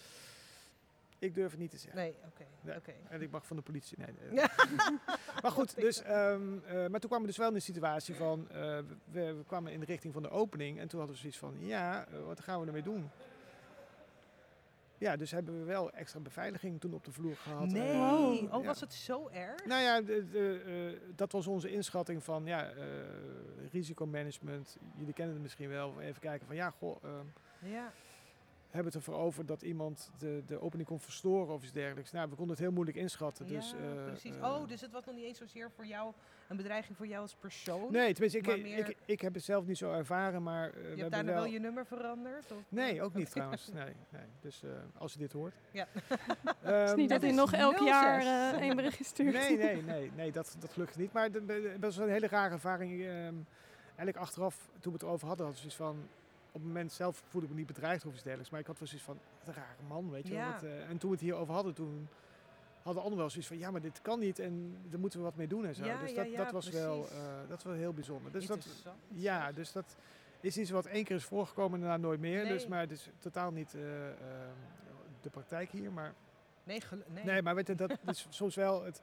Ik 1.20 1.34
durf 1.34 1.52
het 1.52 1.60
niet 1.60 1.72
te 1.72 1.78
zeggen. 1.78 2.00
Nee, 2.00 2.16
oké. 2.26 2.46
Nee. 2.62 2.96
En 3.10 3.22
ik 3.22 3.32
mag 3.32 3.46
van 3.46 3.56
de 3.56 3.62
politie. 3.62 3.98
Nee, 3.98 4.16
nee. 4.32 4.46
maar 5.42 5.52
goed, 5.52 5.76
dus, 5.76 6.02
ehm, 6.02 6.58
eh, 6.66 6.74
maar 6.74 7.00
toen 7.00 7.10
kwamen 7.10 7.22
we 7.22 7.26
dus 7.28 7.38
wel 7.38 7.48
in 7.48 7.54
de 7.54 7.60
situatie 7.60 8.16
van, 8.16 8.50
eh, 8.50 8.58
we, 9.12 9.34
we 9.34 9.44
kwamen 9.48 9.72
in 9.72 9.80
de 9.80 9.86
richting 9.86 10.14
van 10.14 10.22
de 10.22 10.30
opening 10.30 10.80
en 10.80 10.88
toen 10.88 11.00
hadden 11.00 11.16
we 11.16 11.22
zoiets 11.22 11.40
van, 11.40 11.56
ja, 11.60 12.06
eh, 12.08 12.24
wat 12.26 12.40
gaan 12.40 12.60
we 12.62 12.66
ermee 12.68 12.82
doen? 12.82 13.10
Ja, 14.98 15.16
dus 15.16 15.32
hebben 15.32 15.60
we 15.60 15.66
wel 15.66 15.92
extra 15.92 16.20
beveiliging 16.20 16.80
toen 16.80 16.94
op 16.94 17.06
de 17.06 17.12
vloer 17.12 17.36
gehad. 17.36 17.68
Nee, 17.68 17.94
oh, 17.94 18.62
Ja. 18.62 18.62
was 18.62 18.80
het 18.82 18.94
zo 18.94 19.30
erg? 19.30 19.66
Nou 19.66 19.82
ja, 19.82 20.02
de, 20.02 20.28
de, 20.30 21.02
dat 21.16 21.32
was 21.32 21.48
onze 21.48 21.70
inschatting 21.70 22.24
van 22.24 22.46
ja, 22.46 22.74
risicomanagement. 23.72 24.78
Jullie 24.96 25.14
kennen 25.14 25.34
het 25.34 25.44
misschien 25.44 25.70
wel. 25.70 26.02
Even 26.02 26.22
kijken 26.22 26.48
van 26.48 26.56
ja, 26.56 26.70
goh, 26.70 27.04
ehm, 27.04 27.26
Ja. 27.72 27.92
Hebben 28.78 28.94
we 28.94 28.98
het 29.00 29.08
ervoor 29.08 29.24
over 29.24 29.46
dat 29.46 29.62
iemand 29.62 30.12
de, 30.18 30.44
de 30.46 30.62
opening 30.62 30.88
kon 30.88 31.00
verstoren 31.00 31.54
of 31.54 31.63
iets 31.63 31.72
dergelijks. 31.72 32.12
Nou, 32.12 32.30
we 32.30 32.36
konden 32.36 32.56
het 32.56 32.63
heel 32.63 32.74
moeilijk 32.74 32.98
inschatten. 32.98 33.48
dus, 33.48 33.72
ja, 33.72 33.78
eh, 33.96 34.04
precies. 34.06 34.36
eh, 34.38 34.44
oh, 34.44 34.68
dus 34.68 34.82
het 34.82 34.92
was 34.92 35.06
nog 35.06 35.16
niet 35.16 35.24
eens 35.26 35.38
zozeer 35.38 35.72
voor 35.76 35.86
jou 35.86 36.13
een 36.48 36.58
bedreiging 36.58 36.98
voor 36.98 37.08
jou 37.08 37.22
als 37.22 37.36
persoon? 37.36 37.92
Nee, 37.92 38.12
tenminste, 38.13 38.40
ik, 38.40 38.48
ik, 38.48 38.62
meer- 38.62 38.90
ik, 38.90 38.98
ik 39.06 39.22
heb 39.22 39.34
het 39.34 39.44
zelf 39.44 39.66
niet 39.66 39.78
zo 39.78 39.92
ervaren, 39.94 40.44
maar 40.44 40.72
we 40.72 40.80
Je 40.96 41.00
hebt 41.02 41.12
daarna 41.12 41.32
wel... 41.32 41.42
wel 41.44 41.52
je 41.52 41.60
nummer 41.60 41.86
veranderd? 41.86 42.52
Of? 42.52 42.58
Nee, 42.70 43.02
ook 43.02 43.13
niet 43.13 43.32
trouwens. 43.36 43.68
Nee, 43.74 43.94
nee. 44.10 44.26
Dus 44.42 44.63
eh, 44.63 44.70
als 44.98 45.13
je 45.13 45.20
dit 45.20 45.32
hoort. 45.34 45.54
Ja. 45.72 45.88
Het 46.62 46.90
is 46.90 46.96
niet 46.96 47.12
Ehm, 47.12 47.20
dat 47.20 47.22
hij 47.22 47.32
nog 47.32 47.54
elk 47.54 47.78
06. 47.78 47.88
jaar 47.88 48.22
eh 48.54 48.62
één 48.62 48.76
berichtje 48.76 49.04
stuurt. 49.04 49.34
Nee, 49.34 49.58
nee, 49.58 49.82
nee, 49.84 50.12
nee 50.16 50.32
dat, 50.32 50.56
dat 50.60 50.72
gelukkig 50.72 50.98
niet. 50.98 51.13
Maar 51.13 51.30
het 51.32 51.80
was 51.80 51.98
een 51.98 52.10
hele 52.10 52.28
rare 52.28 52.54
ervaring. 52.54 53.02
ehm, 53.02 53.36
eigenlijk 53.86 54.18
achteraf, 54.18 54.56
toen 54.80 54.92
we 54.92 54.98
het 54.98 55.02
erover 55.02 55.28
hadden, 55.28 55.46
had 55.46 55.54
ik 55.56 55.60
zoiets 55.62 55.78
van... 55.78 56.08
Op 56.58 56.63
het 56.63 56.74
moment 56.74 56.91
zelf 56.91 57.24
voelde 57.28 57.48
ik 57.48 57.54
me 57.54 57.60
niet 57.60 57.67
bedreigd 57.67 58.06
of 58.06 58.13
iets 58.13 58.24
dergelijks. 58.24 58.52
Maar 58.52 58.60
ik 58.60 58.67
had 58.67 58.80
wel 58.80 58.88
zoiets 58.88 59.06
van, 59.06 59.20
wat 59.39 59.48
een 59.48 59.62
rare 59.62 59.84
man, 59.88 60.12
weet 60.12 60.28
je. 60.28 60.34
Ja. 60.34 60.52
Wat, 60.52 60.63
eh, 60.63 60.89
en 60.89 60.98
toen 60.98 61.10
we 61.10 61.15
het 61.15 61.26
hierover 61.26 61.54
hadden, 61.54 61.74
toen 61.74 62.08
hadden 62.82 63.04
anderen 63.04 63.17
wel 63.17 63.30
zoiets 63.30 63.48
van... 63.48 63.58
Ja, 63.58 63.72
maar 63.72 63.82
dit 63.82 64.02
kan 64.02 64.20
niet 64.20 64.39
en 64.39 64.78
daar 64.89 65.00
moeten 65.00 65.20
we 65.20 65.26
wat 65.26 65.36
mee 65.36 65.48
doen 65.48 65.65
en 65.65 65.76
zo. 65.76 65.86
Ja, 65.86 66.02
dus 66.02 66.13
dat, 66.13 66.32
ja, 66.32 66.43
dat, 66.43 66.52
was 66.52 66.70
wel, 66.70 67.08
eh, 67.10 67.17
dat 67.39 67.50
was 67.50 67.63
wel 67.63 67.74
heel 67.74 67.93
bijzonder. 67.93 68.32
Dus 68.32 68.46
dat, 68.46 68.67
ja, 69.08 69.52
dus 69.52 69.72
dat 69.72 69.96
is 70.39 70.58
iets 70.58 70.70
wat 70.70 70.86
één 70.86 71.04
keer 71.04 71.15
is 71.15 71.24
voorgekomen 71.24 71.74
en 71.74 71.86
daarna 71.86 72.08
nooit 72.08 72.20
meer. 72.20 72.43
Nee. 72.43 72.52
Dus, 72.52 72.67
maar 72.67 72.80
het 72.80 72.91
is 72.91 73.10
totaal 73.20 73.52
niet 73.52 73.74
eh, 73.74 73.82
de 75.22 75.30
praktijk 75.30 75.72
hier. 75.72 75.91
Maar 75.91 76.13
Nee, 76.67 76.82
nee. 77.13 77.24
Nee, 77.24 77.41
maar 77.41 77.56
weet 77.56 77.67
je, 77.67 77.76
dat 77.76 77.98
is 78.06 78.28
soms 78.30 78.56
wel 78.56 78.84
het. 78.84 79.02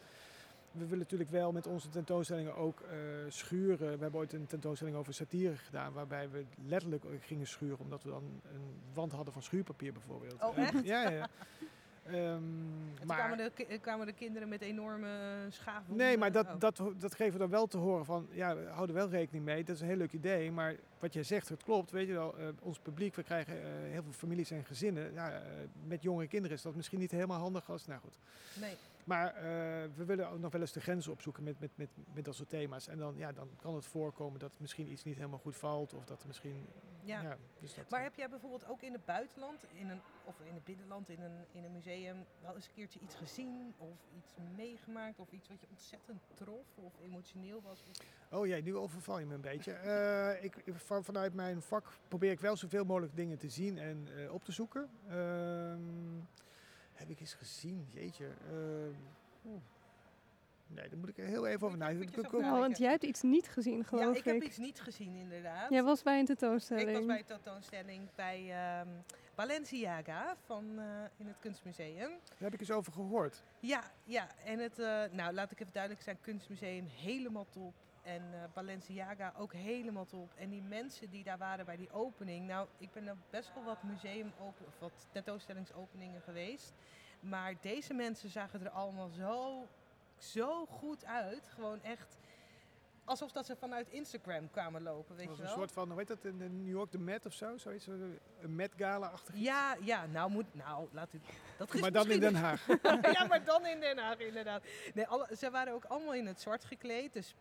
We 0.74 0.82
willen 0.84 0.98
natuurlijk 0.98 1.30
wel 1.30 1.52
met 1.52 1.66
onze 1.66 1.88
tentoonstellingen 1.88 2.56
ook 2.56 2.80
eh, 2.80 2.96
schuren. 3.28 3.78
We 3.96 4.02
hebben 4.02 4.20
ooit 4.20 4.32
een 4.32 4.46
tentoonstelling 4.46 4.96
over 4.96 5.14
satire 5.14 5.56
gedaan, 5.56 5.92
waarbij 5.92 6.30
we 6.30 6.44
letterlijk 6.66 7.04
gingen 7.20 7.46
schuren, 7.46 7.78
omdat 7.78 8.02
we 8.02 8.10
dan 8.10 8.22
een 8.52 8.80
wand 8.94 9.12
hadden 9.12 9.32
van 9.32 9.42
schuurpapier 9.42 9.92
bijvoorbeeld. 9.92 10.42
Oh, 10.42 10.58
En- 10.58 10.64
echt? 10.64 10.84
Ja, 10.84 11.10
ja. 11.10 11.28
Ehm, 12.06 12.14
En 12.14 13.06
maar, 13.06 13.16
kwamen 13.16 13.37
de, 13.56 13.79
kwamen 13.81 14.06
de 14.06 14.12
kinderen 14.12 14.48
met 14.48 14.60
enorme 14.60 15.08
schaafwonden. 15.48 16.06
nee, 16.06 16.18
maar 16.18 16.33
dat, 16.33 16.46
Oh. 16.46 16.58
dat, 16.60 16.83
dat 16.98 17.14
geven 17.14 17.33
we 17.33 17.38
dan 17.38 17.50
wel 17.50 17.66
te 17.66 17.77
horen 17.77 18.04
van, 18.04 18.29
ja, 18.31 18.56
we 18.56 18.66
houden 18.66 18.94
wel 18.96 19.08
rekening 19.08 19.44
mee. 19.44 19.64
Dat 19.64 19.75
is 19.75 19.81
een 19.81 19.87
heel 19.88 19.96
leuk 19.96 20.12
idee, 20.12 20.50
maar 20.50 20.77
wat 20.98 21.12
jij 21.12 21.22
zegt, 21.22 21.48
het 21.48 21.62
klopt. 21.62 21.90
Weet 21.90 22.06
je 22.06 22.12
wel, 22.12 22.38
eh, 22.38 22.46
ons 22.60 22.79
publiek, 22.79 23.14
we 23.14 23.22
krijgen 23.22 23.54
eh, 23.62 23.68
heel 23.90 24.02
veel 24.02 24.12
families 24.12 24.50
en 24.50 24.64
gezinnen. 24.64 25.12
Ja, 25.12 25.31
eh, 25.33 25.40
met 25.87 26.02
jonge 26.02 26.27
kinderen 26.27 26.56
is 26.56 26.62
dat 26.62 26.75
misschien 26.75 26.98
niet 26.98 27.10
helemaal 27.10 27.40
handig 27.40 27.70
als, 27.70 27.87
nou 27.87 28.00
goed. 28.00 28.18
Nee. 28.60 28.75
Maar 29.05 29.35
eh, 29.35 29.42
we 29.94 30.05
willen 30.05 30.29
ook 30.31 30.38
nog 30.38 30.52
wel 30.52 30.61
eens 30.61 30.73
de 30.73 30.81
grenzen 30.81 31.13
opzoeken 31.13 31.42
met, 31.42 31.61
met, 31.61 31.71
met, 31.75 31.88
met 32.15 32.25
dat 32.25 32.35
soort 32.35 32.48
thema's. 32.48 32.88
En 32.88 32.98
dan, 32.98 33.15
ja, 33.17 33.33
dan 33.33 33.48
kan 33.61 33.75
het 33.75 33.87
voorkomen 33.87 34.40
dat 34.40 34.52
misschien 34.57 34.90
iets 34.92 35.05
niet 35.05 35.17
helemaal 35.17 35.38
goed 35.38 35.57
valt. 35.57 35.94
Of 35.94 36.05
dat 36.05 36.25
misschien... 36.27 36.67
Ja. 37.02 37.23
Ja, 37.23 37.37
dus 37.61 37.75
dat, 37.75 37.90
Maar 37.90 38.02
heb 38.02 38.15
jij 38.15 38.29
bijvoorbeeld 38.29 38.67
ook 38.69 38.83
in 38.83 38.92
het 38.92 39.05
buitenland, 39.05 39.65
in 39.73 39.88
een, 39.90 40.00
of 40.25 40.40
in 40.40 40.55
het 40.55 40.65
binnenland, 40.65 41.09
in 41.09 41.21
een, 41.23 41.44
in 41.52 41.65
een 41.65 41.73
museum, 41.73 42.25
wel 42.40 42.55
eens 42.55 42.67
een 42.67 42.73
keertje 42.75 43.00
iets 43.00 43.15
gezien 43.15 43.75
of 43.79 43.96
iets 44.17 44.35
meegemaakt 44.57 45.19
of 45.19 45.33
iets 45.33 45.48
wat 45.48 45.61
je 45.61 45.67
ontzettend 45.71 46.23
trof 46.35 46.67
of 46.75 46.92
emotioneel 47.02 47.63
was? 47.63 47.85
Oh 48.31 48.46
jee, 48.46 48.63
nu 48.63 48.77
overval 48.77 49.19
je 49.19 49.27
me 49.27 49.35
een 49.35 49.40
beetje. 49.40 49.73
Eh, 49.83 50.44
ik, 50.44 50.57
ik- 50.57 50.75
van, 50.75 51.05
vanuit 51.05 51.35
mijn 51.35 51.63
vak 51.63 51.87
probeer 52.09 52.31
ik 52.31 52.40
wel 52.40 52.57
zoveel 52.57 52.85
mogelijk 52.85 53.17
dingen 53.17 53.38
te 53.38 53.48
zien 53.48 53.79
en 53.79 54.09
eh, 54.17 54.33
op 54.33 54.44
te 54.44 54.52
zoeken. 54.52 54.88
Ehm, 55.09 55.79
heb 57.07 57.13
ik 57.15 57.21
eens 57.21 57.35
gezien? 57.35 57.87
Jeetje. 57.90 58.27
oeh. 59.46 59.61
nee, 60.67 60.88
daar 60.88 60.98
moet 60.98 61.09
ik 61.09 61.19
er 61.19 61.25
heel 61.27 61.46
even 61.46 61.67
over 61.67 61.79
nadenken. 61.79 62.09
Ik- 62.09 62.17
ik- 62.17 62.40
Ja, 62.40 62.59
want 62.59 62.79
jij 62.79 62.90
hebt 62.90 63.02
iets 63.05 63.23
niet 63.23 63.48
gezien, 63.48 63.85
geloof 63.85 64.05
ja, 64.05 64.11
ik. 64.11 64.17
ik 64.17 64.25
heb 64.25 64.42
iets 64.42 64.57
niet 64.57 64.81
gezien 64.81 65.15
inderdaad. 65.17 65.71
Jij 65.71 65.83
was 65.83 66.02
bij 66.02 66.15
een 66.15 66.21
Ik 66.21 66.27
tentoonstelling. 66.27 66.96
was 66.96 67.07
bij 67.07 67.19
een 67.19 67.25
tentoonstelling 67.25 68.09
bij 68.15 68.50
ehm, 68.52 68.88
Balenciaga 69.35 70.37
van, 70.44 70.79
eh, 70.79 70.85
in 71.17 71.27
het 71.27 71.38
Kunstmuseum. 71.40 72.09
Daar 72.09 72.38
heb 72.38 72.55
ik 72.55 72.61
eens 72.61 72.71
over 72.71 72.92
gehoord. 72.92 73.42
Ja, 73.61 73.83
ja, 74.05 74.29
en 74.44 74.59
het, 74.59 74.79
eh, 74.79 75.02
nou 75.11 75.33
laat 75.35 75.50
ik 75.50 75.61
even 75.61 75.73
duidelijk 75.73 76.02
zijn, 76.02 76.21
Kunstmuseum 76.21 76.87
helemaal 76.87 77.46
top. 77.50 77.75
En 78.05 78.23
eh, 78.33 78.40
Balenciaga 78.55 79.33
ook 79.37 79.52
helemaal 79.52 80.07
top. 80.07 80.33
En 80.35 80.50
die 80.50 80.63
mensen 80.63 81.11
die 81.11 81.25
daar 81.25 81.38
waren 81.38 81.65
bij 81.65 81.77
die 81.77 81.92
opening. 81.92 82.46
Nou, 82.46 82.69
ik 82.79 82.92
ben 82.92 83.07
er 83.07 83.17
best 83.31 83.55
wel 83.55 83.65
wat 83.65 83.83
museum 83.83 84.33
open, 84.40 84.67
of 84.67 84.79
wat 84.79 85.07
tentoonstellingsopeningen 85.13 86.21
geweest. 86.21 86.73
Maar 87.21 87.55
deze 87.61 87.94
mensen 87.94 88.31
zagen 88.31 88.61
er 88.61 88.71
allemaal 88.71 89.09
zo, 89.09 89.67
zo 90.19 90.67
goed 90.67 91.05
uit. 91.05 91.48
Gewoon 91.48 91.83
echt 91.83 92.19
alsof 93.05 93.33
dat 93.33 93.46
ze 93.46 93.57
vanuit 93.57 93.88
Instagram 93.88 94.50
kwamen 94.50 94.83
lopen, 94.83 95.17
weet 95.17 95.25
je 95.25 95.31
een 95.31 95.38
wel. 95.38 95.57
soort 95.57 95.73
van, 95.73 95.88
hoe 95.88 95.98
heet 95.98 96.09
dat 96.09 96.25
in 96.25 96.37
New 96.37 96.69
York, 96.69 96.92
de 96.92 96.98
Met 96.98 97.27
of 97.27 97.33
zo? 97.33 97.57
Zoiets, 97.57 97.88
eh, 97.88 97.94
een 98.40 98.55
Met 98.55 98.73
Gala-achtig 98.77 99.35
iets. 99.35 99.44
Ja, 99.44 99.77
ja, 99.81 100.07
nou 100.07 100.31
moet, 100.31 100.55
nou 100.55 100.88
laat 100.92 101.13
u, 101.13 101.21
dat 101.59 101.81
Maar 101.81 101.92
dan 101.92 102.11
in 102.11 102.21
Den 102.21 102.35
Haag. 102.35 102.67
ja, 103.19 103.27
maar 103.27 103.44
dan 103.44 103.67
in 103.67 103.81
Den 103.81 103.98
Haag 103.98 104.19
inderdaad. 104.19 104.63
Nee, 104.94 105.07
alle, 105.07 105.29
ze 105.37 105.50
waren 105.50 105.73
ook 105.73 105.85
allemaal 105.85 106.15
in 106.15 106.27
het 106.27 106.40
zwart 106.40 106.65
gekleed. 106.65 107.13
Dus 107.13 107.35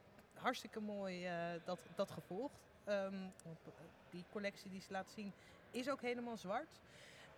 hartstikke 0.44 0.80
mooi 0.80 1.26
eh, 1.26 1.36
dat, 1.66 1.80
dat 1.96 2.12
gevolgd. 2.12 2.60
Ehm, 2.84 3.14
eh, 3.14 3.52
die 4.10 4.26
collectie 4.32 4.70
die 4.70 4.82
ze 4.82 4.92
laten 4.92 5.12
zien 5.12 5.34
is 5.72 5.90
ook 5.90 6.02
helemaal 6.02 6.38
zwart. 6.38 6.80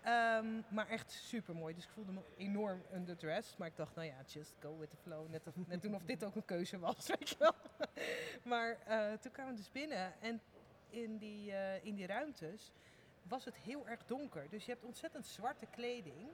Ehm, 0.06 0.62
maar 0.68 0.88
echt 0.88 1.12
super 1.12 1.56
mooi. 1.56 1.74
Dus 1.74 1.84
ik 1.84 1.90
voelde 1.90 2.12
me 2.12 2.22
enorm 2.38 2.82
underdressed. 2.94 3.58
Maar 3.58 3.68
ik 3.68 3.76
dacht, 3.76 3.96
nou 3.96 4.08
ja, 4.08 4.16
just 4.28 4.54
go 4.60 4.78
with 4.78 4.90
the 4.90 4.96
flow. 4.96 5.30
Net, 5.30 5.82
doen 5.82 5.96
of 5.96 6.04
dit 6.04 6.24
ook 6.24 6.36
een 6.36 6.46
keuze 6.46 6.80
was, 6.80 7.08
weet 7.20 7.30
je 7.30 7.36
wel. 7.40 7.54
maar 8.44 8.78
eh, 8.86 9.14
toen 9.14 9.32
kwamen 9.32 9.54
we 9.54 9.60
dus 9.60 9.72
binnen. 9.72 10.22
En 10.22 10.42
in 10.90 11.18
die, 11.18 11.52
eh, 11.52 11.86
in 11.86 11.96
die 11.96 12.08
ruimtes 12.08 12.72
was 13.24 13.46
het 13.46 13.56
heel 13.56 13.88
erg 13.88 14.06
donker. 14.06 14.50
Dus 14.50 14.66
je 14.66 14.72
hebt 14.72 14.84
ontzettend 14.84 15.26
zwarte 15.26 15.66
kleding. 15.66 16.28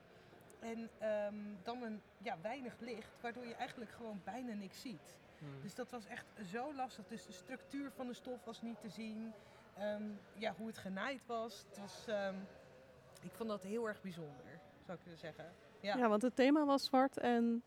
En 0.60 0.90
ehm, 0.98 1.36
dan 1.64 1.84
een 1.84 2.02
ja, 2.18 2.38
weinig 2.42 2.80
licht, 2.80 3.22
waardoor 3.22 3.46
je 3.46 3.56
eigenlijk 3.56 3.92
gewoon 3.92 4.22
bijna 4.24 4.54
niks 4.54 4.82
ziet. 4.82 5.16
Hmm. 5.42 5.62
Dus 5.62 5.76
dat 5.76 5.92
was 5.92 6.06
echt 6.06 6.26
zo 6.52 6.74
lastig. 6.76 7.08
Dus 7.08 7.26
de 7.26 7.32
structuur 7.32 7.92
van 7.92 8.08
de 8.08 8.14
stof 8.14 8.46
was 8.46 8.62
niet 8.62 8.80
te 8.82 8.90
zien. 8.90 9.34
Ehm, 9.78 10.04
ja, 10.34 10.54
hoe 10.58 10.68
het 10.68 10.78
genaaid 10.78 11.26
was. 11.26 11.66
Het 11.70 11.78
was 11.80 12.04
ehm, 12.08 12.36
ik 13.22 13.32
vond 13.32 13.50
dat 13.50 13.64
heel 13.64 13.88
erg 13.88 14.02
bijzonder, 14.02 14.60
zou 14.86 14.98
ik 14.98 15.04
willen 15.04 15.20
zeggen. 15.20 15.46
Ja, 15.80 15.98
Ja, 15.98 16.08
want 16.10 16.22
het 16.22 16.36
thema 16.36 16.66
was 16.66 16.84
zwart 16.86 17.18
en 17.18 17.64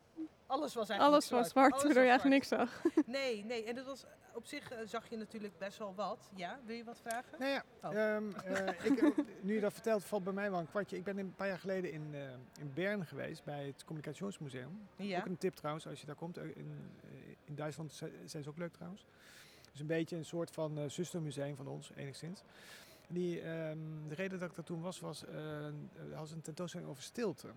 alles 0.47 0.73
was 0.73 0.89
eigenlijk 0.89 1.01
alles 1.01 1.29
was 1.29 1.49
zwart, 1.49 1.71
Alles 1.71 1.83
waardoor 1.83 2.03
je 2.03 2.09
eigenlijk 2.09 2.37
niks 2.37 2.47
zag. 2.47 2.81
zwart. 2.91 3.07
Nee, 3.07 3.43
nee. 3.45 3.63
En 3.65 3.75
dat 3.75 3.85
was, 3.85 4.05
op 4.33 4.45
zich 4.45 4.71
eh, 4.71 4.79
zag 4.87 5.09
je 5.09 5.17
natuurlijk 5.17 5.57
best 5.57 5.77
wel 5.77 5.95
wat. 5.95 6.29
Ja, 6.35 6.59
wil 6.65 6.75
je 6.75 6.83
wat 6.83 6.99
vragen? 6.99 7.39
Nou 7.39 7.51
ja, 7.51 7.63
Oh. 7.81 7.95
ehm, 7.97 8.31
eh, 8.35 8.85
ik, 8.91 9.01
eh, 9.01 9.17
nu 9.41 9.53
je 9.53 9.59
dat 9.59 9.73
vertelt, 9.73 10.03
valt 10.03 10.23
bij 10.23 10.33
mij 10.33 10.51
wel 10.51 10.59
een 10.59 10.69
kwartje. 10.69 10.97
Ik 10.97 11.03
ben 11.03 11.17
een 11.17 11.33
paar 11.35 11.47
jaar 11.47 11.59
geleden 11.59 11.91
in, 11.91 12.09
eh, 12.13 12.21
in 12.59 12.71
Bern 12.73 13.05
geweest 13.05 13.43
bij 13.43 13.65
het 13.65 13.83
Communicationsmuseum. 13.85 14.87
Ja. 14.95 15.19
Ook 15.19 15.25
een 15.25 15.37
tip 15.37 15.55
trouwens, 15.55 15.87
als 15.87 15.99
je 15.99 16.05
daar 16.05 16.15
komt. 16.15 16.37
In, 16.37 16.91
in 17.45 17.55
Duitsland 17.55 17.93
zi- 17.93 18.11
zijn 18.25 18.43
ze 18.43 18.49
ook 18.49 18.57
leuk 18.57 18.73
trouwens. 18.73 19.05
Dus 19.71 19.79
een 19.79 19.87
beetje 19.87 20.15
een 20.15 20.25
soort 20.25 20.51
van 20.51 20.77
eh, 20.77 20.89
zustermuseum 20.89 21.55
van 21.55 21.67
ons, 21.67 21.91
enigszins. 21.95 22.41
Die, 23.07 23.41
ehm, 23.41 23.77
de 24.07 24.15
reden 24.15 24.39
dat 24.39 24.49
ik 24.49 24.55
daar 24.55 24.65
toen 24.65 24.81
was, 24.81 24.99
was 24.99 25.25
eh, 25.25 25.65
een 26.31 26.41
tentoonstelling 26.41 26.89
over 26.89 27.03
stilte. 27.03 27.47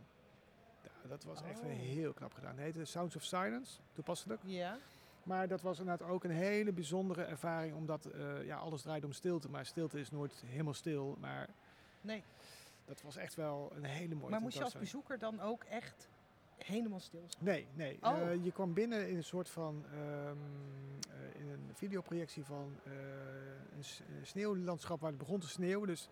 Ja, 0.83 1.09
dat 1.09 1.25
was 1.25 1.43
echt 1.43 1.59
Oh. 1.59 1.65
weer 1.65 1.75
heel 1.77 2.13
knap 2.13 2.33
gedaan. 2.33 2.51
Het 2.55 2.61
heette 2.61 2.85
Sounds 2.85 3.17
of 3.17 3.23
Silence, 3.25 3.79
toepasselijk. 3.93 4.41
Ja. 4.45 4.79
Maar 5.23 5.49
dat 5.49 5.61
was 5.63 5.79
inderdaad 5.79 6.09
ook 6.09 6.25
een 6.25 6.31
hele 6.31 6.73
bijzondere 6.73 7.23
ervaring, 7.25 7.75
omdat 7.75 8.05
eh, 8.05 8.45
ja, 8.45 8.57
alles 8.57 8.83
draait 8.83 9.05
om 9.05 9.13
stilte. 9.13 9.49
Maar 9.51 9.67
stilte 9.67 10.01
is 10.01 10.11
nooit 10.11 10.43
helemaal 10.47 10.75
stil. 10.75 11.17
Maar 11.21 11.49
Nee. 12.01 12.23
dat 12.85 13.03
was 13.03 13.17
echt 13.17 13.35
wel 13.35 13.73
een 13.75 13.85
hele 13.85 14.15
mooie 14.15 14.31
Maar 14.31 14.41
moest 14.41 14.57
je 14.59 14.65
als 14.65 14.79
bezoeker 14.79 15.19
dan 15.19 15.41
ook 15.41 15.65
echt 15.65 16.09
helemaal 16.59 17.01
stil? 17.01 17.25
Nee, 17.39 17.67
nee. 17.75 17.99
Oh. 18.03 18.21
Eh, 18.21 18.45
je 18.45 18.53
kwam 18.53 18.75
binnen 18.75 19.09
in 19.09 19.17
een 19.17 19.25
soort 19.25 19.49
van 19.49 19.85
ehm, 19.93 20.37
eh, 21.11 21.41
in 21.41 21.49
een 21.49 21.71
videoprojectie 21.75 22.45
van 22.45 22.81
eh, 22.85 22.93
een, 23.77 23.85
sneeuwlandschap 24.23 25.01
waar 25.01 25.11
het 25.11 25.19
begon 25.19 25.41
te 25.41 25.49
sneeuwen. 25.49 25.87
Dus, 25.87 26.09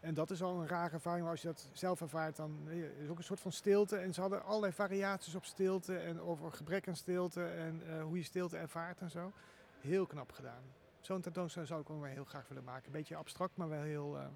en 0.00 0.14
dat 0.14 0.30
is 0.30 0.42
al 0.42 0.60
een 0.60 0.68
rare 0.68 0.92
ervaring, 0.92 1.22
maar 1.22 1.32
als 1.32 1.42
je 1.42 1.48
dat 1.48 1.68
zelf 1.72 2.00
ervaart, 2.00 2.36
dan 2.36 2.70
is 2.70 3.08
ook 3.08 3.18
een 3.18 3.24
soort 3.24 3.40
van 3.40 3.52
stilte. 3.52 3.96
En 3.96 4.14
ze 4.14 4.20
hadden 4.20 4.44
allerlei 4.44 4.72
variaties 4.72 5.34
op 5.34 5.44
stilte 5.44 5.96
en 5.96 6.20
over 6.20 6.52
gebrek 6.52 6.88
aan 6.88 6.96
stilte 6.96 7.44
en 7.44 8.00
hoe 8.00 8.16
je 8.16 8.22
stilte 8.22 8.56
ervaart 8.56 9.00
en 9.00 9.10
zo. 9.10 9.32
Heel 9.80 10.06
knap 10.06 10.32
gedaan. 10.32 10.62
Zo'n 11.00 11.20
tentoonstelling 11.20 11.70
zou 11.70 11.80
ik 11.82 11.90
ook 11.90 12.00
wel 12.00 12.10
heel 12.10 12.24
graag 12.24 12.48
willen 12.48 12.64
maken. 12.64 12.86
Een 12.86 12.92
beetje 12.92 13.16
abstract, 13.16 13.56
maar 13.56 13.68
wel 13.68 13.82
heel, 13.82 14.18
eh, 14.18 14.26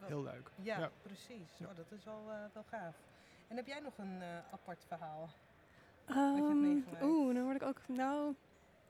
heel 0.00 0.22
leuk. 0.22 0.50
Ja, 0.62 0.78
Ja. 0.78 0.90
precies. 1.02 1.56
Ja. 1.58 1.66
Oh, 1.66 1.76
dat 1.76 1.92
is 1.92 2.04
wel, 2.04 2.24
wel 2.52 2.64
gaaf. 2.64 2.96
En 3.50 3.56
heb 3.56 3.66
jij 3.66 3.80
nog 3.80 3.98
een 3.98 4.22
eh, 4.22 4.52
apart 4.52 4.84
verhaal? 4.88 5.28
meegemaakt? 6.54 7.02
Oeh, 7.02 7.34
dan 7.34 7.44
word 7.44 7.56
ik 7.56 7.62
ook. 7.62 7.80
Nou, 7.86 8.34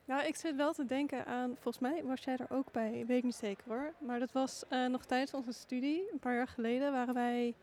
nou, 0.05 0.25
ik 0.25 0.37
zit 0.37 0.57
wel 0.57 0.73
te 0.73 0.85
denken 0.85 1.27
aan. 1.27 1.57
Volgens 1.61 1.79
mij 1.79 2.05
was 2.05 2.25
jij 2.25 2.37
er 2.37 2.57
ook 2.57 2.73
bij, 2.73 3.05
weet 3.07 3.19
ik 3.19 3.25
niet 3.25 3.35
zeker 3.35 3.65
hoor. 3.69 3.93
Maar 3.99 4.19
dat 4.19 4.33
was 4.33 4.65
eh, 4.69 4.87
nog 4.87 5.05
tijdens 5.05 5.35
onze 5.35 5.53
studie. 5.53 6.13
Een 6.13 6.19
paar 6.19 6.35
jaar 6.35 6.49
geleden 6.49 6.93
waren 6.93 7.15
wij. 7.15 7.55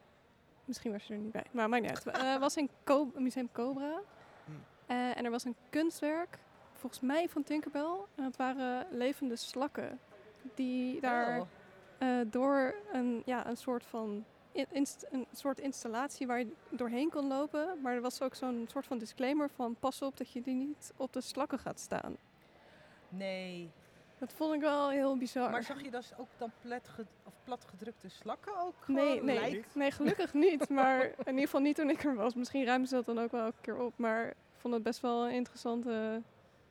Misschien 0.66 0.92
was 0.92 1.04
je 1.04 1.14
er 1.14 1.20
niet 1.20 1.32
bij, 1.32 1.46
maar 1.52 1.70
maakt 1.70 1.82
niet 1.82 1.92
uit. 1.92 2.18
Het 2.18 2.40
was 2.40 2.58
in 2.58 2.70
Co 2.84 3.12
Museum 3.16 3.52
Cobra. 3.52 4.00
Hmm. 4.46 4.64
Eh, 4.86 5.18
en 5.18 5.26
er 5.26 5.32
was 5.32 5.44
een 5.44 5.56
kunstwerk, 5.70 6.38
volgens 6.74 7.02
mij 7.02 7.30
van 7.30 7.44
Tinkerbell. 7.44 7.96
En 8.16 8.24
het 8.24 8.36
waren 8.36 8.88
levende 8.90 9.36
slakken. 9.36 10.00
Die 10.56 11.02
daar 11.02 11.40
Oh, 11.40 11.48
eh, 11.98 12.28
door 12.28 12.76
een, 12.92 13.22
ja, 13.26 13.48
een 13.48 13.58
soort 13.58 13.86
van 13.86 14.26
een 14.72 15.28
soort 15.34 15.60
installatie 15.60 16.28
waar 16.28 16.40
je 16.40 16.52
doorheen 16.70 17.10
kon 17.10 17.28
lopen. 17.28 17.82
Maar 17.82 17.94
er 17.94 18.02
was 18.02 18.22
ook 18.22 18.36
zo'n 18.36 18.68
soort 18.72 18.86
van 18.86 18.98
disclaimer 18.98 19.50
van 19.50 19.76
pas 19.80 20.02
op 20.02 20.18
dat 20.18 20.32
je 20.32 20.42
die 20.42 20.56
niet 20.56 20.94
op 20.98 21.14
de 21.14 21.22
slakken 21.22 21.60
gaat 21.60 21.80
staan. 21.80 22.18
nee. 23.10 23.70
Dat 24.20 24.34
vond 24.34 24.54
ik 24.54 24.62
wel 24.62 24.90
heel 24.90 25.18
bizar. 25.18 25.52
Maar 25.52 25.64
zag 25.64 25.84
je 25.84 25.92
dus 25.92 26.12
ook 26.18 26.28
dan 26.38 26.52
plat, 26.62 26.90
of 27.24 27.34
platgedrukte 27.44 28.10
slakken 28.10 28.60
ook? 28.60 28.88
nee, 28.88 29.10
gewoon 29.10 29.26
nee, 29.26 29.64
nee, 29.74 29.92
gelukkig 29.92 30.34
niet. 30.34 30.70
Maar 30.70 31.04
in 31.04 31.14
ieder 31.26 31.42
geval 31.42 31.62
niet 31.62 31.76
toen 31.76 31.90
ik 31.90 32.04
er 32.04 32.16
was. 32.16 32.36
Misschien 32.36 32.66
ruimen 32.66 32.88
ze 32.88 32.96
dat 32.96 33.06
dan 33.06 33.20
ook 33.20 33.32
wel 33.32 33.44
elke 33.44 33.62
keer 33.62 33.80
op. 33.80 33.94
Maar 33.96 34.28
ik 34.28 34.36
vond 34.58 34.74
het 34.74 34.84
best 34.84 35.02
wel 35.02 35.26
een 35.26 35.32
interessante... 35.32 36.22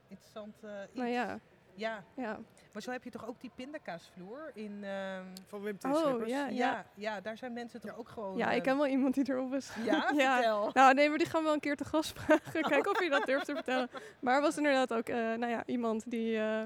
Interessant 0.08 0.54
eh, 0.62 0.70
iets. 0.84 0.94
Nou 0.94 1.08
ja, 1.08 1.38
Ja, 1.74 2.04
ja. 2.14 2.38
Maar 2.76 2.84
zo 2.84 2.90
heb 2.90 3.04
je 3.04 3.10
toch 3.10 3.26
ook 3.28 3.40
die 3.40 3.50
pindakaasvloer 3.54 4.50
in... 4.54 4.84
ehm, 4.84 5.24
Van 5.46 5.62
Wim 5.62 5.78
T. 5.78 5.84
Oh, 5.84 5.96
Schippers. 5.96 6.30
ja, 6.30 6.46
ja, 6.48 6.86
ja. 6.94 7.20
daar 7.20 7.36
zijn 7.36 7.52
mensen 7.52 7.80
toch 7.80 7.98
ook 7.98 8.08
gewoon... 8.08 8.36
ja, 8.36 8.50
eh, 8.50 8.56
ik 8.56 8.62
ken 8.62 8.76
wel 8.76 8.86
iemand 8.86 9.14
die 9.14 9.30
erop 9.30 9.54
is. 9.54 9.70
Ja, 9.84 10.10
Ja. 10.16 10.34
vertel. 10.34 10.70
Nou, 10.72 10.94
nee, 10.94 11.08
maar 11.08 11.18
die 11.18 11.26
gaan 11.26 11.40
we 11.40 11.44
wel 11.44 11.54
een 11.54 11.60
keer 11.60 11.76
te 11.76 11.84
gast 11.84 12.12
vragen. 12.20 12.62
Kijken 12.70 12.90
of 12.90 13.02
je 13.02 13.10
dat 13.10 13.26
durft 13.26 13.46
te 13.46 13.54
vertellen. 13.54 13.88
Maar 14.20 14.34
er 14.34 14.40
was 14.40 14.56
inderdaad 14.56 14.92
ook 14.94 15.08
eh, 15.08 15.16
nou 15.16 15.46
ja, 15.46 15.62
iemand 15.66 16.10
die, 16.10 16.36
eh, 16.36 16.62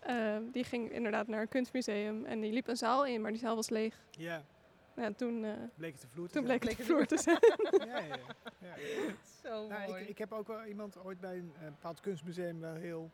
eh, 0.00 0.42
die 0.52 0.64
ging 0.64 0.90
inderdaad 0.92 1.26
naar 1.26 1.40
een 1.40 1.48
kunstmuseum. 1.48 2.24
En 2.24 2.40
die 2.40 2.52
liep 2.52 2.68
een 2.68 2.76
zaal 2.76 3.06
in, 3.06 3.20
maar 3.20 3.30
die 3.30 3.40
zaal 3.40 3.54
was 3.54 3.68
leeg. 3.70 3.94
Ja, 4.10 4.42
Ja, 4.96 5.12
toen, 5.16 5.44
eh, 5.44 5.50
bleek 5.74 5.92
het 5.92 6.00
de 6.00 6.08
vloer 6.08 6.26
te 6.26 6.32
toen 6.32 6.46
zijn. 6.46 6.58
bleek 6.58 6.70
het 6.76 6.86
de 6.86 6.92
vloer 6.92 7.06
te 7.06 7.18
zijn. 7.18 7.38
Ja, 7.86 7.98
ja, 7.98 8.16
ja. 8.58 8.74
Zo 9.42 9.66
Nou, 9.68 9.88
mooi. 9.88 10.02
ik, 10.02 10.08
ik 10.08 10.18
heb 10.18 10.32
ook 10.32 10.46
wel 10.46 10.64
iemand 10.64 11.04
ooit 11.04 11.20
bij 11.20 11.36
een, 11.36 11.52
eh, 11.58 11.64
bepaald 11.64 12.00
kunstmuseum 12.00 12.60
wel 12.60 12.74
heel 12.74 13.10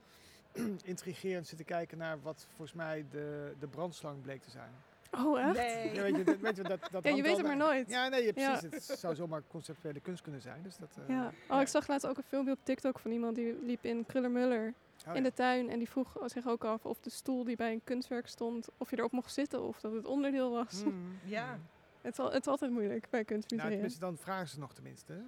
intrigerend 0.84 1.46
zitten 1.46 1.66
kijken 1.66 1.98
naar 1.98 2.22
wat 2.22 2.46
volgens 2.48 2.72
mij 2.72 3.06
de, 3.10 3.52
de 3.58 3.66
brandslang 3.66 4.22
bleek 4.22 4.42
te 4.42 4.50
zijn. 4.50 4.70
Oh, 5.12 5.40
echt? 5.40 5.56
Nee. 5.56 5.94
Ja, 5.94 6.02
weet 6.02 6.16
je, 6.16 6.24
dat, 6.24 6.38
weet 6.38 6.56
je, 6.56 6.62
dat, 6.62 6.88
dat 6.90 7.04
Ja, 7.04 7.10
je 7.10 7.22
weet 7.22 7.36
het 7.36 7.46
maar 7.46 7.56
nooit. 7.56 7.88
Ja, 7.88 8.08
nee, 8.08 8.32
precies. 8.32 8.60
Ja. 8.60 8.68
Het 8.70 8.98
zou 8.98 9.14
zomaar 9.14 9.42
conceptuele 9.48 10.00
kunst 10.00 10.22
kunnen 10.22 10.40
zijn. 10.40 10.62
Dus 10.62 10.76
dat, 10.76 10.88
eh, 10.98 11.08
Ja. 11.08 11.32
Oh, 11.48 11.60
ik 11.60 11.68
zag 11.68 11.86
laatst 11.88 12.06
ook 12.06 12.16
een 12.16 12.22
filmpje 12.22 12.52
op 12.52 12.58
TikTok 12.62 12.98
van 12.98 13.10
iemand 13.10 13.34
die 13.36 13.58
liep 13.62 13.84
in 13.84 14.06
Krullermuller 14.06 14.74
oh 15.08 15.14
in 15.14 15.22
ja. 15.22 15.28
de 15.28 15.32
tuin. 15.34 15.70
En 15.70 15.78
die 15.78 15.88
vroeg 15.88 16.16
zich 16.24 16.46
ook 16.46 16.64
af 16.64 16.84
of 16.86 17.00
de 17.00 17.10
stoel 17.10 17.44
die 17.44 17.56
bij 17.56 17.72
een 17.72 17.80
kunstwerk 17.84 18.26
stond, 18.28 18.68
of 18.78 18.90
je 18.90 18.98
erop 18.98 19.12
mocht 19.12 19.32
zitten 19.32 19.62
of 19.62 19.80
dat 19.80 19.92
het 19.92 20.06
onderdeel 20.06 20.50
was. 20.50 20.84
Mm, 20.84 21.18
Ja. 21.24 21.58
Het, 22.00 22.12
is 22.12 22.18
al, 22.18 22.32
het 22.32 22.40
is 22.40 22.46
altijd 22.46 22.70
moeilijk 22.70 23.00
bij 23.10 23.20
Nou, 23.20 23.24
kunstmusea. 23.24 23.68
tenminste, 23.68 24.00
dan 24.00 24.16
vragen 24.16 24.48
ze 24.48 24.58
nog 24.58 24.74
tenminste. 24.74 25.12
hè? 25.12 25.20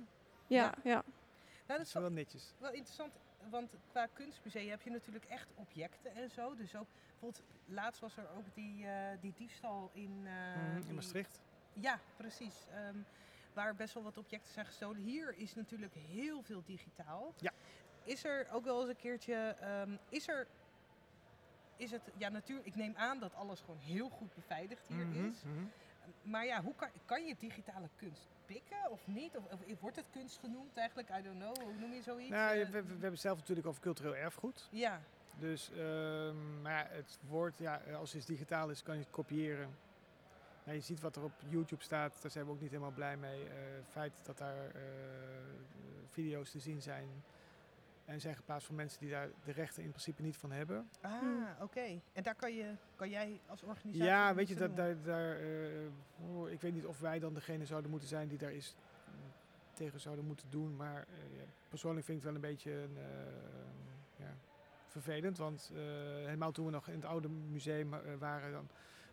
ja, 0.47 0.75
ja. 0.85 0.95
dat 0.95 1.05
Dat 1.67 1.81
is 1.81 1.87
is 1.87 1.93
wel 1.93 2.11
netjes. 2.11 2.55
Wel 2.59 2.73
interessant, 2.73 3.13
want 3.51 3.75
qua 3.91 4.07
kunstmuseum 4.07 4.69
heb 4.71 4.83
je 4.83 4.91
natuurlijk 4.91 5.25
echt 5.25 5.49
objecten 5.55 6.15
en 6.15 6.31
zo. 6.31 6.55
Dus 6.55 6.77
ook, 6.77 6.87
bijvoorbeeld, 7.11 7.43
laatst 7.67 8.01
was 8.01 8.17
er 8.17 8.29
ook 8.37 8.55
die, 8.55 8.87
eh, 8.87 9.21
die 9.21 9.33
diefstal 9.37 9.91
in... 9.93 10.23
eh, 10.27 10.55
Mhm, 10.57 10.77
in 10.77 10.83
die- 10.85 10.95
Maastricht. 10.95 11.41
Ja, 11.73 12.01
precies. 12.17 12.67
Ehm, 12.71 12.97
waar 13.53 13.75
best 13.75 13.95
wel 13.95 14.03
wat 14.03 14.17
objecten 14.19 14.53
zijn 14.53 14.67
gestolen. 14.67 15.01
Hier 15.03 15.35
is 15.37 15.55
natuurlijk 15.55 15.95
heel 15.95 16.43
veel 16.43 16.63
digitaal. 16.65 17.35
Ja. 17.39 17.53
Is 18.05 18.25
er 18.25 18.49
ook 18.51 18.65
wel 18.65 18.81
eens 18.81 18.89
een 18.89 18.97
keertje, 18.97 19.35
ehm, 19.61 19.97
is 20.09 20.29
er, 20.29 20.47
is 21.77 21.91
het, 21.91 22.03
ja 22.17 22.29
natuurlijk, 22.29 22.67
ik 22.67 22.75
neem 22.75 22.97
aan 22.97 23.19
dat 23.19 23.35
alles 23.35 23.61
gewoon 23.61 23.79
heel 23.79 24.09
goed 24.09 24.35
beveiligd 24.35 24.87
hier 24.87 25.07
Mhm, 25.07 25.25
is. 25.25 25.43
mhm. 25.43 25.65
Maar 26.23 26.47
ja, 26.47 26.63
hoe 26.63 26.75
kan, 26.75 26.89
kan 27.05 27.27
je 27.27 27.37
digitale 27.39 27.89
kunst 27.97 28.29
pikken 28.49 28.91
of 28.91 29.07
niet? 29.07 29.37
Of, 29.37 29.45
of 29.71 29.81
wordt 29.81 29.97
het 29.97 30.07
kunst 30.13 30.39
genoemd 30.39 30.77
eigenlijk? 30.77 31.09
I 31.19 31.23
don't 31.23 31.39
know. 31.39 31.57
Hoe 31.57 31.75
noem 31.81 31.93
je 31.93 32.03
zoiets? 32.03 32.31
Nou, 32.31 32.59
Eh, 32.59 32.65
we, 32.65 32.71
we 32.83 32.89
hebben 32.89 33.11
het 33.11 33.21
zelf 33.21 33.39
natuurlijk 33.39 33.67
over 33.67 33.81
cultureel 33.83 34.17
erfgoed. 34.17 34.69
ja, 34.71 35.01
Dus 35.39 35.71
ehm, 35.71 36.63
maar 36.63 36.73
ja, 36.73 36.87
het 36.97 37.19
woord, 37.29 37.59
ja, 37.59 37.81
als 37.99 38.13
het 38.13 38.27
digitaal 38.27 38.71
is, 38.71 38.83
kan 38.83 38.95
je 38.95 39.01
het 39.01 39.11
kopiëren. 39.11 39.69
Nou, 40.65 40.77
je 40.77 40.85
ziet 40.85 41.01
wat 41.01 41.17
er 41.17 41.23
op 41.23 41.33
YouTube 41.49 41.83
staat, 41.83 42.23
daar 42.23 42.31
zijn 42.31 42.45
we 42.45 42.51
ook 42.51 42.61
niet 42.61 42.71
helemaal 42.71 42.91
blij 42.91 43.17
mee. 43.17 43.45
Eh, 43.45 43.55
het 43.77 43.89
feit 43.91 44.13
dat 44.23 44.39
daar 44.39 44.67
eh, 44.75 44.83
video's 46.11 46.51
te 46.51 46.59
zien 46.59 46.83
zijn 46.83 47.09
en 48.09 48.21
zijn 48.21 48.37
geplaatst 48.37 48.67
van 48.67 48.77
mensen 48.77 49.01
die 49.01 49.11
daar 49.11 49.29
de 49.45 49.53
rechten 49.53 49.83
in 49.83 49.89
principe 49.91 50.23
niet 50.23 50.37
van 50.37 50.51
hebben. 50.51 50.89
ah, 51.01 51.19
Hmm. 51.21 51.47
oké. 51.61 52.01
En 52.13 52.23
daar 52.23 52.35
kan, 52.35 52.55
je, 52.55 52.75
kan 52.97 53.09
jij 53.11 53.41
als 53.47 53.63
organisatie 53.63 54.11
Ja, 54.11 54.35
weet 54.35 54.49
je, 54.49 54.55
dat, 54.55 54.77
daar, 54.77 55.03
daar, 55.03 55.41
eh, 55.41 56.29
oh, 56.29 56.51
ik 56.51 56.61
weet 56.61 56.73
niet 56.73 56.87
of 56.87 57.01
wij 57.01 57.19
dan 57.19 57.35
degene 57.35 57.67
zouden 57.67 57.91
moeten 57.91 58.09
zijn 58.09 58.29
die 58.29 58.39
daar 58.39 58.55
iets 58.55 58.75
mm, 59.07 59.33
tegen 59.73 60.01
zouden 60.01 60.25
moeten 60.25 60.51
doen. 60.51 60.77
Maar 60.77 60.97
eh, 60.97 61.37
ja, 61.39 61.45
persoonlijk 61.69 62.07
vind 62.07 62.19
ik 62.19 62.25
het 62.25 62.33
wel 62.35 62.43
een 62.43 62.51
beetje 62.55 62.73
een, 62.73 62.97
eh, 62.97 64.25
ja, 64.25 64.35
vervelend. 64.87 65.39
Want 65.39 65.71
eh, 65.75 65.81
helemaal 66.25 66.53
toen 66.53 66.65
we 66.65 66.71
nog 66.71 66.89
in 66.89 66.95
het 66.95 67.05
oude 67.05 67.29
museum 67.29 67.91
waren, 68.19 68.53
dan, 68.53 68.69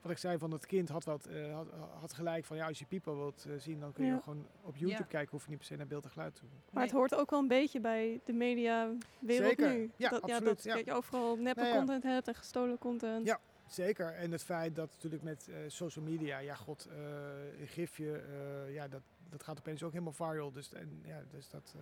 wat 0.06 0.14
ik 0.14 0.20
zei 0.20 0.38
van 0.38 0.52
het 0.52 0.66
kind 0.66 0.90
had, 0.90 1.04
wat, 1.04 1.26
eh, 1.26 1.54
had, 1.54 1.68
had 2.00 2.14
gelijk 2.14 2.46
van 2.46 2.58
ja, 2.58 2.68
als 2.68 2.80
je 2.80 2.86
people 2.86 3.16
wilt 3.16 3.46
eh, 3.50 3.54
zien, 3.58 3.80
dan 3.80 3.92
kun 3.94 4.06
je 4.06 4.12
Ja. 4.12 4.20
gewoon 4.20 4.48
op 4.62 4.76
YouTube 4.76 5.02
Ja. 5.04 5.08
kijken. 5.10 5.32
Hoef 5.32 5.44
je 5.44 5.50
niet 5.50 5.58
per 5.58 5.68
se 5.68 5.76
naar 5.76 5.88
beeld 5.88 6.04
en 6.04 6.10
geluid 6.12 6.36
toe. 6.36 6.48
Maar 6.72 6.84
het 6.84 6.92
hoort 6.92 7.16
ook 7.16 7.30
wel 7.30 7.40
een 7.40 7.48
beetje 7.48 7.80
bij 7.80 8.22
de 8.26 8.34
mediawereld 8.34 9.00
Zeker. 9.28 9.74
nu. 9.74 9.92
Ja, 9.96 10.10
dat, 10.10 10.20
ja, 10.28 10.34
absoluut, 10.36 10.56
dat, 10.56 10.64
ja. 10.64 10.76
dat 10.76 10.86
je 10.86 10.94
overal 10.94 11.36
neppe 11.36 11.60
Nou 11.62 11.72
ja. 11.74 11.78
content 11.78 12.04
hebt 12.04 12.28
en 12.28 12.36
gestolen 12.36 12.78
content. 12.78 13.26
Ja. 13.28 13.40
Zeker. 13.68 14.14
En 14.14 14.32
het 14.32 14.44
feit 14.44 14.76
dat 14.76 14.90
natuurlijk 14.94 15.24
met 15.24 15.48
eh, 15.50 15.56
social 15.68 16.06
media, 16.06 16.38
ja 16.38 16.56
god, 16.56 16.86
eh, 16.92 17.60
een 17.60 17.68
gifje, 17.68 18.18
eh, 18.18 18.74
ja, 18.74 18.88
dat, 18.88 19.02
dat 19.30 19.44
gaat 19.44 19.58
opeens 19.60 19.84
ook 19.84 19.92
helemaal 19.92 20.14
viral. 20.14 20.52
Dus, 20.52 20.74
en, 20.74 21.02
ja, 21.06 21.22
dus 21.32 21.50
dat, 21.50 21.74
eh, 21.76 21.82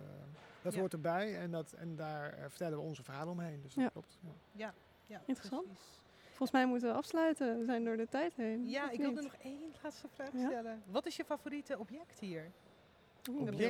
dat 0.62 0.72
Ja. 0.74 0.80
hoort 0.80 0.92
erbij 0.92 1.38
en, 1.38 1.50
dat, 1.50 1.72
en 1.72 1.96
daar 1.96 2.36
vertellen 2.48 2.78
we 2.78 2.84
onze 2.84 3.02
verhalen 3.02 3.32
omheen. 3.32 3.60
Dus 3.62 3.74
dat 3.74 3.84
Ja. 3.84 3.90
klopt. 3.90 4.18
Ja. 4.22 4.30
Ja, 4.52 4.74
ja 5.06 5.22
Interessant. 5.26 5.64
precies. 5.64 6.02
Volgens 6.34 6.50
mij 6.50 6.66
moeten 6.66 6.88
we 6.88 6.94
afsluiten. 6.94 7.58
We 7.58 7.64
zijn 7.64 7.84
door 7.84 7.96
de 7.96 8.08
tijd 8.08 8.34
heen. 8.34 8.68
Ja, 8.68 8.90
ik 8.90 8.98
wilde 9.00 9.22
nog 9.22 9.34
één 9.34 9.60
laatste 9.82 10.08
vraag 10.08 10.32
Ja? 10.32 10.46
stellen. 10.48 10.82
Wat 10.86 11.06
is 11.06 11.16
je 11.16 11.24
favoriete 11.24 11.78
object 11.78 12.18
hier? 12.18 12.50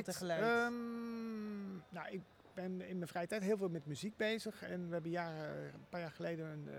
Geluid. 0.05 0.41
Ehm, 0.41 1.73
nou, 1.89 2.07
ik 2.09 2.21
ben 2.53 2.81
in 2.81 2.97
mijn 2.97 3.07
vrije 3.07 3.27
tijd 3.27 3.41
heel 3.41 3.57
veel 3.57 3.69
met 3.69 3.85
muziek 3.85 4.17
bezig. 4.17 4.61
En 4.61 4.87
we 4.87 4.93
hebben 4.93 5.11
jaren, 5.11 5.73
een 5.73 5.89
paar 5.89 5.99
jaar 5.99 6.11
geleden 6.11 6.45
een 6.45 6.67
eh, 6.69 6.75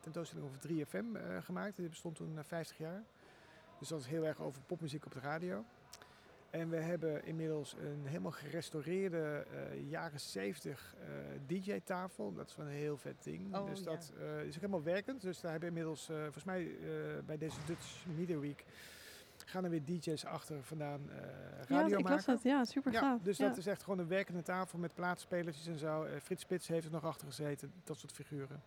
tentoonstelling 0.00 0.46
over 0.46 0.60
3FM 0.60 1.16
eh, 1.16 1.42
gemaakt. 1.42 1.76
Die 1.76 1.88
bestond 1.88 2.16
toen 2.16 2.38
eh, 2.38 2.44
50 2.44 2.78
jaar. 2.78 3.04
Dus 3.78 3.88
dat 3.88 4.00
is 4.00 4.06
heel 4.06 4.24
erg 4.24 4.40
over 4.40 4.62
popmuziek 4.62 5.06
op 5.06 5.12
de 5.12 5.20
radio. 5.20 5.64
En 6.50 6.68
we 6.68 6.76
hebben 6.76 7.24
inmiddels 7.24 7.74
een 7.78 8.06
helemaal 8.06 8.30
gerestaureerde 8.30 9.46
eh, 9.50 9.90
jaren 9.90 10.20
70 10.20 10.94
eh, 10.98 11.06
DJ-tafel. 11.46 12.32
Dat 12.32 12.48
is 12.48 12.56
wel 12.56 12.66
een 12.66 12.72
heel 12.72 12.96
vet 12.96 13.22
ding. 13.22 13.56
Oh, 13.56 13.66
dus 13.66 13.78
ja. 13.78 13.84
dat 13.84 14.12
eh, 14.18 14.40
is 14.40 14.54
ook 14.54 14.60
helemaal 14.60 14.82
werkend. 14.82 15.20
Dus 15.20 15.40
daar 15.40 15.50
hebben 15.50 15.72
we 15.72 15.76
inmiddels, 15.76 16.04
volgens 16.06 16.44
mij 16.44 16.70
bij 17.26 17.38
deze 17.38 17.56
Dutch 17.66 18.04
Media 18.16 18.38
Week, 18.38 18.64
gaan 19.46 19.64
er 19.64 19.70
weer 19.70 19.84
DJ's 19.84 20.24
achter 20.24 20.62
vandaan 20.62 21.10
eh 21.10 21.16
Ja, 21.68 21.76
radio 21.76 21.98
ik 21.98 22.02
maken. 22.04 22.10
las 22.10 22.24
dat. 22.24 22.42
Ja, 22.42 22.64
super 22.64 22.92
Ja, 22.92 22.98
gaaf. 23.00 23.20
dus 23.22 23.36
Ja. 23.36 23.48
dat 23.48 23.56
is 23.56 23.66
echt 23.66 23.82
gewoon 23.82 23.98
een 23.98 24.08
werkende 24.08 24.42
tafel 24.42 24.78
met 24.78 24.94
plaatsspelletjes 24.94 25.66
en 25.66 25.78
zo. 25.78 26.06
Frits 26.22 26.42
Spits 26.42 26.68
heeft 26.68 26.86
er 26.86 26.92
nog 26.92 27.04
achter 27.04 27.26
gezeten, 27.26 27.72
dat 27.84 27.98
soort 27.98 28.12
figuren. 28.12 28.62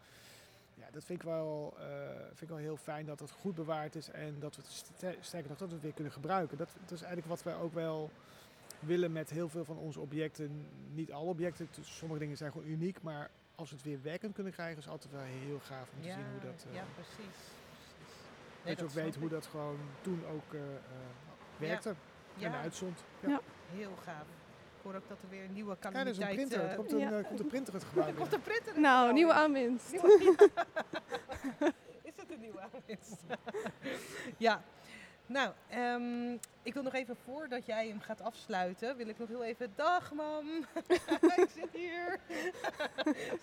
Ja, 0.83 0.89
dat 0.91 1.03
vind 1.03 1.19
ik, 1.19 1.25
wel, 1.25 1.73
eh, 1.79 1.85
vind 2.27 2.41
ik 2.41 2.47
wel 2.47 2.57
heel 2.57 2.77
fijn 2.77 3.05
dat 3.05 3.19
het 3.19 3.31
goed 3.31 3.55
bewaard 3.55 3.95
is 3.95 4.09
en 4.09 4.39
dat 4.39 4.55
we 4.55 4.61
het 4.61 4.71
ster- 4.71 5.15
sterker 5.19 5.49
nog 5.49 5.57
dat 5.57 5.67
we 5.67 5.73
het 5.73 5.83
weer 5.83 5.93
kunnen 5.93 6.13
gebruiken. 6.13 6.57
Dat, 6.57 6.69
dat 6.79 6.91
is 6.91 7.01
eigenlijk 7.01 7.27
wat 7.29 7.43
wij 7.43 7.55
ook 7.55 7.73
wel 7.73 8.09
willen 8.79 9.11
met 9.11 9.29
heel 9.29 9.49
veel 9.49 9.65
van 9.65 9.77
onze 9.77 9.99
objecten. 9.99 10.65
Niet 10.93 11.11
alle 11.11 11.29
objecten, 11.29 11.67
sommige 11.81 12.19
dingen 12.19 12.37
zijn 12.37 12.51
gewoon 12.51 12.67
uniek, 12.67 13.01
maar 13.01 13.29
als 13.55 13.69
we 13.69 13.75
het 13.75 13.85
weer 13.85 14.01
werkend 14.01 14.33
kunnen 14.33 14.53
krijgen 14.53 14.77
is 14.77 14.87
altijd 14.87 15.13
wel 15.13 15.21
heel 15.21 15.59
gaaf 15.59 15.89
om 15.95 16.01
te 16.01 16.07
zien 16.11 16.25
hoe 16.31 16.51
dat... 16.51 16.65
eh, 16.69 16.75
ja, 16.75 16.83
precies. 16.93 17.15
precies. 17.15 17.43
dat 18.63 18.77
je 18.79 18.83
ook 18.83 18.89
weet 19.03 19.15
hoe 19.15 19.29
dat 19.29 19.45
gewoon 19.45 19.79
toen 20.01 20.25
ook 20.25 20.53
eh, 20.53 20.59
werkte 21.57 21.95
Ja, 22.35 22.53
en 22.53 22.59
uitzond. 22.59 23.03
Ja. 23.19 23.39
heel 23.71 23.95
gaaf. 24.03 24.25
Ik 24.83 24.89
hoor 24.89 24.95
ook 25.01 25.07
dat 25.09 25.17
er 25.21 25.29
weer 25.29 25.43
een 25.43 25.53
nieuwe 25.53 25.69
Ja, 25.69 25.77
calamiteit... 25.79 26.15
er 26.17 26.21
is 26.23 26.29
een 26.29 26.35
printer. 26.47 26.59
eh, 26.63 26.69
Er 26.69 26.75
komt 26.75 26.91
een, 26.91 26.99
Ja. 26.99 27.11
eh, 27.17 27.27
komt 27.27 27.39
een 27.39 27.47
printer 27.47 27.73
het 27.73 27.83
gebouw 27.83 28.07
er 28.07 28.13
komt 28.13 28.33
een 28.33 28.41
printer. 28.41 28.75
in 28.75 28.81
Nou, 28.81 29.13
nieuwe 29.13 29.33
aanwinst. 29.33 29.91
Nieuwe- 29.91 30.17
Is 32.09 32.13
het 32.15 32.31
een 32.31 32.39
nieuwe 32.39 32.59
aanwinst? 32.59 33.21
ja. 34.37 34.61
Nou, 35.25 35.51
ehm, 35.69 36.31
ik 36.63 36.73
wil 36.73 36.83
nog 36.83 36.93
even 36.93 37.15
voordat 37.25 37.65
jij 37.65 37.87
hem 37.87 37.99
gaat 37.99 38.21
afsluiten, 38.21 38.97
wil 38.97 39.07
ik 39.07 39.17
nog 39.19 39.27
heel 39.27 39.43
even, 39.43 39.71
dag 39.75 40.13
mam, 40.13 40.47
ik 41.35 41.47
zit 41.55 41.67
hier. 41.71 42.19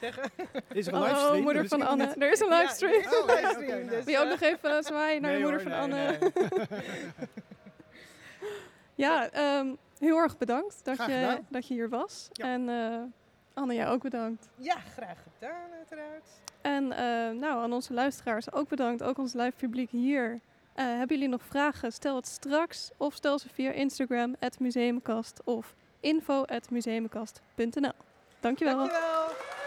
Zeggen. 0.01 0.30
Is 0.72 0.86
er 0.86 0.93
een 0.93 0.99
Hallo, 0.99 1.07
livestream? 1.12 1.36
Oh, 1.36 1.43
moeder 1.43 1.68
van 1.68 1.82
Anne. 1.82 2.07
niet. 2.07 2.22
Er 2.22 2.30
is 2.32 2.41
een 2.41 2.49
Ja, 2.49 2.59
livestream. 2.61 2.95
een 2.95 3.14
Oh, 3.18 3.26
livestream, 3.26 3.78
nou. 3.84 3.88
dus, 3.88 4.05
Wil 4.05 4.12
je 4.14 4.18
ook 4.18 4.24
eh, 4.24 4.30
nog 4.30 4.41
even 4.41 4.76
eh, 4.76 4.82
zwaaien 4.82 5.22
naar 5.22 5.30
Nee 5.30 5.41
de 5.41 5.47
moeder 5.51 5.70
hoor, 5.70 5.78
van 5.80 5.91
nee, 5.91 6.07
Anne? 6.09 6.18
nee. 6.20 7.28
Ja, 8.95 9.30
ehm, 9.30 9.74
heel 10.01 10.16
erg 10.16 10.38
bedankt 10.38 10.84
dat 10.84 10.96
je, 10.96 11.40
dat 11.48 11.66
je 11.66 11.74
hier 11.74 11.88
was. 11.88 12.28
Ja. 12.32 12.44
En 12.44 12.68
eh, 12.68 13.01
Anne, 13.55 13.74
jij 13.74 13.88
ook 13.88 14.03
bedankt. 14.03 14.48
Ja, 14.57 14.76
graag 14.76 15.18
gedaan 15.22 15.70
uiteraard. 15.76 16.26
En 16.61 16.92
eh, 16.92 17.30
nou, 17.30 17.62
aan 17.62 17.72
onze 17.72 17.92
luisteraars 17.92 18.53
ook 18.53 18.68
bedankt. 18.68 19.03
Ook 19.03 19.18
ons 19.18 19.32
live 19.32 19.57
publiek 19.57 19.90
hier. 19.90 20.40
Eh, 20.74 20.84
hebben 20.84 21.16
jullie 21.16 21.28
nog 21.28 21.42
vragen? 21.42 21.92
Stel 21.92 22.16
het 22.16 22.26
straks. 22.26 22.90
Of 22.96 23.14
stel 23.14 23.38
ze 23.38 23.48
via 23.48 23.70
Instagram, 23.70 24.36
museumkast 24.59 25.40
of 25.44 25.74
info.museumkast.nl. 26.01 27.92
Dankjewel. 28.40 28.76
Dankjewel. 28.76 29.59